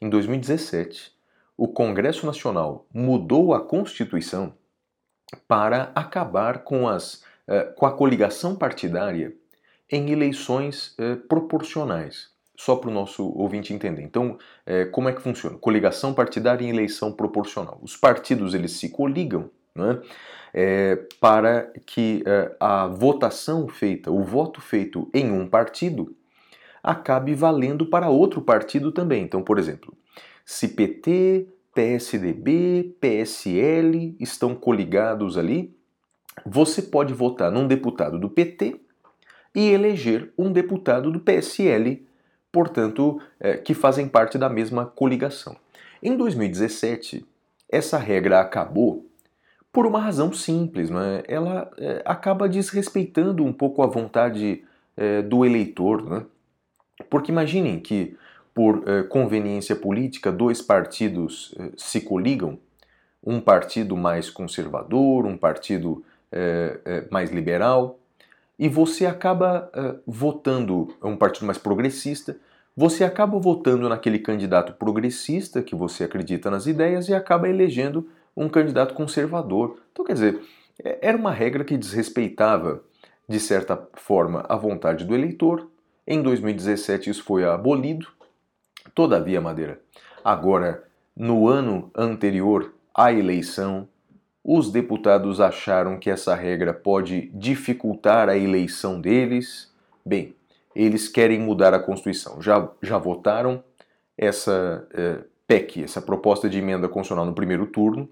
em 0.01 0.09
2017, 0.09 1.13
o 1.55 1.69
Congresso 1.69 2.25
Nacional 2.25 2.85
mudou 2.93 3.53
a 3.53 3.61
Constituição 3.65 4.53
para 5.47 5.93
acabar 5.95 6.65
com, 6.65 6.89
as, 6.89 7.23
eh, 7.47 7.63
com 7.77 7.85
a 7.85 7.91
coligação 7.95 8.53
partidária 8.53 9.33
em 9.93 10.11
eleições 10.11 10.95
eh, 10.97 11.15
proporcionais 11.15 12.33
só 12.55 12.75
para 12.75 12.89
o 12.89 12.93
nosso 12.93 13.25
ouvinte 13.35 13.73
entender. 13.73 14.03
Então, 14.03 14.37
é, 14.65 14.85
como 14.85 15.09
é 15.09 15.13
que 15.13 15.21
funciona? 15.21 15.57
Coligação 15.57 16.13
partidária 16.13 16.63
em 16.63 16.69
eleição 16.69 17.11
proporcional. 17.11 17.79
Os 17.81 17.97
partidos 17.97 18.53
eles 18.53 18.73
se 18.73 18.89
coligam 18.89 19.49
né, 19.75 19.99
é, 20.53 20.95
para 21.19 21.73
que 21.85 22.23
a 22.59 22.87
votação 22.87 23.67
feita, 23.67 24.11
o 24.11 24.23
voto 24.23 24.61
feito 24.61 25.09
em 25.13 25.31
um 25.31 25.47
partido, 25.47 26.15
acabe 26.81 27.33
valendo 27.33 27.87
para 27.87 28.09
outro 28.09 28.41
partido 28.41 28.91
também. 28.91 29.23
Então, 29.23 29.41
por 29.41 29.57
exemplo, 29.57 29.93
se 30.45 30.67
PT, 30.67 31.47
PSDB, 31.73 32.95
PSL 32.99 34.15
estão 34.19 34.53
coligados 34.53 35.37
ali, 35.37 35.75
você 36.45 36.81
pode 36.81 37.13
votar 37.13 37.51
num 37.51 37.67
deputado 37.67 38.19
do 38.19 38.29
PT 38.29 38.82
e 39.55 39.69
eleger 39.69 40.31
um 40.37 40.51
deputado 40.51 41.11
do 41.11 41.19
PSL 41.19 42.05
portanto, 42.53 43.19
é, 43.39 43.57
que 43.57 43.73
fazem 43.73 44.07
parte 44.07 44.37
da 44.37 44.47
mesma 44.47 44.85
coligação. 44.85 45.57
Em 46.01 46.15
2017, 46.15 47.25
essa 47.67 47.97
regra 47.97 48.39
acabou 48.39 49.09
por 49.71 49.87
uma 49.87 49.99
razão 49.99 50.31
simples, 50.31 50.91
né? 50.91 51.23
ela 51.27 51.71
é, 51.79 52.03
acaba 52.05 52.47
desrespeitando 52.47 53.43
um 53.43 53.51
pouco 53.51 53.81
a 53.81 53.87
vontade 53.87 54.63
é, 54.95 55.23
do 55.23 55.43
eleitor. 55.43 56.07
Né? 56.07 56.23
Porque 57.09 57.31
imaginem 57.31 57.79
que, 57.79 58.15
por 58.53 58.83
é, 58.87 59.01
conveniência 59.01 59.75
política, 59.75 60.31
dois 60.31 60.61
partidos 60.61 61.55
é, 61.57 61.71
se 61.75 62.01
coligam, 62.01 62.59
um 63.25 63.39
partido 63.39 63.97
mais 63.97 64.29
conservador, 64.29 65.25
um 65.25 65.37
partido 65.37 66.03
é, 66.31 67.07
mais 67.09 67.31
liberal, 67.31 67.97
e 68.57 68.69
você 68.69 69.05
acaba 69.05 69.69
uh, 69.75 69.99
votando 70.05 70.95
um 71.03 71.15
partido 71.15 71.45
mais 71.45 71.57
progressista, 71.57 72.37
você 72.75 73.03
acaba 73.03 73.39
votando 73.39 73.87
naquele 73.87 74.19
candidato 74.19 74.73
progressista 74.73 75.61
que 75.61 75.75
você 75.75 76.03
acredita 76.03 76.49
nas 76.49 76.65
ideias 76.65 77.07
e 77.07 77.13
acaba 77.13 77.47
elegendo 77.47 78.09
um 78.35 78.49
candidato 78.49 78.93
conservador. 78.93 79.77
Então, 79.91 80.03
quer 80.03 80.13
dizer, 80.13 80.41
é, 80.83 80.99
era 81.01 81.17
uma 81.17 81.31
regra 81.31 81.63
que 81.63 81.77
desrespeitava, 81.77 82.83
de 83.27 83.39
certa 83.39 83.87
forma, 83.93 84.45
a 84.49 84.55
vontade 84.55 85.05
do 85.05 85.13
eleitor. 85.13 85.69
Em 86.05 86.21
2017 86.21 87.09
isso 87.09 87.23
foi 87.23 87.45
abolido. 87.45 88.07
Todavia, 88.95 89.39
Madeira, 89.39 89.79
agora, 90.23 90.83
no 91.15 91.47
ano 91.47 91.91
anterior 91.95 92.73
à 92.93 93.13
eleição, 93.13 93.87
os 94.43 94.71
deputados 94.71 95.39
acharam 95.39 95.97
que 95.97 96.09
essa 96.09 96.35
regra 96.35 96.73
pode 96.73 97.29
dificultar 97.33 98.27
a 98.27 98.37
eleição 98.37 98.99
deles. 98.99 99.71
Bem, 100.05 100.35
eles 100.75 101.07
querem 101.07 101.39
mudar 101.39 101.73
a 101.73 101.79
Constituição. 101.79 102.41
Já, 102.41 102.69
já 102.81 102.97
votaram 102.97 103.63
essa 104.17 104.85
é, 104.93 105.19
PEC, 105.47 105.83
essa 105.83 106.01
proposta 106.01 106.49
de 106.49 106.57
emenda 106.57 106.89
constitucional 106.89 107.25
no 107.25 107.33
primeiro 107.33 107.67
turno, 107.67 108.09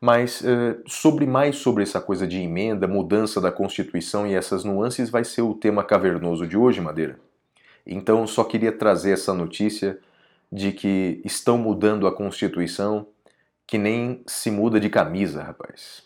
mas 0.00 0.44
é, 0.44 0.78
sobre 0.86 1.26
mais 1.26 1.56
sobre 1.56 1.84
essa 1.84 2.00
coisa 2.00 2.26
de 2.26 2.38
emenda, 2.38 2.88
mudança 2.88 3.40
da 3.40 3.52
Constituição 3.52 4.26
e 4.26 4.34
essas 4.34 4.64
nuances 4.64 5.10
vai 5.10 5.24
ser 5.24 5.42
o 5.42 5.54
tema 5.54 5.84
cavernoso 5.84 6.44
de 6.46 6.56
hoje, 6.56 6.80
Madeira. 6.80 7.18
Então, 7.86 8.26
só 8.26 8.42
queria 8.42 8.72
trazer 8.72 9.12
essa 9.12 9.32
notícia 9.32 9.98
de 10.50 10.72
que 10.72 11.20
estão 11.24 11.56
mudando 11.56 12.06
a 12.06 12.12
Constituição 12.14 13.06
que 13.72 13.78
nem 13.78 14.22
se 14.26 14.50
muda 14.50 14.78
de 14.78 14.90
camisa, 14.90 15.42
rapaz. 15.42 16.02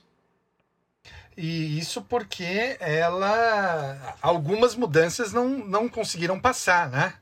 E 1.37 1.77
isso 1.77 2.01
porque 2.01 2.77
ela 2.79 4.17
algumas 4.23 4.77
mudanças 4.77 5.33
não, 5.33 5.49
não 5.49 5.89
conseguiram 5.89 6.39
passar, 6.39 6.89
né? 6.89 7.15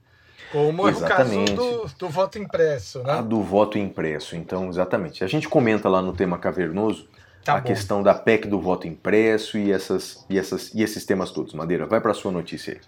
Como 0.52 0.86
exatamente. 0.86 1.52
é 1.52 1.54
o 1.54 1.56
caso 1.56 1.86
do, 1.86 1.98
do 1.98 2.08
voto 2.10 2.38
impresso, 2.38 3.02
né? 3.02 3.12
A 3.14 3.22
do 3.22 3.42
voto 3.42 3.78
impresso. 3.78 4.36
Então, 4.36 4.68
exatamente. 4.68 5.24
A 5.24 5.26
gente 5.26 5.48
comenta 5.48 5.88
lá 5.88 6.02
no 6.02 6.12
tema 6.12 6.36
cavernoso 6.36 7.08
Tá 7.42 7.54
a 7.54 7.60
bom. 7.60 7.66
questão 7.66 8.02
da 8.02 8.14
PEC 8.14 8.46
do 8.46 8.60
voto 8.60 8.86
impresso 8.86 9.56
e, 9.56 9.72
essas, 9.72 10.26
e, 10.28 10.38
essas, 10.38 10.74
e 10.74 10.82
esses 10.82 11.06
temas 11.06 11.30
todos. 11.30 11.54
Madeira, 11.54 11.86
vai 11.86 12.02
para 12.02 12.10
a 12.10 12.14
sua 12.14 12.30
notícia 12.30 12.74
aí. 12.74 12.80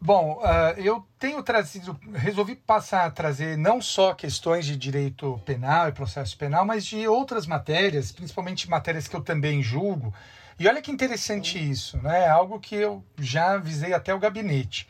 Bom, 0.00 0.40
ah, 0.44 0.74
eu 0.76 1.06
tenho 1.18 1.42
trazido, 1.42 1.98
resolvi 2.12 2.54
passar 2.56 3.06
a 3.06 3.10
trazer 3.10 3.56
não 3.56 3.80
só 3.80 4.12
questões 4.12 4.66
de 4.66 4.76
direito 4.76 5.40
penal 5.46 5.88
e 5.88 5.92
processo 5.92 6.36
penal, 6.36 6.64
mas 6.66 6.84
de 6.84 7.08
outras 7.08 7.46
matérias, 7.46 8.12
principalmente 8.12 8.68
matérias 8.68 9.08
que 9.08 9.16
eu 9.16 9.22
também 9.22 9.62
julgo. 9.62 10.12
E 10.58 10.68
olha 10.68 10.82
que 10.82 10.90
interessante 10.90 11.58
isso, 11.58 11.96
né? 12.02 12.28
Algo 12.28 12.60
que 12.60 12.74
eu 12.74 13.02
já 13.18 13.54
avisei 13.54 13.94
até 13.94 14.14
o 14.14 14.18
gabinete. 14.18 14.88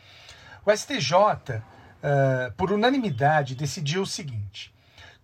O 0.65 0.71
STJ, 0.71 1.15
ah, 2.03 2.51
por 2.57 2.71
unanimidade, 2.71 3.55
decidiu 3.55 4.01
o 4.01 4.07
seguinte: 4.07 4.73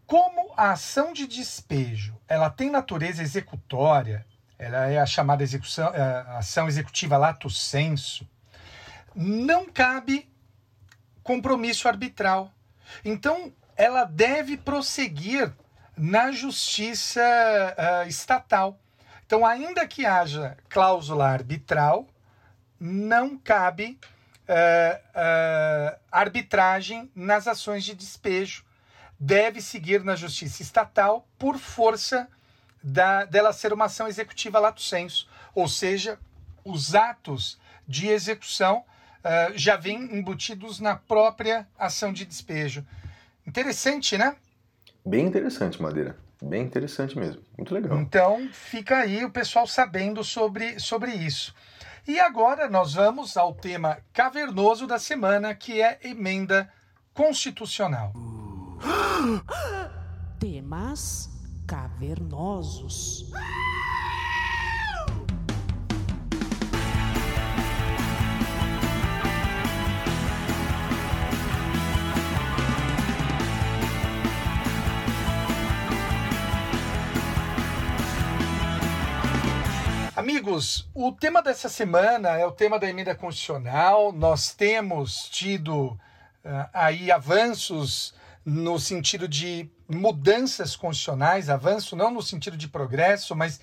como 0.07 0.51
a 0.57 0.71
ação 0.71 1.13
de 1.13 1.27
despejo 1.27 2.17
ela 2.27 2.49
tem 2.49 2.69
natureza 2.69 3.21
executória, 3.21 4.25
ela 4.57 4.87
é 4.87 4.99
a 4.99 5.05
chamada 5.05 5.41
execução, 5.41 5.87
a 5.87 6.37
ação 6.37 6.67
executiva 6.67 7.17
lato 7.17 7.49
sensu, 7.49 8.27
não 9.15 9.65
cabe 9.65 10.29
compromisso 11.23 11.87
arbitral. 11.87 12.51
Então, 13.03 13.53
ela 13.75 14.03
deve 14.03 14.57
prosseguir 14.57 15.51
na 15.97 16.31
justiça 16.31 17.21
ah, 17.77 18.05
estatal. 18.07 18.79
Então, 19.25 19.45
ainda 19.45 19.87
que 19.87 20.05
haja 20.05 20.57
cláusula 20.69 21.27
arbitral, 21.27 22.07
não 22.79 23.37
cabe 23.37 23.99
ah, 24.47 25.01
ah, 25.13 25.97
arbitragem 26.11 27.11
nas 27.15 27.47
ações 27.47 27.83
de 27.83 27.93
despejo. 27.93 28.65
Deve 29.19 29.61
seguir 29.61 30.03
na 30.03 30.15
justiça 30.15 30.61
estatal 30.61 31.27
por 31.37 31.57
força 31.57 32.27
da, 32.83 33.25
dela 33.25 33.53
ser 33.53 33.71
uma 33.71 33.85
ação 33.85 34.07
executiva 34.07 34.59
lato 34.59 34.81
sensu, 34.81 35.27
ou 35.53 35.67
seja, 35.67 36.17
os 36.65 36.95
atos 36.95 37.59
de 37.87 38.07
execução 38.07 38.83
ah, 39.23 39.51
já 39.55 39.75
vêm 39.75 40.17
embutidos 40.17 40.79
na 40.79 40.95
própria 40.95 41.67
ação 41.77 42.11
de 42.11 42.25
despejo. 42.25 42.85
Interessante, 43.45 44.17
né? 44.17 44.35
Bem 45.05 45.25
interessante, 45.25 45.81
Madeira. 45.81 46.15
Bem 46.41 46.63
interessante 46.63 47.17
mesmo. 47.17 47.41
Muito 47.57 47.73
legal. 47.73 47.99
Então 47.99 48.49
fica 48.51 48.97
aí 48.97 49.23
o 49.23 49.29
pessoal 49.29 49.67
sabendo 49.67 50.23
sobre, 50.23 50.79
sobre 50.79 51.11
isso. 51.11 51.53
E 52.07 52.19
agora 52.19 52.67
nós 52.67 52.95
vamos 52.95 53.37
ao 53.37 53.53
tema 53.53 53.99
cavernoso 54.11 54.87
da 54.87 54.97
semana, 54.97 55.53
que 55.53 55.81
é 55.81 55.99
emenda 56.03 56.71
constitucional. 57.13 58.11
Temas 60.39 61.29
cavernosos. 61.67 63.31
Amigos, 80.21 80.87
o 80.93 81.11
tema 81.11 81.41
dessa 81.41 81.67
semana 81.67 82.37
é 82.37 82.45
o 82.45 82.51
tema 82.51 82.77
da 82.77 82.87
emenda 82.87 83.15
constitucional. 83.15 84.11
Nós 84.11 84.53
temos 84.53 85.27
tido 85.27 85.99
ah, 86.45 86.69
aí 86.71 87.11
avanços 87.11 88.13
no 88.45 88.77
sentido 88.77 89.27
de 89.27 89.67
mudanças 89.89 90.75
constitucionais, 90.75 91.49
avanço 91.49 91.95
não 91.95 92.11
no 92.11 92.21
sentido 92.21 92.55
de 92.55 92.67
progresso, 92.67 93.35
mas 93.35 93.59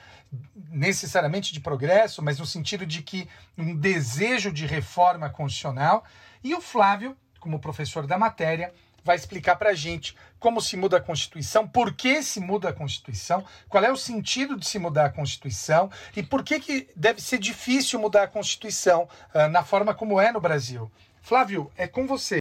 necessariamente 0.69 1.53
de 1.53 1.61
progresso, 1.61 2.21
mas 2.25 2.41
no 2.41 2.45
sentido 2.45 2.85
de 2.85 3.03
que 3.03 3.29
um 3.57 3.77
desejo 3.77 4.51
de 4.51 4.67
reforma 4.67 5.31
constitucional. 5.31 6.03
E 6.43 6.57
o 6.57 6.61
Flávio, 6.61 7.17
como 7.39 7.61
professor 7.61 8.05
da 8.05 8.19
matéria, 8.19 8.75
vai 9.09 9.17
explicar 9.17 9.57
para 9.57 9.71
a 9.71 9.75
gente 9.75 10.15
como 10.39 10.61
se 10.61 10.77
muda 10.77 10.99
a 10.99 11.01
Constituição, 11.01 11.67
por 11.67 11.95
que 11.95 12.23
se 12.23 12.41
muda 12.41 12.69
a 12.69 12.73
Constituição, 12.75 13.43
qual 13.67 13.83
é 13.83 13.91
o 13.91 13.97
sentido 13.97 14.55
de 14.55 14.67
se 14.67 14.79
mudar 14.79 15.07
a 15.07 15.11
Constituição 15.11 15.91
e 16.15 16.23
por 16.23 16.43
que, 16.43 16.61
que 16.61 16.89
deve 16.95 17.19
ser 17.23 17.39
difícil 17.39 17.99
mudar 17.99 18.25
a 18.25 18.29
Constituição 18.29 19.09
ah, 19.33 19.49
na 19.49 19.65
forma 19.65 19.95
como 19.95 20.21
é 20.21 20.31
no 20.31 20.43
Brasil. 20.43 20.93
Flávio, 21.23 21.73
é 21.75 21.89
com 21.89 22.07
você. 22.07 22.37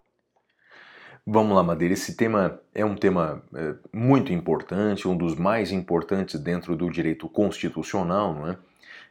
Vamos 1.26 1.56
lá, 1.56 1.64
Madeira. 1.64 1.94
Esse 1.94 2.18
tema 2.18 2.60
é 2.76 2.84
um 2.84 2.96
tema 2.96 3.42
é, 3.56 3.74
muito 3.94 4.34
importante, 4.34 5.08
um 5.08 5.16
dos 5.16 5.36
mais 5.36 5.72
importantes 5.72 6.38
dentro 6.38 6.76
do 6.76 6.92
direito 6.92 7.30
constitucional, 7.30 8.34
não 8.34 8.50
é? 8.50 8.58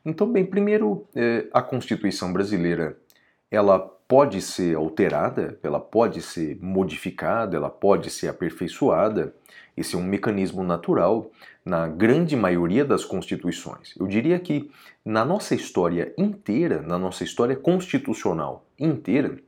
Então, 0.04 0.30
bem, 0.30 0.44
primeiro, 0.44 1.09
é, 1.14 1.46
a 1.54 1.62
Constituição 1.62 2.34
brasileira, 2.34 2.98
ela 3.50 3.95
pode 4.09 4.40
ser 4.40 4.76
alterada, 4.76 5.59
ela 5.62 5.80
pode 5.80 6.22
ser 6.22 6.59
modificada, 6.61 7.57
ela 7.57 7.70
pode 7.70 8.11
ser 8.11 8.28
aperfeiçoada. 8.28 9.34
Esse 9.76 9.94
é 9.94 9.98
um 9.98 10.04
mecanismo 10.04 10.62
natural 10.62 11.30
na 11.64 11.88
grande 11.88 12.36
maioria 12.36 12.84
das 12.84 13.04
constituições. 13.04 13.94
Eu 13.98 14.07
diria 14.07 14.38
que 14.38 14.70
na 15.04 15.24
nossa 15.24 15.54
história 15.54 16.14
inteira, 16.16 16.80
na 16.80 16.98
nossa 16.98 17.24
história 17.24 17.57
constitucional 17.57 18.64
inteira, 18.78 19.38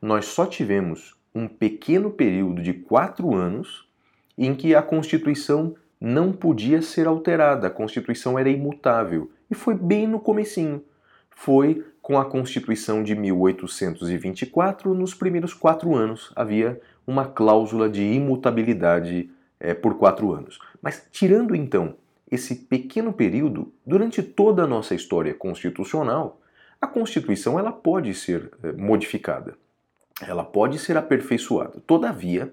nós 0.00 0.26
só 0.26 0.46
tivemos 0.46 1.16
um 1.34 1.48
pequeno 1.48 2.10
período 2.10 2.62
de 2.62 2.72
quatro 2.72 3.34
anos 3.34 3.88
em 4.36 4.54
que 4.54 4.74
a 4.74 4.82
Constituição 4.82 5.74
não 6.00 6.32
podia 6.32 6.80
ser 6.80 7.08
alterada, 7.08 7.66
a 7.66 7.70
Constituição 7.70 8.38
era 8.38 8.48
imutável. 8.48 9.30
E 9.50 9.54
foi 9.54 9.74
bem 9.74 10.06
no 10.06 10.20
comecinho. 10.20 10.82
Foi 11.40 11.86
com 12.02 12.18
a 12.18 12.24
Constituição 12.24 13.02
de 13.02 13.14
1824, 13.14 14.92
nos 14.92 15.14
primeiros 15.14 15.54
quatro 15.54 15.94
anos 15.94 16.32
havia 16.34 16.80
uma 17.06 17.26
cláusula 17.26 17.88
de 17.88 18.02
imutabilidade 18.02 19.30
é, 19.60 19.72
por 19.72 19.96
quatro 19.98 20.32
anos. 20.32 20.58
Mas 20.82 21.06
tirando 21.12 21.54
então 21.54 21.94
esse 22.30 22.54
pequeno 22.54 23.12
período, 23.12 23.72
durante 23.86 24.22
toda 24.22 24.64
a 24.64 24.66
nossa 24.66 24.94
história 24.94 25.32
constitucional, 25.32 26.40
a 26.80 26.86
Constituição 26.86 27.58
ela 27.58 27.72
pode 27.72 28.12
ser 28.14 28.50
é, 28.62 28.72
modificada 28.72 29.56
ela 30.26 30.44
pode 30.44 30.78
ser 30.78 30.96
aperfeiçoada. 30.96 31.80
Todavia, 31.86 32.52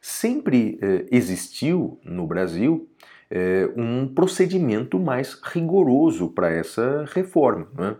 sempre 0.00 0.78
eh, 0.80 1.06
existiu 1.10 1.98
no 2.04 2.26
Brasil 2.26 2.88
eh, 3.36 3.68
um 3.76 4.06
procedimento 4.06 4.96
mais 4.96 5.34
rigoroso 5.42 6.28
para 6.28 6.52
essa 6.52 7.04
reforma. 7.12 7.66
Né? 7.74 7.96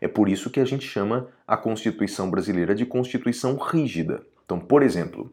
É 0.00 0.06
por 0.06 0.28
isso 0.28 0.48
que 0.48 0.60
a 0.60 0.64
gente 0.64 0.86
chama 0.86 1.26
a 1.44 1.56
Constituição 1.56 2.30
brasileira 2.30 2.72
de 2.72 2.86
Constituição 2.86 3.56
rígida. 3.56 4.22
Então, 4.44 4.60
por 4.60 4.84
exemplo, 4.84 5.32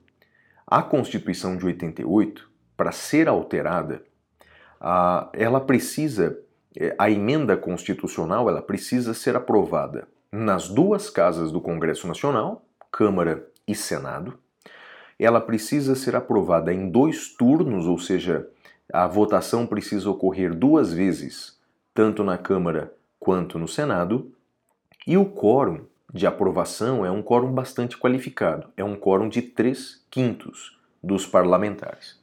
a 0.66 0.82
Constituição 0.82 1.56
de 1.56 1.68
88, 1.68 2.50
para 2.76 2.92
ser 2.92 3.28
alterada, 3.28 4.04
a, 4.82 5.30
ela 5.34 5.62
precisa, 5.62 6.36
eh, 6.76 6.96
a 6.98 7.12
emenda 7.12 7.56
constitucional, 7.56 8.50
ela 8.50 8.62
precisa 8.62 9.14
ser 9.14 9.36
aprovada 9.36 10.08
nas 10.32 10.68
duas 10.68 11.12
casas 11.12 11.52
do 11.52 11.62
Congresso 11.62 12.08
Nacional, 12.08 12.66
Câmara 12.92 13.48
e 13.68 13.76
Senado. 13.76 14.34
Ela 15.20 15.40
precisa 15.40 15.94
ser 15.94 16.16
aprovada 16.16 16.74
em 16.74 16.90
dois 16.90 17.36
turnos, 17.36 17.86
ou 17.86 18.00
seja, 18.00 18.50
a 18.92 19.08
votação 19.08 19.66
precisa 19.66 20.10
ocorrer 20.10 20.54
duas 20.54 20.94
vezes, 20.94 21.60
tanto 21.94 22.24
na 22.24 22.38
Câmara 22.38 22.94
quanto 23.20 23.58
no 23.58 23.68
Senado. 23.68 24.32
E 25.06 25.18
o 25.18 25.26
quórum 25.26 25.86
de 26.14 26.28
aprovação 26.28 27.06
é 27.06 27.12
um 27.12 27.22
quórum 27.22 27.52
bastante 27.52 27.98
qualificado, 27.98 28.70
é 28.78 28.84
um 28.84 28.96
quórum 28.96 29.28
de 29.28 29.42
três 29.42 30.04
quintos 30.10 30.78
dos 31.02 31.26
parlamentares. 31.26 32.20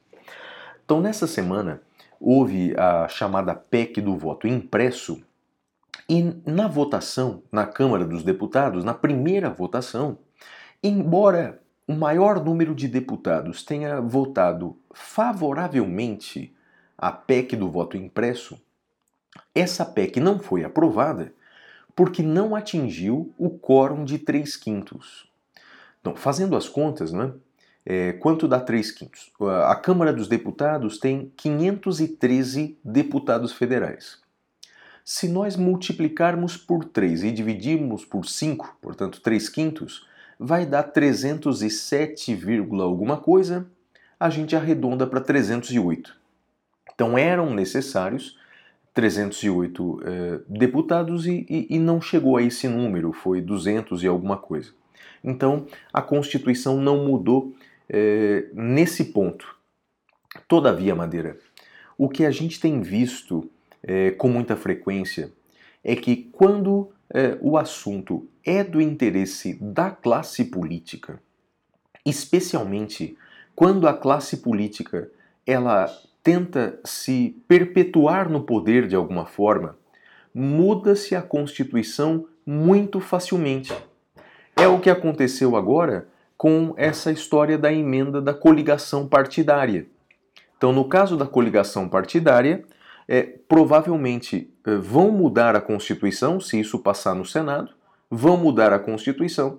Então, 0.85 1.01
nessa 1.01 1.27
semana, 1.27 1.83
houve 2.21 2.75
a 2.77 3.09
chamada 3.09 3.55
PEC 3.55 4.01
do 4.01 4.17
voto 4.17 4.47
impresso, 4.47 5.23
e 6.09 6.35
na 6.45 6.67
votação 6.67 7.43
na 7.53 7.67
Câmara 7.67 8.05
dos 8.05 8.25
Deputados, 8.25 8.85
na 8.85 8.95
primeira 8.95 9.49
votação, 9.49 10.19
Embora 10.83 11.61
o 11.91 11.93
maior 11.93 12.41
número 12.45 12.73
de 12.73 12.87
deputados 12.87 13.65
tenha 13.65 14.01
votado 14.01 14.79
favoravelmente 14.95 16.55
à 16.97 17.11
PEC 17.11 17.57
do 17.57 17.69
voto 17.69 17.97
impresso, 17.97 18.57
essa 19.53 19.85
PEC 19.85 20.21
não 20.21 20.39
foi 20.39 20.63
aprovada 20.63 21.35
porque 21.97 22.23
não 22.23 22.55
atingiu 22.55 23.35
o 23.37 23.51
quórum 23.51 24.05
de 24.05 24.21
3 24.21 24.57
quintos. 24.57 25.29
Então, 26.01 26.15
fazendo 26.15 26.57
as 26.57 26.69
contas, 26.69 27.13
né, 27.13 27.33
é, 27.85 28.13
quanto 28.13 28.47
dá 28.47 28.61
3 28.61 28.93
quintos? 28.93 29.33
A 29.67 29.75
Câmara 29.75 30.13
dos 30.13 30.29
Deputados 30.29 30.97
tem 30.97 31.33
513 31.37 32.79
deputados 32.85 33.53
federais. 33.53 34.21
Se 35.05 35.27
nós 35.27 35.57
multiplicarmos 35.57 36.57
por 36.57 36.85
3 36.85 37.25
e 37.25 37.33
dividirmos 37.33 38.05
por 38.05 38.27
5, 38.27 38.79
portanto 38.81 39.21
3 39.21 39.49
quintos, 39.49 40.09
vai 40.43 40.65
dar 40.65 40.85
307, 40.85 42.35
alguma 42.81 43.19
coisa, 43.19 43.71
a 44.19 44.31
gente 44.31 44.57
arredonda 44.57 45.07
para 45.07 45.21
308. 45.21 46.17
Então 46.95 47.19
eram 47.19 47.55
necessários 47.55 48.39
308 48.95 50.01
eh, 50.03 50.41
deputados 50.49 51.27
e, 51.27 51.47
e, 51.49 51.67
e 51.77 51.79
não 51.79 52.01
chegou 52.01 52.39
a 52.39 52.43
esse 52.43 52.67
número, 52.67 53.13
foi 53.13 53.43
200 53.43 54.03
e 54.03 54.07
alguma 54.07 54.39
coisa. 54.39 54.73
Então 55.23 55.67
a 55.93 56.01
Constituição 56.01 56.81
não 56.81 57.05
mudou 57.05 57.55
eh, 57.87 58.47
nesse 58.55 59.13
ponto. 59.13 59.55
Todavia, 60.49 60.95
Madeira, 60.95 61.39
o 61.99 62.09
que 62.09 62.25
a 62.25 62.31
gente 62.31 62.59
tem 62.59 62.81
visto 62.81 63.51
eh, 63.83 64.13
com 64.13 64.29
muita 64.29 64.57
frequência 64.57 65.31
é 65.85 65.95
que 65.95 66.17
quando 66.33 66.91
é, 67.13 67.37
o 67.41 67.57
assunto 67.57 68.29
é 68.45 68.63
do 68.63 68.81
interesse 68.81 69.55
da 69.61 69.91
classe 69.91 70.45
política, 70.45 71.21
especialmente 72.07 73.17
quando 73.55 73.89
a 73.89 73.95
classe 73.95 74.39
política 74.39 75.11
ela 75.47 75.87
tenta 76.23 76.79
se 76.85 77.37
perpetuar 77.49 78.31
no 78.31 78.43
poder 78.43 78.87
de 78.87 78.95
alguma 78.95 79.27
forma, 79.27 79.77
muda-se 80.35 81.15
a 81.15 81.23
Constituição 81.23 82.27
muito 82.47 83.01
facilmente. 83.01 83.75
É 84.57 84.69
o 84.69 84.79
que 84.79 84.91
aconteceu 84.91 85.57
agora 85.57 86.09
com 86.37 86.73
essa 86.77 87.11
história 87.11 87.59
da 87.59 87.73
emenda 87.73 88.21
da 88.21 88.33
coligação 88.33 89.07
partidária. 89.07 89.87
Então, 90.57 90.73
no 90.73 90.85
caso 90.85 91.17
da 91.17 91.27
coligação 91.27 91.89
partidária, 91.89 92.65
é, 93.11 93.23
provavelmente 93.23 94.49
é, 94.65 94.77
vão 94.77 95.11
mudar 95.11 95.57
a 95.57 95.61
Constituição, 95.61 96.39
se 96.39 96.61
isso 96.61 96.79
passar 96.79 97.13
no 97.13 97.25
Senado, 97.25 97.73
vão 98.09 98.37
mudar 98.37 98.73
a 98.73 98.79
Constituição, 98.79 99.59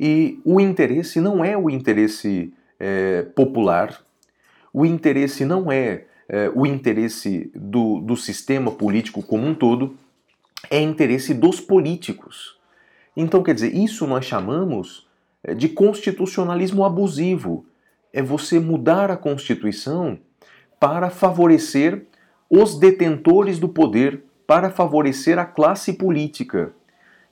e 0.00 0.40
o 0.44 0.60
interesse 0.60 1.20
não 1.20 1.44
é 1.44 1.56
o 1.56 1.70
interesse 1.70 2.52
é, 2.78 3.22
popular, 3.36 4.04
o 4.72 4.84
interesse 4.84 5.44
não 5.44 5.70
é, 5.70 6.06
é 6.28 6.50
o 6.52 6.66
interesse 6.66 7.52
do, 7.54 8.00
do 8.00 8.16
sistema 8.16 8.72
político 8.72 9.22
como 9.22 9.46
um 9.46 9.54
todo, 9.54 9.96
é 10.68 10.80
interesse 10.80 11.32
dos 11.32 11.60
políticos. 11.60 12.58
Então, 13.16 13.44
quer 13.44 13.54
dizer, 13.54 13.74
isso 13.76 14.08
nós 14.08 14.24
chamamos 14.24 15.06
é, 15.44 15.54
de 15.54 15.68
constitucionalismo 15.68 16.84
abusivo. 16.84 17.64
É 18.12 18.22
você 18.22 18.58
mudar 18.58 19.10
a 19.10 19.16
Constituição 19.16 20.18
para 20.80 21.10
favorecer 21.10 22.06
os 22.50 22.78
detentores 22.78 23.58
do 23.58 23.68
poder 23.68 24.22
para 24.46 24.70
favorecer 24.70 25.38
a 25.38 25.44
classe 25.44 25.92
política. 25.92 26.72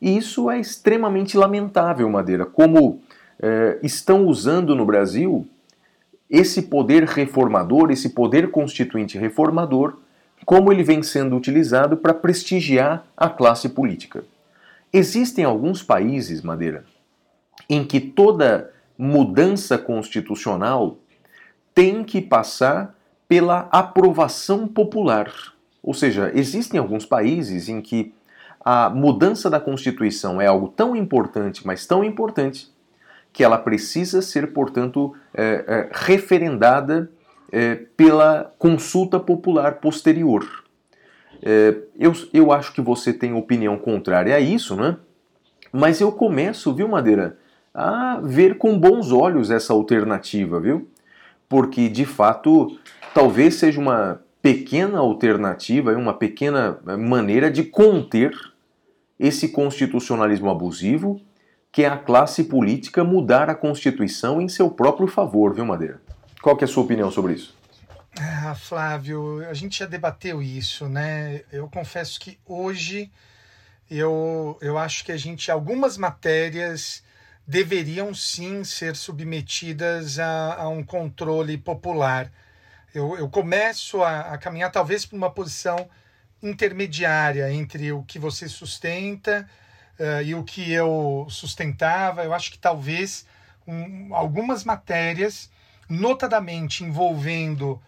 E 0.00 0.16
isso 0.16 0.50
é 0.50 0.60
extremamente 0.60 1.36
lamentável, 1.36 2.08
Madeira, 2.10 2.44
como 2.44 3.00
é, 3.40 3.78
estão 3.82 4.26
usando 4.26 4.74
no 4.74 4.84
Brasil 4.84 5.46
esse 6.28 6.62
poder 6.62 7.04
reformador, 7.04 7.90
esse 7.90 8.10
poder 8.10 8.50
constituinte 8.50 9.16
reformador, 9.16 9.96
como 10.44 10.72
ele 10.72 10.82
vem 10.82 11.02
sendo 11.02 11.36
utilizado 11.36 11.96
para 11.96 12.12
prestigiar 12.12 13.06
a 13.16 13.30
classe 13.30 13.68
política. 13.68 14.24
Existem 14.92 15.44
alguns 15.44 15.82
países, 15.82 16.42
Madeira, 16.42 16.84
em 17.68 17.84
que 17.84 18.00
toda 18.00 18.70
mudança 18.98 19.78
constitucional 19.78 20.98
tem 21.74 22.04
que 22.04 22.20
passar 22.20 22.95
pela 23.28 23.68
aprovação 23.70 24.66
popular. 24.66 25.32
Ou 25.82 25.94
seja, 25.94 26.30
existem 26.34 26.78
alguns 26.78 27.04
países 27.04 27.68
em 27.68 27.80
que 27.80 28.12
a 28.64 28.90
mudança 28.90 29.48
da 29.48 29.60
Constituição 29.60 30.40
é 30.40 30.46
algo 30.46 30.68
tão 30.68 30.96
importante, 30.96 31.64
mas 31.64 31.86
tão 31.86 32.02
importante, 32.02 32.68
que 33.32 33.44
ela 33.44 33.58
precisa 33.58 34.20
ser, 34.20 34.52
portanto, 34.52 35.14
é, 35.34 35.64
é, 35.68 35.90
referendada 35.92 37.10
é, 37.52 37.76
pela 37.96 38.52
consulta 38.58 39.20
popular 39.20 39.74
posterior. 39.74 40.64
É, 41.42 41.76
eu, 41.98 42.12
eu 42.32 42.50
acho 42.50 42.72
que 42.72 42.80
você 42.80 43.12
tem 43.12 43.34
opinião 43.34 43.78
contrária 43.78 44.34
a 44.34 44.40
isso, 44.40 44.74
né? 44.74 44.96
Mas 45.70 46.00
eu 46.00 46.10
começo, 46.10 46.74
viu, 46.74 46.88
Madeira, 46.88 47.38
a 47.74 48.18
ver 48.22 48.56
com 48.56 48.78
bons 48.78 49.12
olhos 49.12 49.50
essa 49.50 49.72
alternativa, 49.72 50.58
viu? 50.58 50.88
Porque, 51.48 51.88
de 51.88 52.06
fato, 52.06 52.78
talvez 53.16 53.54
seja 53.54 53.80
uma 53.80 54.20
pequena 54.42 54.98
alternativa, 54.98 55.96
uma 55.96 56.12
pequena 56.12 56.78
eh, 56.86 56.98
maneira 56.98 57.50
de 57.50 57.64
conter 57.64 58.30
esse 59.18 59.48
constitucionalismo 59.48 60.50
abusivo, 60.50 61.18
que 61.72 61.84
é 61.84 61.88
a 61.88 61.96
classe 61.96 62.44
política 62.44 63.02
mudar 63.02 63.48
a 63.48 63.54
Constituição 63.54 64.38
em 64.38 64.50
seu 64.50 64.68
próprio 64.68 65.08
favor, 65.08 65.54
viu, 65.54 65.64
Madeira? 65.64 65.98
Qual 66.42 66.54
que 66.58 66.64
é 66.64 66.66
a 66.66 66.68
sua 66.68 66.84
opinião 66.84 67.10
sobre 67.10 67.32
isso? 67.32 67.56
Ah, 68.20 68.54
Flávio, 68.54 69.42
a 69.48 69.54
gente 69.54 69.78
já 69.78 69.86
debateu 69.86 70.42
isso, 70.42 70.86
né? 70.86 71.40
Eu 71.50 71.70
confesso 71.70 72.20
que 72.20 72.38
hoje 72.44 73.10
eu, 73.90 74.58
eu 74.60 74.76
acho 74.76 75.02
que 75.06 75.12
a 75.12 75.16
gente, 75.16 75.50
algumas 75.50 75.96
matérias 75.96 77.02
deveriam 77.48 78.12
sim 78.12 78.62
ser 78.62 78.94
submetidas 78.94 80.18
a, 80.18 80.56
a 80.56 80.68
um 80.68 80.84
controle 80.84 81.56
popular 81.56 82.30
eu, 82.94 83.16
eu 83.16 83.28
começo 83.28 84.02
a, 84.02 84.32
a 84.32 84.38
caminhar 84.38 84.70
talvez 84.70 85.04
para 85.04 85.16
uma 85.16 85.30
posição 85.30 85.88
intermediária 86.42 87.50
entre 87.52 87.92
o 87.92 88.02
que 88.02 88.18
você 88.18 88.48
sustenta 88.48 89.48
uh, 89.98 90.22
e 90.22 90.34
o 90.34 90.44
que 90.44 90.72
eu 90.72 91.26
sustentava. 91.28 92.24
Eu 92.24 92.32
acho 92.32 92.50
que 92.50 92.58
talvez 92.58 93.26
um, 93.66 94.14
algumas 94.14 94.64
matérias, 94.64 95.50
notadamente 95.88 96.84
envolvendo 96.84 97.82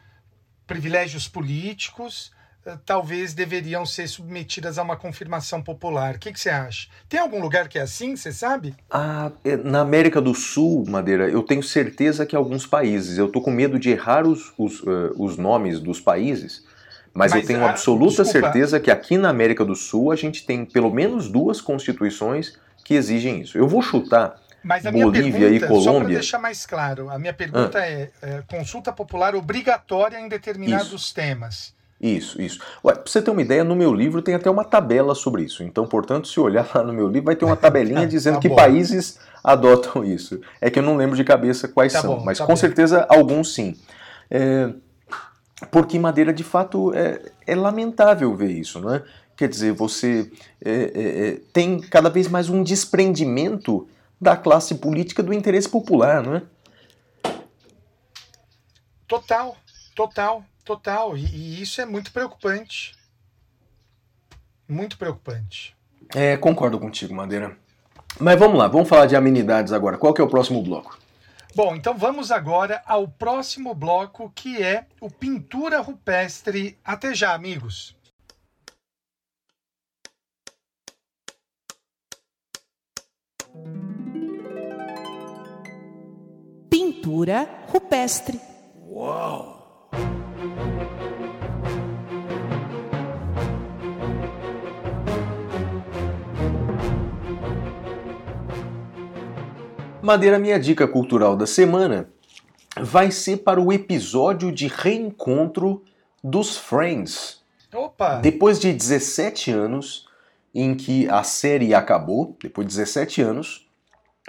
privilégios 0.66 1.28
políticos, 1.28 2.32
talvez 2.84 3.34
deveriam 3.34 3.86
ser 3.86 4.08
submetidas 4.08 4.78
a 4.78 4.82
uma 4.82 4.96
confirmação 4.96 5.62
popular. 5.62 6.16
O 6.16 6.18
que, 6.18 6.32
que, 6.32 6.40
você 6.40 6.50
acha? 6.50 6.88
Tem 7.08 7.20
algum 7.20 7.40
lugar 7.40 7.68
que 7.68 7.78
é 7.78 7.82
assim, 7.82 8.16
você 8.16 8.32
sabe? 8.32 8.74
Ah, 8.90 9.30
é, 9.44 9.56
na 9.56 9.80
América 9.80 10.20
do 10.20 10.34
Sul, 10.34 10.84
Madeira, 10.86 11.28
eu 11.28 11.42
tenho 11.42 11.62
certeza 11.62 12.26
que 12.26 12.36
alguns 12.36 12.66
países. 12.66 13.18
Eu 13.18 13.28
tô 13.28 13.40
com 13.40 13.50
medo 13.50 13.78
de 13.78 13.90
errar 13.90 14.26
os, 14.26 14.52
os, 14.58 14.80
uh, 14.80 15.14
os 15.16 15.36
nomes 15.36 15.80
dos 15.80 16.00
países, 16.00 16.64
mas, 17.14 17.32
mas 17.32 17.42
eu 17.42 17.46
tenho 17.46 17.64
a, 17.64 17.70
absoluta 17.70 18.22
desculpa. 18.22 18.46
certeza 18.46 18.80
que 18.80 18.90
aqui 18.90 19.16
na 19.16 19.30
América 19.30 19.64
do 19.64 19.74
Sul 19.74 20.12
a 20.12 20.16
gente 20.16 20.44
tem 20.44 20.64
pelo 20.64 20.92
menos 20.92 21.28
duas 21.28 21.60
constituições 21.60 22.58
que 22.84 22.94
exigem 22.94 23.40
isso. 23.40 23.56
Eu 23.56 23.68
vou 23.68 23.82
chutar. 23.82 24.40
Mas 24.62 24.84
a 24.84 24.90
Bolívia 24.90 25.22
minha 25.22 25.60
pergunta, 25.60 25.64
e 25.64 25.68
Colômbia. 25.68 25.92
Só 25.92 26.00
para 26.00 26.08
deixar 26.08 26.38
mais 26.38 26.66
claro, 26.66 27.10
a 27.10 27.18
minha 27.18 27.32
pergunta 27.32 27.78
ah. 27.78 27.86
é, 27.86 28.10
é, 28.20 28.42
consulta 28.46 28.92
popular 28.92 29.34
obrigatória 29.34 30.18
em 30.18 30.28
determinados 30.28 30.92
isso. 30.92 31.14
temas. 31.14 31.77
Isso, 32.00 32.40
isso. 32.40 32.60
Ué, 32.84 32.94
pra 32.94 33.02
você 33.04 33.20
ter 33.20 33.30
uma 33.30 33.42
ideia, 33.42 33.64
no 33.64 33.74
meu 33.74 33.92
livro 33.92 34.22
tem 34.22 34.34
até 34.34 34.48
uma 34.48 34.64
tabela 34.64 35.14
sobre 35.16 35.42
isso. 35.42 35.64
Então, 35.64 35.86
portanto, 35.86 36.28
se 36.28 36.38
olhar 36.38 36.68
lá 36.72 36.82
no 36.82 36.92
meu 36.92 37.08
livro, 37.08 37.26
vai 37.26 37.34
ter 37.34 37.44
uma 37.44 37.56
tabelinha 37.56 38.06
dizendo 38.08 38.34
tá 38.34 38.40
que 38.40 38.50
países 38.50 39.18
adotam 39.42 40.04
isso. 40.04 40.40
É 40.60 40.70
que 40.70 40.78
eu 40.78 40.82
não 40.82 40.96
lembro 40.96 41.16
de 41.16 41.24
cabeça 41.24 41.66
quais 41.66 41.92
tá 41.92 42.00
são, 42.00 42.16
bom, 42.16 42.24
mas 42.24 42.38
tá 42.38 42.44
com 42.46 42.52
bem. 42.52 42.56
certeza 42.56 43.04
alguns 43.08 43.52
sim. 43.52 43.76
É, 44.30 44.72
porque 45.72 45.98
Madeira, 45.98 46.32
de 46.32 46.44
fato, 46.44 46.94
é, 46.94 47.20
é, 47.46 47.54
lamentável 47.56 48.34
ver 48.34 48.50
isso, 48.50 48.78
não 48.78 48.94
é? 48.94 49.02
Quer 49.36 49.48
dizer, 49.48 49.72
você 49.72 50.30
é, 50.64 50.70
é, 50.72 51.28
é, 51.28 51.40
tem 51.52 51.80
cada 51.80 52.08
vez 52.08 52.28
mais 52.28 52.48
um 52.48 52.62
desprendimento 52.62 53.88
da 54.20 54.36
classe 54.36 54.76
política 54.76 55.22
do 55.22 55.32
interesse 55.32 55.68
popular, 55.68 56.22
não 56.22 56.36
é? 56.36 56.42
Total, 59.06 59.56
total. 59.96 60.44
Total, 60.68 61.16
e, 61.16 61.24
e 61.24 61.62
isso 61.62 61.80
é 61.80 61.86
muito 61.86 62.12
preocupante. 62.12 62.94
Muito 64.68 64.98
preocupante. 64.98 65.74
É, 66.14 66.36
concordo 66.36 66.78
contigo, 66.78 67.14
Madeira. 67.14 67.56
Mas 68.20 68.38
vamos 68.38 68.58
lá, 68.58 68.68
vamos 68.68 68.86
falar 68.86 69.06
de 69.06 69.16
amenidades 69.16 69.72
agora. 69.72 69.96
Qual 69.96 70.12
que 70.12 70.20
é 70.20 70.24
o 70.24 70.28
próximo 70.28 70.62
bloco? 70.62 70.98
Bom, 71.54 71.74
então 71.74 71.96
vamos 71.96 72.30
agora 72.30 72.82
ao 72.84 73.08
próximo 73.08 73.74
bloco, 73.74 74.30
que 74.34 74.62
é 74.62 74.84
o 75.00 75.08
Pintura 75.10 75.80
Rupestre. 75.80 76.76
Até 76.84 77.14
já, 77.14 77.32
amigos! 77.32 77.96
Pintura 86.68 87.48
rupestre. 87.68 88.38
Uau! 88.86 89.57
Madeira, 100.08 100.38
minha 100.38 100.58
dica 100.58 100.88
cultural 100.88 101.36
da 101.36 101.46
semana 101.46 102.08
vai 102.80 103.10
ser 103.10 103.38
para 103.38 103.60
o 103.60 103.70
episódio 103.70 104.50
de 104.50 104.66
reencontro 104.66 105.82
dos 106.24 106.56
Friends. 106.56 107.42
Opa! 107.74 108.16
Depois 108.16 108.58
de 108.58 108.72
17 108.72 109.50
anos 109.50 110.08
em 110.54 110.74
que 110.74 111.06
a 111.10 111.22
série 111.22 111.74
acabou, 111.74 112.34
depois 112.42 112.66
de 112.66 112.74
17 112.74 113.20
anos, 113.20 113.68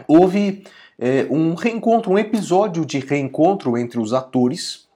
houve 0.06 0.66
é, 1.00 1.26
um 1.30 1.54
reencontro, 1.54 2.12
um 2.12 2.20
episódio 2.20 2.86
de 2.86 3.00
reencontro 3.00 3.78
entre 3.78 4.02
os 4.02 4.12
atores. 4.12 4.89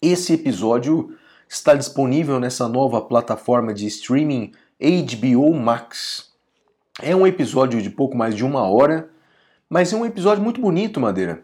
Esse 0.00 0.34
episódio 0.34 1.16
está 1.48 1.74
disponível 1.74 2.38
nessa 2.38 2.68
nova 2.68 3.00
plataforma 3.00 3.72
de 3.72 3.86
streaming 3.86 4.52
HBO 4.80 5.54
Max. 5.54 6.32
É 7.00 7.14
um 7.14 7.26
episódio 7.26 7.80
de 7.80 7.90
pouco 7.90 8.16
mais 8.16 8.34
de 8.34 8.44
uma 8.44 8.68
hora, 8.68 9.08
mas 9.68 9.92
é 9.92 9.96
um 9.96 10.04
episódio 10.04 10.42
muito 10.42 10.60
bonito, 10.60 11.00
Madeira, 11.00 11.42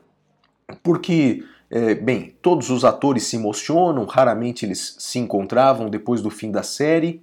porque, 0.82 1.44
é, 1.70 1.94
bem, 1.94 2.34
todos 2.42 2.70
os 2.70 2.84
atores 2.84 3.24
se 3.24 3.36
emocionam, 3.36 4.04
raramente 4.04 4.64
eles 4.64 4.96
se 4.98 5.18
encontravam 5.18 5.88
depois 5.88 6.20
do 6.20 6.30
fim 6.30 6.50
da 6.50 6.62
série. 6.62 7.22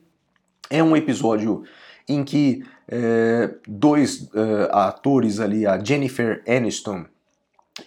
É 0.69 0.83
um 0.83 0.95
episódio 0.95 1.63
em 2.07 2.23
que 2.23 2.63
é, 2.87 3.53
dois 3.67 4.29
é, 4.33 4.69
atores 4.71 5.39
ali, 5.39 5.65
a 5.65 5.77
Jennifer 5.83 6.43
Aniston 6.47 7.05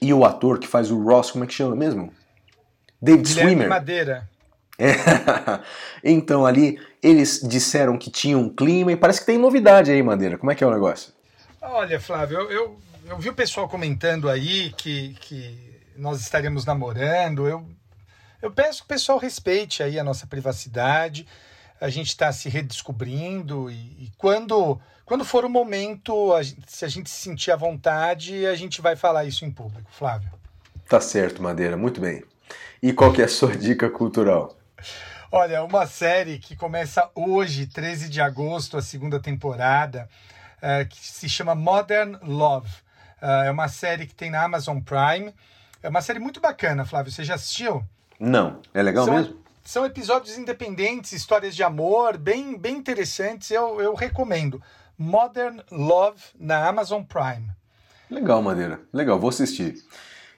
e 0.01 0.13
o 0.13 0.25
ator 0.25 0.59
que 0.59 0.67
faz 0.67 0.91
o 0.91 1.03
Ross, 1.03 1.31
como 1.31 1.45
é 1.45 1.47
que 1.47 1.55
chama 1.55 1.75
mesmo? 1.75 2.13
David 3.03 3.29
Guilherme 3.29 3.51
Swimmer. 3.51 3.69
Madeira. 3.69 4.31
É. 4.79 4.95
então 6.05 6.47
ali 6.47 6.81
eles 7.03 7.41
disseram 7.43 7.99
que 7.99 8.11
tinha 8.11 8.39
um 8.39 8.49
clima 8.49 8.93
e 8.93 8.97
parece 8.97 9.21
que 9.21 9.27
tem 9.27 9.37
novidade 9.37 9.91
aí, 9.91 10.03
Madeira. 10.03 10.39
Como 10.39 10.53
é 10.53 10.55
que 10.55 10.63
é 10.63 10.67
o 10.67 10.71
negócio? 10.71 11.13
Olha, 11.61 12.01
Flávio, 12.01 12.39
eu, 12.39 12.51
eu, 12.51 12.81
eu 13.07 13.19
vi 13.19 13.29
o 13.29 13.35
pessoal 13.35 13.69
comentando 13.69 14.29
aí 14.29 14.73
que, 14.77 15.15
que 15.21 15.81
nós 15.97 16.21
estaríamos 16.21 16.65
namorando. 16.65 17.49
Eu, 17.49 17.67
eu 18.41 18.51
peço 18.53 18.81
que 18.81 18.85
o 18.85 18.89
pessoal 18.89 19.19
respeite 19.19 19.83
aí 19.83 19.99
a 19.99 20.05
nossa 20.05 20.27
privacidade. 20.27 21.27
A 21.81 21.89
gente 21.89 22.09
está 22.09 22.33
se 22.33 22.49
redescobrindo 22.49 23.69
e, 23.69 23.75
e, 23.75 24.13
quando, 24.17 24.81
quando 25.05 25.25
for 25.25 25.45
o 25.45 25.51
momento, 25.51 26.33
a 26.33 26.43
gente, 26.43 26.63
se 26.69 26.85
a 26.85 26.89
gente 26.89 27.11
se 27.11 27.17
sentir 27.17 27.51
à 27.51 27.57
vontade, 27.57 28.47
a 28.47 28.55
gente 28.55 28.81
vai 28.81 28.95
falar 28.95 29.25
isso 29.25 29.45
em 29.45 29.51
público, 29.51 29.91
Flávio. 29.91 30.31
Tá 30.89 31.01
certo, 31.01 31.43
Madeira, 31.43 31.77
muito 31.77 32.01
bem. 32.01 32.23
E 32.83 32.93
qual 32.93 33.13
que 33.13 33.23
é 33.23 33.27
a 33.27 33.29
sua 33.29 33.57
dica 33.57 33.89
cultural? 33.89 34.59
Olha, 35.31 35.63
uma 35.63 35.87
série 35.87 36.39
que 36.41 36.57
começa 36.57 37.09
hoje, 37.15 37.65
13 37.69 38.09
de 38.09 38.21
agosto, 38.21 38.77
a 38.77 38.83
segunda 38.83 39.21
temporada, 39.21 40.09
uh, 40.59 40.89
que 40.89 40.99
se 40.99 41.29
chama 41.29 41.55
Modern 41.55 42.17
Love. 42.25 42.69
Uh, 43.23 43.45
é 43.47 43.51
uma 43.53 43.69
série 43.69 44.05
que 44.05 44.15
tem 44.17 44.33
na 44.33 44.43
Amazon 44.43 44.81
Prime. 44.81 45.33
É 45.81 45.89
uma 45.89 46.03
série 46.03 46.19
muito 46.19 46.41
bacana, 46.41 46.85
Flávio. 46.85 47.13
Você 47.13 47.23
já 47.23 47.37
assistiu? 47.37 47.85
Não. 48.19 48.61
É 48.75 48.83
legal 48.83 49.05
são, 49.05 49.15
mesmo? 49.15 49.37
São 49.65 49.87
episódios 49.87 50.37
independentes, 50.37 51.13
histórias 51.13 51.55
de 51.55 51.63
amor, 51.63 52.19
bem, 52.19 52.59
bem 52.59 52.77
interessantes. 52.79 53.49
Eu, 53.53 53.81
eu 53.81 53.95
recomendo. 53.95 54.61
Modern 54.99 55.61
Love 55.71 56.21
na 56.35 56.67
Amazon 56.67 57.05
Prime. 57.05 57.49
Legal, 58.11 58.43
Madeira. 58.43 58.81
Legal, 58.93 59.21
vou 59.21 59.31
assistir. 59.31 59.77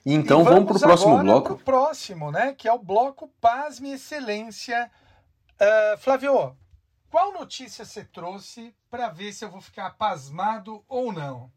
Então 0.04 0.42
e 0.42 0.44
vamos 0.44 0.64
para 0.66 0.76
o 0.76 0.80
próximo 0.80 1.18
bloco. 1.18 1.54
Pro 1.56 1.64
próximo, 1.64 2.30
né? 2.30 2.52
Que 2.52 2.68
é 2.68 2.72
o 2.72 2.78
bloco 2.78 3.28
Pasme 3.40 3.92
Excelência. 3.92 4.90
Uh, 5.54 5.96
Flávio, 5.98 6.54
qual 7.10 7.32
notícia 7.32 7.84
você 7.84 8.04
trouxe 8.04 8.74
para 8.90 9.08
ver 9.08 9.32
se 9.32 9.44
eu 9.44 9.50
vou 9.50 9.60
ficar 9.60 9.90
pasmado 9.96 10.84
ou 10.88 11.12
não? 11.12 11.50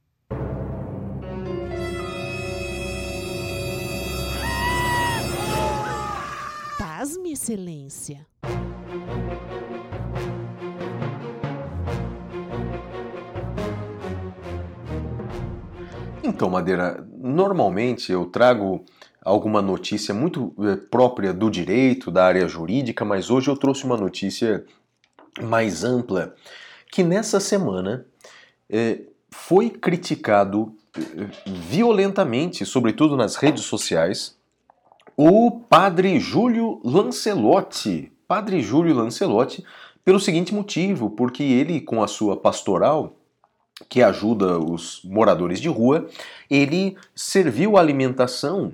Pasme 6.77 7.33
Excelência. 7.33 8.25
Então, 16.37 16.51
Madeira, 16.51 17.03
normalmente 17.17 18.11
eu 18.11 18.27
trago 18.27 18.85
alguma 19.25 19.59
notícia 19.59 20.13
muito 20.13 20.53
eh, 20.59 20.75
própria 20.75 21.33
do 21.33 21.49
direito, 21.49 22.11
da 22.11 22.25
área 22.25 22.47
jurídica, 22.47 23.03
mas 23.03 23.31
hoje 23.31 23.49
eu 23.49 23.57
trouxe 23.57 23.85
uma 23.85 23.97
notícia 23.97 24.63
mais 25.41 25.83
ampla 25.83 26.35
que 26.91 27.01
nessa 27.01 27.39
semana 27.39 28.05
eh, 28.69 28.99
foi 29.31 29.71
criticado 29.71 30.75
eh, 30.95 31.01
violentamente, 31.47 32.67
sobretudo 32.67 33.17
nas 33.17 33.35
redes 33.35 33.63
sociais, 33.63 34.37
o 35.17 35.49
padre 35.49 36.19
Júlio 36.19 36.79
Lancelotti. 36.83 38.11
Padre 38.27 38.61
Júlio 38.61 38.93
Lancelotti, 38.93 39.65
pelo 40.05 40.19
seguinte 40.19 40.53
motivo, 40.53 41.09
porque 41.09 41.41
ele, 41.41 41.81
com 41.81 42.03
a 42.03 42.07
sua 42.07 42.37
pastoral, 42.37 43.17
que 43.89 44.01
ajuda 44.01 44.59
os 44.59 45.01
moradores 45.03 45.59
de 45.59 45.67
rua, 45.67 46.07
ele 46.49 46.97
serviu 47.15 47.77
alimentação 47.77 48.73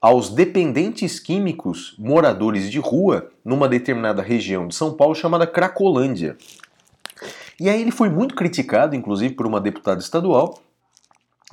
aos 0.00 0.28
dependentes 0.28 1.18
químicos 1.18 1.94
moradores 1.98 2.70
de 2.70 2.78
rua 2.78 3.30
numa 3.44 3.68
determinada 3.68 4.22
região 4.22 4.68
de 4.68 4.74
São 4.74 4.92
Paulo 4.92 5.14
chamada 5.14 5.46
Cracolândia. 5.46 6.36
E 7.58 7.68
aí 7.68 7.80
ele 7.80 7.90
foi 7.90 8.08
muito 8.08 8.34
criticado, 8.34 8.94
inclusive 8.94 9.34
por 9.34 9.46
uma 9.46 9.60
deputada 9.60 10.00
estadual, 10.00 10.58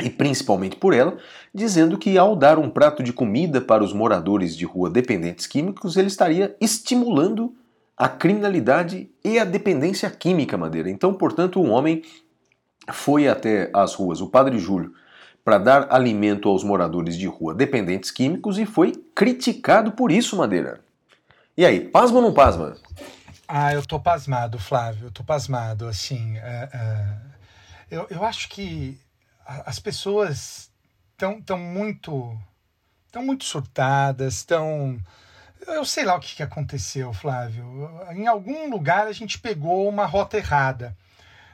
e 0.02 0.10
principalmente 0.10 0.76
por 0.76 0.93
ela, 0.93 1.18
dizendo 1.54 1.97
que 1.97 2.18
ao 2.18 2.36
dar 2.36 2.58
um 2.58 2.70
prato 2.70 3.04
de 3.04 3.14
comida 3.14 3.62
para 3.62 3.84
os 3.84 3.93
moradores 3.93 4.56
de 4.56 4.66
rua 4.66 4.89
dependentes 4.89 5.45
químicos, 5.47 5.95
ele 5.95 6.08
estaria 6.08 6.56
estimulando 6.60 7.54
a 7.95 8.10
criminalidade 8.10 9.10
e 9.24 9.38
a 9.38 9.45
dependência 9.45 10.10
química, 10.10 10.58
Madeira. 10.58 10.89
Então, 10.89 11.14
portanto, 11.14 11.62
um 11.62 11.70
homem 11.70 12.02
foi 12.92 13.28
até 13.28 13.70
as 13.74 13.94
ruas, 13.94 14.22
o 14.22 14.28
Padre 14.28 14.60
Júlio, 14.60 14.94
para 15.44 15.58
dar 15.58 15.88
alimento 15.92 16.48
aos 16.48 16.64
moradores 16.64 17.18
de 17.18 17.28
rua 17.28 17.54
dependentes 17.54 18.12
químicos 18.12 18.58
e 18.58 18.66
foi 18.66 18.92
criticado 19.16 19.92
por 19.92 20.12
isso, 20.12 20.38
Madeira. 20.38 20.82
E 21.58 21.66
aí, 21.66 21.80
pasma 21.80 22.18
ou 22.18 22.24
não 22.24 22.34
pasma? 22.34 22.78
Ah, 23.48 23.74
eu 23.74 23.86
tô 23.86 24.00
pasmado, 24.00 24.58
Flávio, 24.58 25.08
eu 25.08 25.12
tô 25.12 25.24
pasmado, 25.24 25.88
assim, 25.88 26.38
uh, 26.38 26.42
uh, 26.42 27.32
eu, 27.89 28.08
eu 28.10 28.24
acho 28.24 28.48
que 28.48 28.98
as 29.66 29.80
pessoas 29.80 30.72
estão 31.12 31.42
tão 31.42 31.58
muito, 31.58 32.38
tão 33.12 33.24
muito 33.26 33.44
surtadas, 33.44 34.36
estão... 34.36 34.98
Eu 35.68 35.86
sei 35.86 36.06
lá 36.06 36.16
o 36.16 36.20
que, 36.20 36.36
que 36.36 36.42
aconteceu, 36.42 37.14
Flávio. 37.14 37.64
Em 38.14 38.26
algum 38.26 38.70
lugar 38.70 39.06
a 39.06 39.12
gente 39.12 39.38
pegou 39.38 39.88
uma 39.88 40.06
rota 40.06 40.38
errada. 40.38 40.98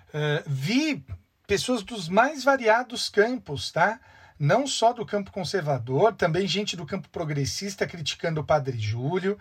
Uh, 0.10 0.44
vi 0.46 1.06
pessoas 1.48 1.82
dos 1.82 2.10
mais 2.10 2.44
variados 2.44 3.08
campos, 3.08 3.72
tá? 3.72 4.00
Não 4.38 4.68
só 4.68 4.94
do 4.94 5.06
campo 5.06 5.32
conservador, 5.32 6.14
também 6.14 6.46
gente 6.48 6.76
do 6.76 6.86
campo 6.86 7.10
progressista 7.10 7.88
criticando 7.88 8.42
o 8.42 8.44
Padre 8.44 8.78
Júlio. 8.78 9.40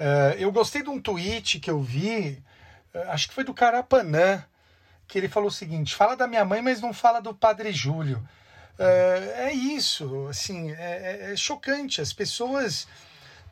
Uh, 0.00 0.34
eu 0.38 0.50
gostei 0.50 0.82
de 0.82 0.88
um 0.88 1.00
tweet 1.00 1.60
que 1.60 1.70
eu 1.70 1.80
vi, 1.80 2.42
uh, 2.94 3.10
acho 3.10 3.28
que 3.28 3.34
foi 3.34 3.44
do 3.44 3.54
Carapanã, 3.54 4.42
que 5.06 5.18
ele 5.18 5.28
falou 5.28 5.48
o 5.48 5.52
seguinte: 5.52 5.94
fala 5.94 6.16
da 6.16 6.26
minha 6.26 6.44
mãe, 6.44 6.62
mas 6.62 6.80
não 6.80 6.92
fala 6.92 7.20
do 7.20 7.34
Padre 7.34 7.70
Júlio. 7.70 8.18
Uh, 8.78 9.30
é 9.36 9.52
isso, 9.52 10.26
assim, 10.28 10.72
é, 10.72 11.28
é, 11.28 11.32
é 11.32 11.36
chocante. 11.36 12.00
As 12.00 12.12
pessoas. 12.12 12.88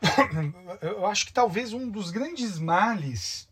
eu 0.80 1.07
acho 1.07 1.26
que 1.26 1.32
talvez 1.32 1.74
um 1.74 1.88
dos 1.88 2.11
grandes 2.11 2.59
males 2.59 3.46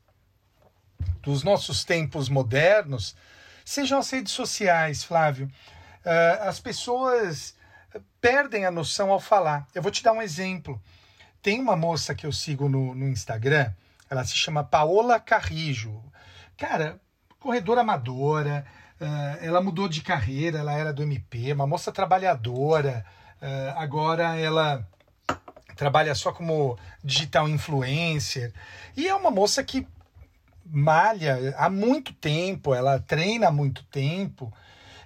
dos 1.23 1.45
nossos 1.45 1.85
tempos 1.85 2.31
modernos 2.31 3.15
sejam 3.69 3.99
as 3.99 4.11
redes 4.11 4.33
sociais, 4.33 5.05
Flávio. 5.05 5.47
Uh, 6.03 6.49
as 6.49 6.59
pessoas 6.59 7.55
perdem 8.19 8.65
a 8.65 8.71
noção 8.71 9.13
ao 9.13 9.21
falar. 9.21 9.69
Eu 9.75 9.83
vou 9.83 9.93
te 9.93 10.03
dar 10.03 10.13
um 10.13 10.23
exemplo. 10.23 10.81
Tem 11.43 11.61
uma 11.61 11.77
moça 11.77 12.15
que 12.15 12.25
eu 12.25 12.33
sigo 12.33 12.67
no, 12.67 12.95
no 12.95 13.07
Instagram, 13.07 13.71
ela 14.09 14.25
se 14.25 14.35
chama 14.35 14.65
Paola 14.65 15.21
Carrijo. 15.21 16.03
Cara, 16.57 16.99
corredora 17.39 17.83
amadora, 17.83 18.65
uh, 18.99 19.45
ela 19.45 19.61
mudou 19.61 19.87
de 19.87 20.01
carreira, 20.01 20.61
ela 20.61 20.73
era 20.73 20.91
do 20.91 21.03
MP, 21.03 21.53
uma 21.53 21.67
moça 21.67 21.93
trabalhadora, 21.93 23.05
uh, 23.43 23.79
agora 23.79 24.35
ela 24.37 24.89
trabalha 25.77 26.15
só 26.15 26.33
como 26.33 26.79
digital 27.05 27.47
influencer. 27.47 28.51
E 28.97 29.07
é 29.07 29.15
uma 29.15 29.31
moça 29.31 29.63
que 29.63 29.87
malha 30.71 31.55
há 31.57 31.69
muito 31.71 32.13
tempo, 32.13 32.75
ela 32.75 32.99
treina 32.99 33.49
há 33.49 33.53
muito 33.53 33.83
tempo 33.85 34.53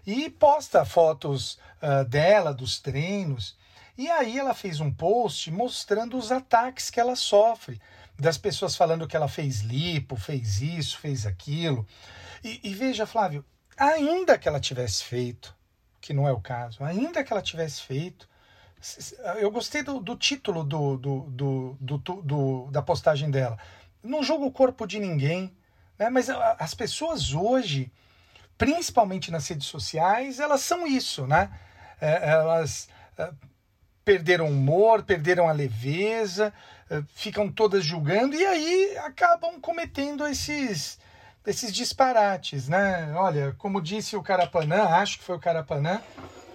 e 0.06 0.28
posta 0.30 0.84
fotos 0.84 1.58
uh, 1.82 2.04
dela, 2.04 2.52
dos 2.52 2.80
treinos. 2.80 3.56
E 3.96 4.10
aí 4.10 4.38
ela 4.38 4.54
fez 4.54 4.80
um 4.80 4.90
post 4.90 5.50
mostrando 5.50 6.16
os 6.16 6.32
ataques 6.32 6.90
que 6.90 6.98
ela 6.98 7.14
sofre, 7.14 7.80
das 8.18 8.38
pessoas 8.38 8.76
falando 8.76 9.06
que 9.06 9.16
ela 9.16 9.28
fez 9.28 9.60
lipo, 9.60 10.16
fez 10.16 10.60
isso, 10.60 10.98
fez 10.98 11.26
aquilo. 11.26 11.86
E, 12.42 12.60
e 12.64 12.74
veja, 12.74 13.06
Flávio, 13.06 13.44
ainda 13.76 14.38
que 14.38 14.48
ela 14.48 14.60
tivesse 14.60 15.04
feito, 15.04 15.54
que 16.00 16.12
não 16.12 16.26
é 16.26 16.32
o 16.32 16.40
caso, 16.40 16.82
ainda 16.82 17.22
que 17.22 17.32
ela 17.32 17.42
tivesse 17.42 17.82
feito, 17.82 18.28
eu 19.38 19.50
gostei 19.50 19.82
do, 19.82 20.00
do 20.00 20.16
título 20.16 20.64
do, 20.64 20.96
do, 20.96 21.20
do, 21.30 21.98
do, 21.98 22.68
da 22.72 22.82
postagem 22.82 23.30
dela 23.30 23.56
não 24.02 24.22
julgo 24.22 24.46
o 24.46 24.52
corpo 24.52 24.86
de 24.86 24.98
ninguém, 24.98 25.54
né? 25.98 26.10
mas 26.10 26.28
as 26.30 26.74
pessoas 26.74 27.32
hoje 27.32 27.90
principalmente 28.62 29.28
nas 29.32 29.48
redes 29.48 29.66
sociais, 29.66 30.38
elas 30.38 30.60
são 30.60 30.86
isso, 30.86 31.26
né? 31.26 31.50
É, 32.00 32.30
elas 32.30 32.88
é, 33.18 33.28
perderam 34.04 34.46
o 34.46 34.50
humor, 34.50 35.02
perderam 35.02 35.48
a 35.48 35.52
leveza, 35.52 36.54
é, 36.88 37.02
ficam 37.12 37.50
todas 37.50 37.84
julgando 37.84 38.36
e 38.36 38.46
aí 38.46 38.96
acabam 38.98 39.60
cometendo 39.60 40.24
esses 40.26 41.00
esses 41.44 41.72
disparates, 41.74 42.68
né? 42.68 43.12
Olha, 43.16 43.52
como 43.58 43.82
disse 43.82 44.14
o 44.14 44.22
Carapanã, 44.22 44.84
acho 44.90 45.18
que 45.18 45.24
foi 45.24 45.34
o 45.34 45.40
Carapanã, 45.40 46.00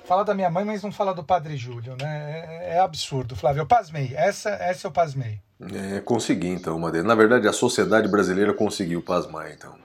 fala 0.08 0.24
da 0.24 0.34
minha 0.34 0.50
mãe, 0.50 0.64
mas 0.64 0.82
não 0.82 0.92
fala 0.92 1.14
do 1.14 1.24
Padre 1.24 1.58
Júlio, 1.58 1.96
né? 2.00 2.46
É, 2.62 2.76
é 2.76 2.80
absurdo, 2.80 3.36
Flávio. 3.36 3.62
Eu 3.62 3.68
pasmei. 3.68 4.14
Essa, 4.16 4.52
essa 4.52 4.88
eu 4.88 4.92
pasmei. 4.92 5.40
É, 5.60 6.00
consegui 6.00 6.48
então, 6.48 6.80
Madeira. 6.80 7.06
Na 7.06 7.16
verdade, 7.16 7.48
a 7.48 7.54
sociedade 7.54 8.08
brasileira 8.08 8.54
conseguiu 8.54 9.02
pasmar, 9.02 9.52
então. 9.52 9.76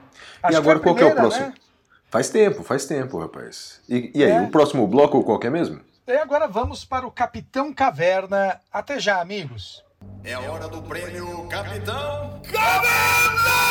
Acho 0.41 0.53
e 0.53 0.55
agora 0.55 0.79
qual 0.79 0.95
que 0.95 1.03
é 1.03 1.07
o 1.07 1.15
próximo? 1.15 1.47
Né? 1.47 1.53
Faz 2.09 2.29
tempo, 2.29 2.63
faz 2.63 2.85
tempo, 2.85 3.19
rapaz. 3.19 3.81
E, 3.89 4.11
e 4.15 4.23
aí, 4.23 4.31
é. 4.31 4.41
o 4.41 4.49
próximo 4.49 4.87
bloco 4.87 5.23
qual 5.23 5.39
que 5.39 5.47
é 5.47 5.49
mesmo? 5.49 5.81
E 6.07 6.15
agora 6.15 6.47
vamos 6.47 6.85
para 6.85 7.05
o 7.05 7.11
Capitão 7.11 7.73
Caverna. 7.73 8.59
Até 8.71 8.99
já, 8.99 9.19
amigos. 9.19 9.83
É 10.23 10.33
a 10.33 10.39
hora 10.39 10.67
do 10.67 10.81
prêmio 10.83 11.47
Capitão 11.47 12.41
Caverna! 12.43 13.63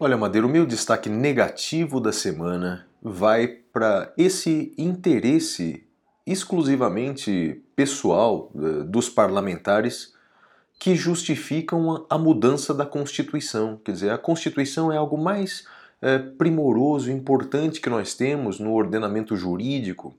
Olha, 0.00 0.16
Madeira, 0.16 0.46
o 0.46 0.50
meu 0.50 0.64
destaque 0.64 1.08
negativo 1.08 2.00
da 2.00 2.12
semana 2.12 2.86
vai 3.02 3.48
para 3.48 4.12
esse 4.16 4.72
interesse 4.78 5.84
exclusivamente 6.24 7.60
pessoal 7.74 8.48
eh, 8.54 8.84
dos 8.84 9.08
parlamentares 9.08 10.14
que 10.78 10.94
justificam 10.94 12.06
a 12.08 12.16
mudança 12.16 12.72
da 12.72 12.86
Constituição. 12.86 13.80
Quer 13.84 13.90
dizer, 13.90 14.10
a 14.10 14.18
Constituição 14.18 14.92
é 14.92 14.96
algo 14.96 15.18
mais 15.18 15.66
é, 16.00 16.16
primoroso, 16.16 17.10
importante 17.10 17.80
que 17.80 17.90
nós 17.90 18.14
temos 18.14 18.60
no 18.60 18.74
ordenamento 18.74 19.34
jurídico, 19.34 20.14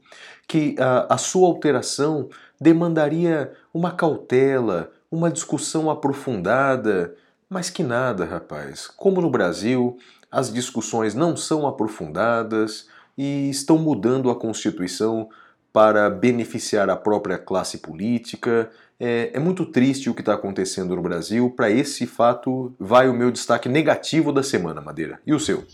que 0.45 0.75
a, 0.77 1.13
a 1.13 1.17
sua 1.17 1.47
alteração 1.47 2.27
demandaria 2.59 3.53
uma 3.73 3.91
cautela, 3.91 4.91
uma 5.09 5.31
discussão 5.31 5.89
aprofundada, 5.89 7.15
mas 7.49 7.69
que 7.69 7.83
nada, 7.83 8.25
rapaz. 8.25 8.87
Como 8.87 9.21
no 9.21 9.29
Brasil, 9.29 9.97
as 10.31 10.53
discussões 10.53 11.15
não 11.15 11.35
são 11.35 11.67
aprofundadas 11.67 12.87
e 13.17 13.49
estão 13.49 13.77
mudando 13.77 14.29
a 14.29 14.35
Constituição 14.35 15.29
para 15.73 16.09
beneficiar 16.09 16.89
a 16.89 16.95
própria 16.95 17.37
classe 17.37 17.79
política. 17.79 18.69
É, 18.99 19.31
é 19.33 19.39
muito 19.39 19.65
triste 19.65 20.09
o 20.09 20.13
que 20.13 20.21
está 20.21 20.33
acontecendo 20.33 20.95
no 20.95 21.01
Brasil. 21.01 21.49
Para 21.49 21.69
esse 21.69 22.05
fato, 22.05 22.73
vai 22.79 23.09
o 23.09 23.13
meu 23.13 23.31
destaque 23.31 23.67
negativo 23.67 24.31
da 24.31 24.43
semana, 24.43 24.81
Madeira. 24.81 25.19
E 25.25 25.33
o 25.33 25.39
seu? 25.39 25.65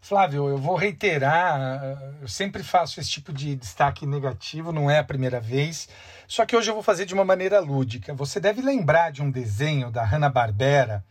Flávio, 0.00 0.48
eu 0.48 0.56
vou 0.56 0.74
reiterar, 0.74 2.16
eu 2.22 2.28
sempre 2.28 2.62
faço 2.62 2.98
esse 2.98 3.10
tipo 3.10 3.30
de 3.30 3.54
destaque 3.54 4.06
negativo, 4.06 4.72
não 4.72 4.90
é 4.90 4.98
a 4.98 5.04
primeira 5.04 5.38
vez, 5.38 5.86
só 6.28 6.44
que 6.44 6.54
hoje 6.54 6.70
eu 6.70 6.74
vou 6.74 6.82
fazer 6.82 7.06
de 7.06 7.14
uma 7.14 7.24
maneira 7.24 7.58
lúdica. 7.58 8.12
Você 8.12 8.38
deve 8.38 8.60
lembrar 8.60 9.10
de 9.10 9.22
um 9.22 9.30
desenho 9.30 9.90
da 9.90 10.04
Hanna-Barbera, 10.04 11.02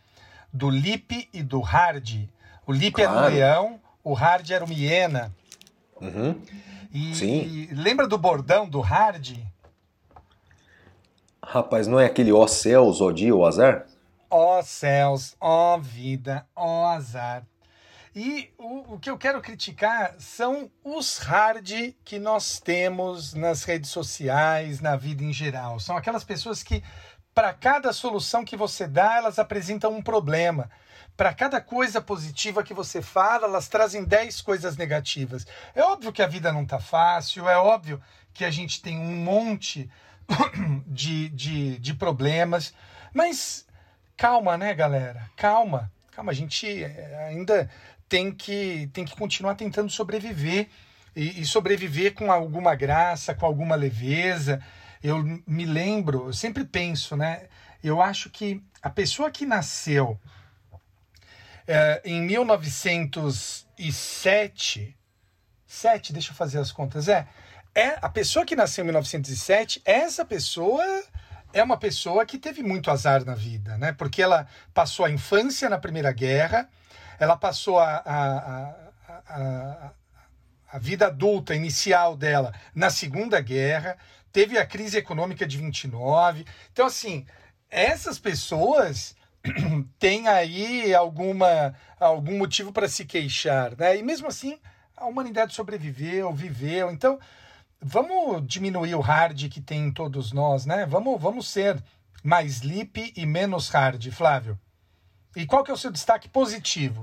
do 0.53 0.69
Lip 0.69 1.27
e 1.33 1.41
do 1.41 1.59
Hard. 1.59 2.29
O 2.67 2.71
Lip 2.71 2.93
claro. 2.93 3.17
era 3.17 3.25
o 3.25 3.29
leão, 3.33 3.81
o 4.03 4.13
Hard 4.13 4.51
era 4.51 4.63
o 4.63 4.71
hiena. 4.71 5.35
Uhum. 5.99 6.39
E, 6.93 7.15
Sim. 7.15 7.67
lembra 7.71 8.07
do 8.07 8.15
bordão 8.15 8.69
do 8.69 8.79
Hard? 8.79 9.39
Rapaz, 11.43 11.87
não 11.87 11.99
é 11.99 12.05
aquele 12.05 12.31
ó 12.31 12.45
céus, 12.45 13.01
ó 13.01 13.11
dia, 13.11 13.35
ó 13.35 13.47
azar? 13.47 13.87
Ó 14.29 14.61
céus, 14.61 15.35
ó 15.41 15.79
vida, 15.79 16.45
ó 16.55 16.85
azar. 16.89 17.43
E 18.19 18.51
o, 18.57 18.95
o 18.95 18.99
que 18.99 19.11
eu 19.11 19.15
quero 19.15 19.39
criticar 19.39 20.15
são 20.17 20.71
os 20.83 21.19
hard 21.19 21.93
que 22.03 22.17
nós 22.17 22.59
temos 22.59 23.35
nas 23.35 23.63
redes 23.63 23.91
sociais, 23.91 24.81
na 24.81 24.95
vida 24.95 25.23
em 25.23 25.31
geral. 25.31 25.79
São 25.79 25.95
aquelas 25.95 26.23
pessoas 26.23 26.63
que, 26.63 26.83
para 27.31 27.53
cada 27.53 27.93
solução 27.93 28.43
que 28.43 28.57
você 28.57 28.87
dá, 28.87 29.17
elas 29.17 29.37
apresentam 29.37 29.93
um 29.93 30.01
problema. 30.01 30.67
Para 31.15 31.31
cada 31.31 31.61
coisa 31.61 32.01
positiva 32.01 32.63
que 32.63 32.73
você 32.73 33.03
fala, 33.03 33.45
elas 33.45 33.67
trazem 33.67 34.03
10 34.03 34.41
coisas 34.41 34.75
negativas. 34.77 35.45
É 35.75 35.83
óbvio 35.83 36.11
que 36.11 36.23
a 36.23 36.27
vida 36.27 36.51
não 36.51 36.63
está 36.63 36.79
fácil, 36.79 37.47
é 37.47 37.55
óbvio 37.55 38.01
que 38.33 38.43
a 38.43 38.49
gente 38.49 38.81
tem 38.81 38.97
um 38.97 39.15
monte 39.15 39.91
de, 40.87 41.29
de, 41.29 41.77
de 41.77 41.93
problemas, 41.93 42.73
mas 43.13 43.67
calma, 44.17 44.57
né, 44.57 44.73
galera? 44.73 45.29
Calma. 45.35 45.91
Calma, 46.17 46.31
a 46.31 46.35
gente 46.35 46.83
eh, 46.83 47.27
ainda 47.29 47.69
tem 48.07 48.31
que, 48.31 48.89
tem 48.93 49.05
que 49.05 49.15
continuar 49.15 49.55
tentando 49.55 49.89
sobreviver 49.89 50.67
e, 51.15 51.41
e 51.41 51.45
sobreviver 51.45 52.13
com 52.13 52.31
alguma 52.31 52.75
graça, 52.75 53.33
com 53.33 53.45
alguma 53.45 53.75
leveza. 53.75 54.61
Eu 55.03 55.23
me 55.45 55.65
lembro, 55.65 56.27
eu 56.27 56.33
sempre 56.33 56.65
penso, 56.65 57.15
né? 57.15 57.47
Eu 57.83 58.01
acho 58.01 58.29
que 58.29 58.61
a 58.81 58.89
pessoa 58.89 59.31
que 59.31 59.45
nasceu 59.45 60.19
é, 61.67 62.01
em 62.05 62.21
1907, 62.21 64.97
7, 65.65 66.13
deixa 66.13 66.31
eu 66.31 66.35
fazer 66.35 66.59
as 66.59 66.71
contas, 66.71 67.09
é, 67.09 67.27
é 67.75 67.97
a 68.01 68.09
pessoa 68.09 68.45
que 68.45 68.55
nasceu 68.55 68.83
em 68.83 68.85
1907, 68.85 69.81
essa 69.85 70.23
pessoa 70.23 70.83
é 71.53 71.61
uma 71.61 71.77
pessoa 71.77 72.25
que 72.25 72.37
teve 72.37 72.63
muito 72.63 72.89
azar 72.89 73.25
na 73.25 73.35
vida, 73.35 73.77
né? 73.77 73.91
Porque 73.91 74.21
ela 74.21 74.47
passou 74.73 75.05
a 75.05 75.11
infância 75.11 75.69
na 75.69 75.77
Primeira 75.77 76.11
Guerra, 76.11 76.69
ela 77.19 77.35
passou 77.35 77.79
a, 77.79 77.97
a, 78.05 78.75
a, 79.27 79.91
a, 80.71 80.79
vida 80.79 81.07
adulta 81.07 81.55
inicial 81.55 82.15
dela 82.15 82.53
na 82.73 82.89
Segunda 82.89 83.41
Guerra, 83.41 83.97
teve 84.31 84.57
a 84.57 84.65
crise 84.65 84.97
econômica 84.97 85.45
de 85.45 85.57
29. 85.57 86.45
Então, 86.71 86.85
assim, 86.85 87.25
essas 87.69 88.19
pessoas 88.19 89.15
têm 89.97 90.27
aí 90.27 90.93
alguma, 90.93 91.73
algum 91.99 92.37
motivo 92.37 92.71
para 92.71 92.87
se 92.87 93.05
queixar, 93.05 93.75
né? 93.77 93.97
E 93.97 94.03
mesmo 94.03 94.27
assim, 94.27 94.59
a 94.95 95.05
humanidade 95.05 95.53
sobreviveu, 95.53 96.33
viveu. 96.33 96.91
Então, 96.91 97.19
vamos 97.81 98.45
diminuir 98.45 98.95
o 98.95 99.01
hard 99.01 99.49
que 99.49 99.61
tem 99.61 99.85
em 99.85 99.91
todos 99.91 100.31
nós, 100.31 100.65
né? 100.65 100.85
Vamos, 100.85 101.19
vamos 101.21 101.47
ser 101.49 101.81
mais 102.23 102.59
lip 102.59 103.13
e 103.15 103.25
menos 103.25 103.69
hard, 103.69 104.11
Flávio. 104.11 104.59
E 105.37 105.45
qual 105.45 105.63
que 105.63 105.69
é 105.69 105.73
o 105.73 105.77
seu 105.77 105.91
destaque 105.91 106.27
positivo? 106.27 106.99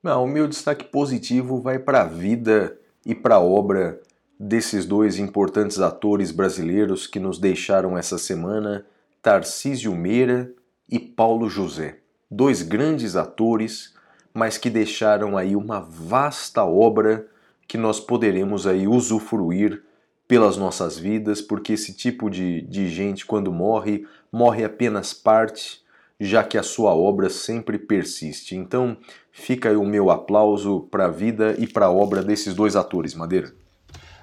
Não, 0.00 0.22
o 0.22 0.28
meu 0.28 0.46
destaque 0.46 0.84
positivo 0.84 1.60
vai 1.60 1.80
para 1.80 2.02
a 2.02 2.06
vida 2.06 2.78
e 3.04 3.12
para 3.12 3.34
a 3.34 3.40
obra 3.40 4.00
desses 4.38 4.86
dois 4.86 5.18
importantes 5.18 5.80
atores 5.80 6.30
brasileiros 6.30 7.08
que 7.08 7.18
nos 7.18 7.40
deixaram 7.40 7.98
essa 7.98 8.18
semana, 8.18 8.86
Tarcísio 9.20 9.96
Meira 9.96 10.48
e 10.88 11.00
Paulo 11.00 11.50
José. 11.50 11.98
Dois 12.30 12.62
grandes 12.62 13.16
atores, 13.16 13.92
mas 14.32 14.56
que 14.56 14.70
deixaram 14.70 15.36
aí 15.36 15.56
uma 15.56 15.80
vasta 15.80 16.62
obra 16.64 17.26
que 17.66 17.76
nós 17.76 17.98
poderemos 17.98 18.64
aí 18.64 18.86
usufruir 18.86 19.82
pelas 20.28 20.56
nossas 20.56 20.96
vidas, 20.96 21.40
porque 21.40 21.72
esse 21.72 21.92
tipo 21.92 22.30
de, 22.30 22.60
de 22.62 22.88
gente, 22.88 23.26
quando 23.26 23.50
morre, 23.50 24.06
morre 24.30 24.62
apenas 24.62 25.12
parte 25.12 25.84
já 26.18 26.42
que 26.42 26.56
a 26.56 26.62
sua 26.62 26.94
obra 26.94 27.28
sempre 27.28 27.78
persiste. 27.78 28.56
Então, 28.56 28.96
fica 29.30 29.68
aí 29.68 29.76
o 29.76 29.84
meu 29.84 30.10
aplauso 30.10 30.88
para 30.90 31.06
a 31.06 31.10
vida 31.10 31.54
e 31.58 31.66
para 31.66 31.86
a 31.86 31.90
obra 31.90 32.22
desses 32.22 32.54
dois 32.54 32.74
atores, 32.74 33.14
Madeira. 33.14 33.52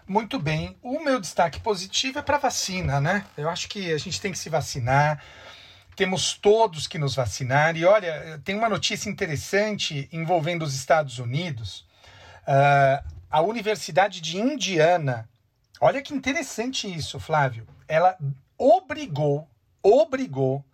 Muito 0.07 0.39
bem. 0.39 0.75
O 0.81 0.99
meu 1.03 1.19
destaque 1.19 1.59
positivo 1.59 2.19
é 2.19 2.21
para 2.21 2.37
vacina, 2.37 2.99
né? 2.99 3.25
Eu 3.37 3.49
acho 3.49 3.69
que 3.69 3.91
a 3.91 3.97
gente 3.97 4.19
tem 4.19 4.31
que 4.31 4.37
se 4.37 4.49
vacinar. 4.49 5.23
Temos 5.95 6.33
todos 6.33 6.87
que 6.87 6.97
nos 6.97 7.15
vacinar. 7.15 7.77
E 7.77 7.85
olha, 7.85 8.41
tem 8.43 8.55
uma 8.55 8.67
notícia 8.67 9.09
interessante 9.09 10.09
envolvendo 10.11 10.63
os 10.63 10.73
Estados 10.73 11.19
Unidos. 11.19 11.85
Uh, 12.41 13.07
a 13.31 13.41
Universidade 13.41 14.19
de 14.19 14.37
Indiana, 14.37 15.29
olha 15.79 16.01
que 16.01 16.13
interessante 16.13 16.93
isso, 16.93 17.19
Flávio. 17.19 17.65
Ela 17.87 18.17
obrigou, 18.57 19.47
obrigou 19.81 20.65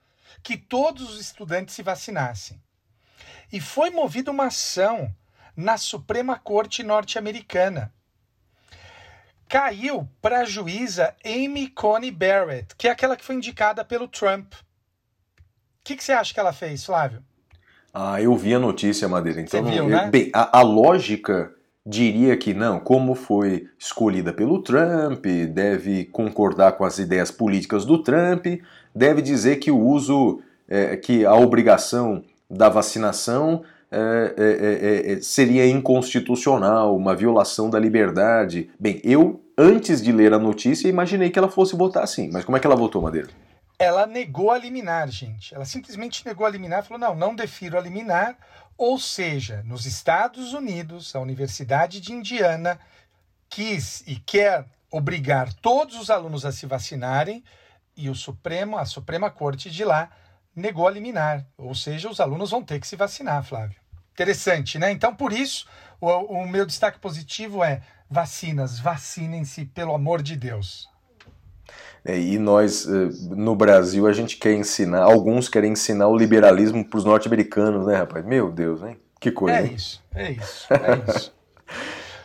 que 0.44 0.58
todos 0.58 1.10
os 1.10 1.20
estudantes 1.20 1.76
se 1.76 1.84
vacinassem. 1.84 2.62
E 3.52 3.60
foi 3.60 3.90
movida 3.90 4.32
uma 4.32 4.46
ação 4.46 5.14
na 5.56 5.78
Suprema 5.78 6.38
Corte 6.38 6.84
norte-americana. 6.84 7.94
Caiu 9.48 10.08
para 10.22 10.42
a 10.42 10.46
juíza 10.46 11.16
Amy 11.26 11.68
Coney 11.70 12.12
Barrett, 12.12 12.76
que 12.78 12.88
é 12.88 12.92
aquela 12.92 13.18
que 13.18 13.26
foi 13.26 13.36
indicada 13.36 13.84
pelo 13.84 14.08
Trump. 14.08 14.54
O 14.54 14.58
que, 15.84 15.96
que 15.96 16.04
você 16.04 16.14
acha 16.14 16.34
que 16.34 16.40
ela 16.40 16.54
fez, 16.54 16.86
Flávio? 16.86 17.24
Ah, 17.92 18.22
eu 18.22 18.36
vi 18.36 18.54
a 18.54 18.60
notícia, 18.60 19.08
Madeira. 19.08 19.42
Então, 19.42 19.64
Você 19.64 19.72
viu, 19.72 19.90
né? 19.90 20.08
bem, 20.12 20.30
a, 20.34 20.60
a 20.60 20.62
lógica 20.62 21.52
diria 21.90 22.38
que 22.38 22.54
não, 22.54 22.80
como 22.80 23.16
foi 23.16 23.68
escolhida 23.80 24.32
pelo 24.32 24.62
Trump, 24.62 25.26
deve 25.52 26.06
concordar 26.06 26.74
com 26.74 26.86
as 26.86 27.00
ideias 27.00 27.32
políticas 27.32 27.84
do 27.84 27.98
Trump, 28.04 28.46
deve 28.94 29.24
dizer 29.24 29.56
que 29.56 29.72
o 29.72 29.80
uso, 29.80 30.40
é, 30.68 30.96
que 30.96 31.26
a 31.26 31.34
obrigação 31.34 32.24
da 32.48 32.70
vacinação 32.70 33.64
é, 33.92 34.36
é, 34.38 35.12
é, 35.12 35.14
é 35.14 35.22
seria 35.22 35.68
inconstitucional, 35.68 36.96
uma 36.96 37.16
violação 37.16 37.72
da 37.72 37.80
liberdade. 37.80 38.70
Bem, 38.80 39.02
eu, 39.04 39.42
antes 39.58 40.00
de 40.00 40.12
ler 40.12 40.32
a 40.32 40.38
notícia, 40.38 40.88
imaginei 40.88 41.32
que 41.32 41.40
ela 41.40 41.50
fosse 41.50 41.76
votar 41.76 42.04
assim, 42.04 42.30
mas 42.32 42.46
como 42.46 42.56
é 42.56 42.60
que 42.60 42.68
ela 42.68 42.76
votou, 42.76 43.02
Madeira? 43.02 43.30
Ela 43.80 44.06
negou 44.06 44.52
a 44.52 44.60
liminar, 44.60 45.08
gente. 45.08 45.56
Ela 45.56 45.66
simplesmente 45.66 46.24
negou 46.24 46.46
a 46.46 46.50
liminar, 46.50 46.84
falou: 46.84 47.00
não, 47.00 47.16
não 47.16 47.34
defiro 47.34 47.78
a 47.78 47.82
liminar. 47.82 48.38
Ou 48.80 48.98
seja, 48.98 49.62
nos 49.64 49.86
Estados 49.86 50.54
Unidos, 50.54 51.14
a 51.14 51.20
Universidade 51.20 52.00
de 52.00 52.14
Indiana 52.14 52.80
quis 53.50 54.02
e 54.08 54.16
quer 54.16 54.66
obrigar 54.90 55.52
todos 55.52 56.00
os 56.00 56.10
alunos 56.10 56.46
a 56.46 56.52
se 56.54 56.66
vacinarem 56.66 57.44
e 57.98 58.10
o 58.10 58.16
Supremo, 58.16 58.78
a 58.78 58.86
Suprema 58.86 59.30
Corte 59.30 59.70
de 59.70 59.84
lá 59.84 60.10
negou 60.56 60.88
a 60.88 60.92
liminar. 60.92 61.46
Ou 61.58 61.76
seja, 61.76 62.10
os 62.10 62.22
alunos 62.22 62.52
vão 62.52 62.64
ter 62.64 62.80
que 62.80 62.88
se 62.88 62.96
vacinar, 62.96 63.44
Flávio. 63.44 63.76
Interessante, 64.14 64.80
né? 64.80 64.90
Então, 64.92 65.14
por 65.14 65.34
isso, 65.34 65.68
o, 66.00 66.08
o 66.08 66.48
meu 66.48 66.66
destaque 66.66 67.00
positivo 67.00 67.62
é 67.62 67.82
vacinas, 68.10 68.80
vacinem-se, 68.80 69.66
pelo 69.66 69.94
amor 69.94 70.22
de 70.22 70.38
Deus. 70.38 70.90
É, 72.04 72.18
e 72.18 72.40
nós, 72.40 72.88
eh, 72.88 73.10
no 73.36 73.56
Brasil, 73.56 74.08
a 74.08 74.14
gente 74.14 74.38
quer 74.38 74.54
ensinar, 74.54 75.04
alguns 75.04 75.50
querem 75.50 75.74
ensinar 75.74 76.08
o 76.08 76.18
liberalismo 76.18 76.84
para 76.84 76.98
os 76.98 77.06
norte-americanos, 77.06 77.86
né, 77.86 77.98
rapaz? 77.98 78.26
Meu 78.26 78.50
Deus, 78.50 78.82
hein? 78.82 78.98
Que 79.20 79.32
coisa. 79.32 79.58
É 79.58 79.64
isso, 79.66 80.02
é 80.16 80.32
isso, 80.32 80.68
é 80.74 81.12
isso. 81.12 81.34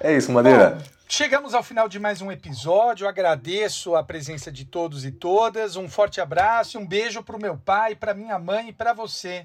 é 0.00 0.16
isso, 0.16 0.32
Madeira. 0.32 0.78
Bom, 0.78 0.82
chegamos 1.08 1.54
ao 1.54 1.62
final 1.62 1.88
de 1.88 1.98
mais 1.98 2.22
um 2.22 2.30
episódio. 2.30 3.04
Eu 3.04 3.08
agradeço 3.08 3.96
a 3.96 4.04
presença 4.04 4.50
de 4.52 4.64
todos 4.64 5.04
e 5.04 5.10
todas. 5.10 5.74
Um 5.74 5.88
forte 5.88 6.20
abraço, 6.20 6.78
um 6.78 6.86
beijo 6.86 7.22
para 7.22 7.36
o 7.36 7.40
meu 7.40 7.56
pai, 7.56 7.96
para 7.96 8.14
minha 8.14 8.38
mãe 8.38 8.68
e 8.68 8.72
para 8.72 8.92
você. 8.92 9.44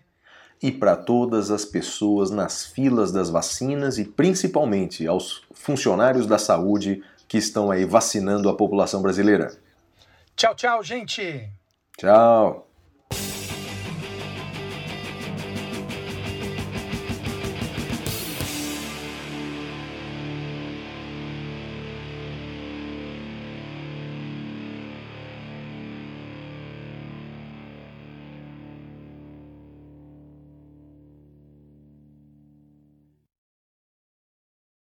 E 0.61 0.71
para 0.71 0.95
todas 0.95 1.49
as 1.49 1.65
pessoas 1.65 2.29
nas 2.29 2.65
filas 2.65 3.11
das 3.11 3.31
vacinas 3.31 3.97
e 3.97 4.05
principalmente 4.05 5.07
aos 5.07 5.41
funcionários 5.53 6.27
da 6.27 6.37
saúde 6.37 7.01
que 7.27 7.37
estão 7.37 7.71
aí 7.71 7.83
vacinando 7.83 8.47
a 8.47 8.55
população 8.55 9.01
brasileira. 9.01 9.57
Tchau, 10.39 10.55
tchau, 10.55 10.81
gente. 10.81 11.51
Tchau. 11.97 12.68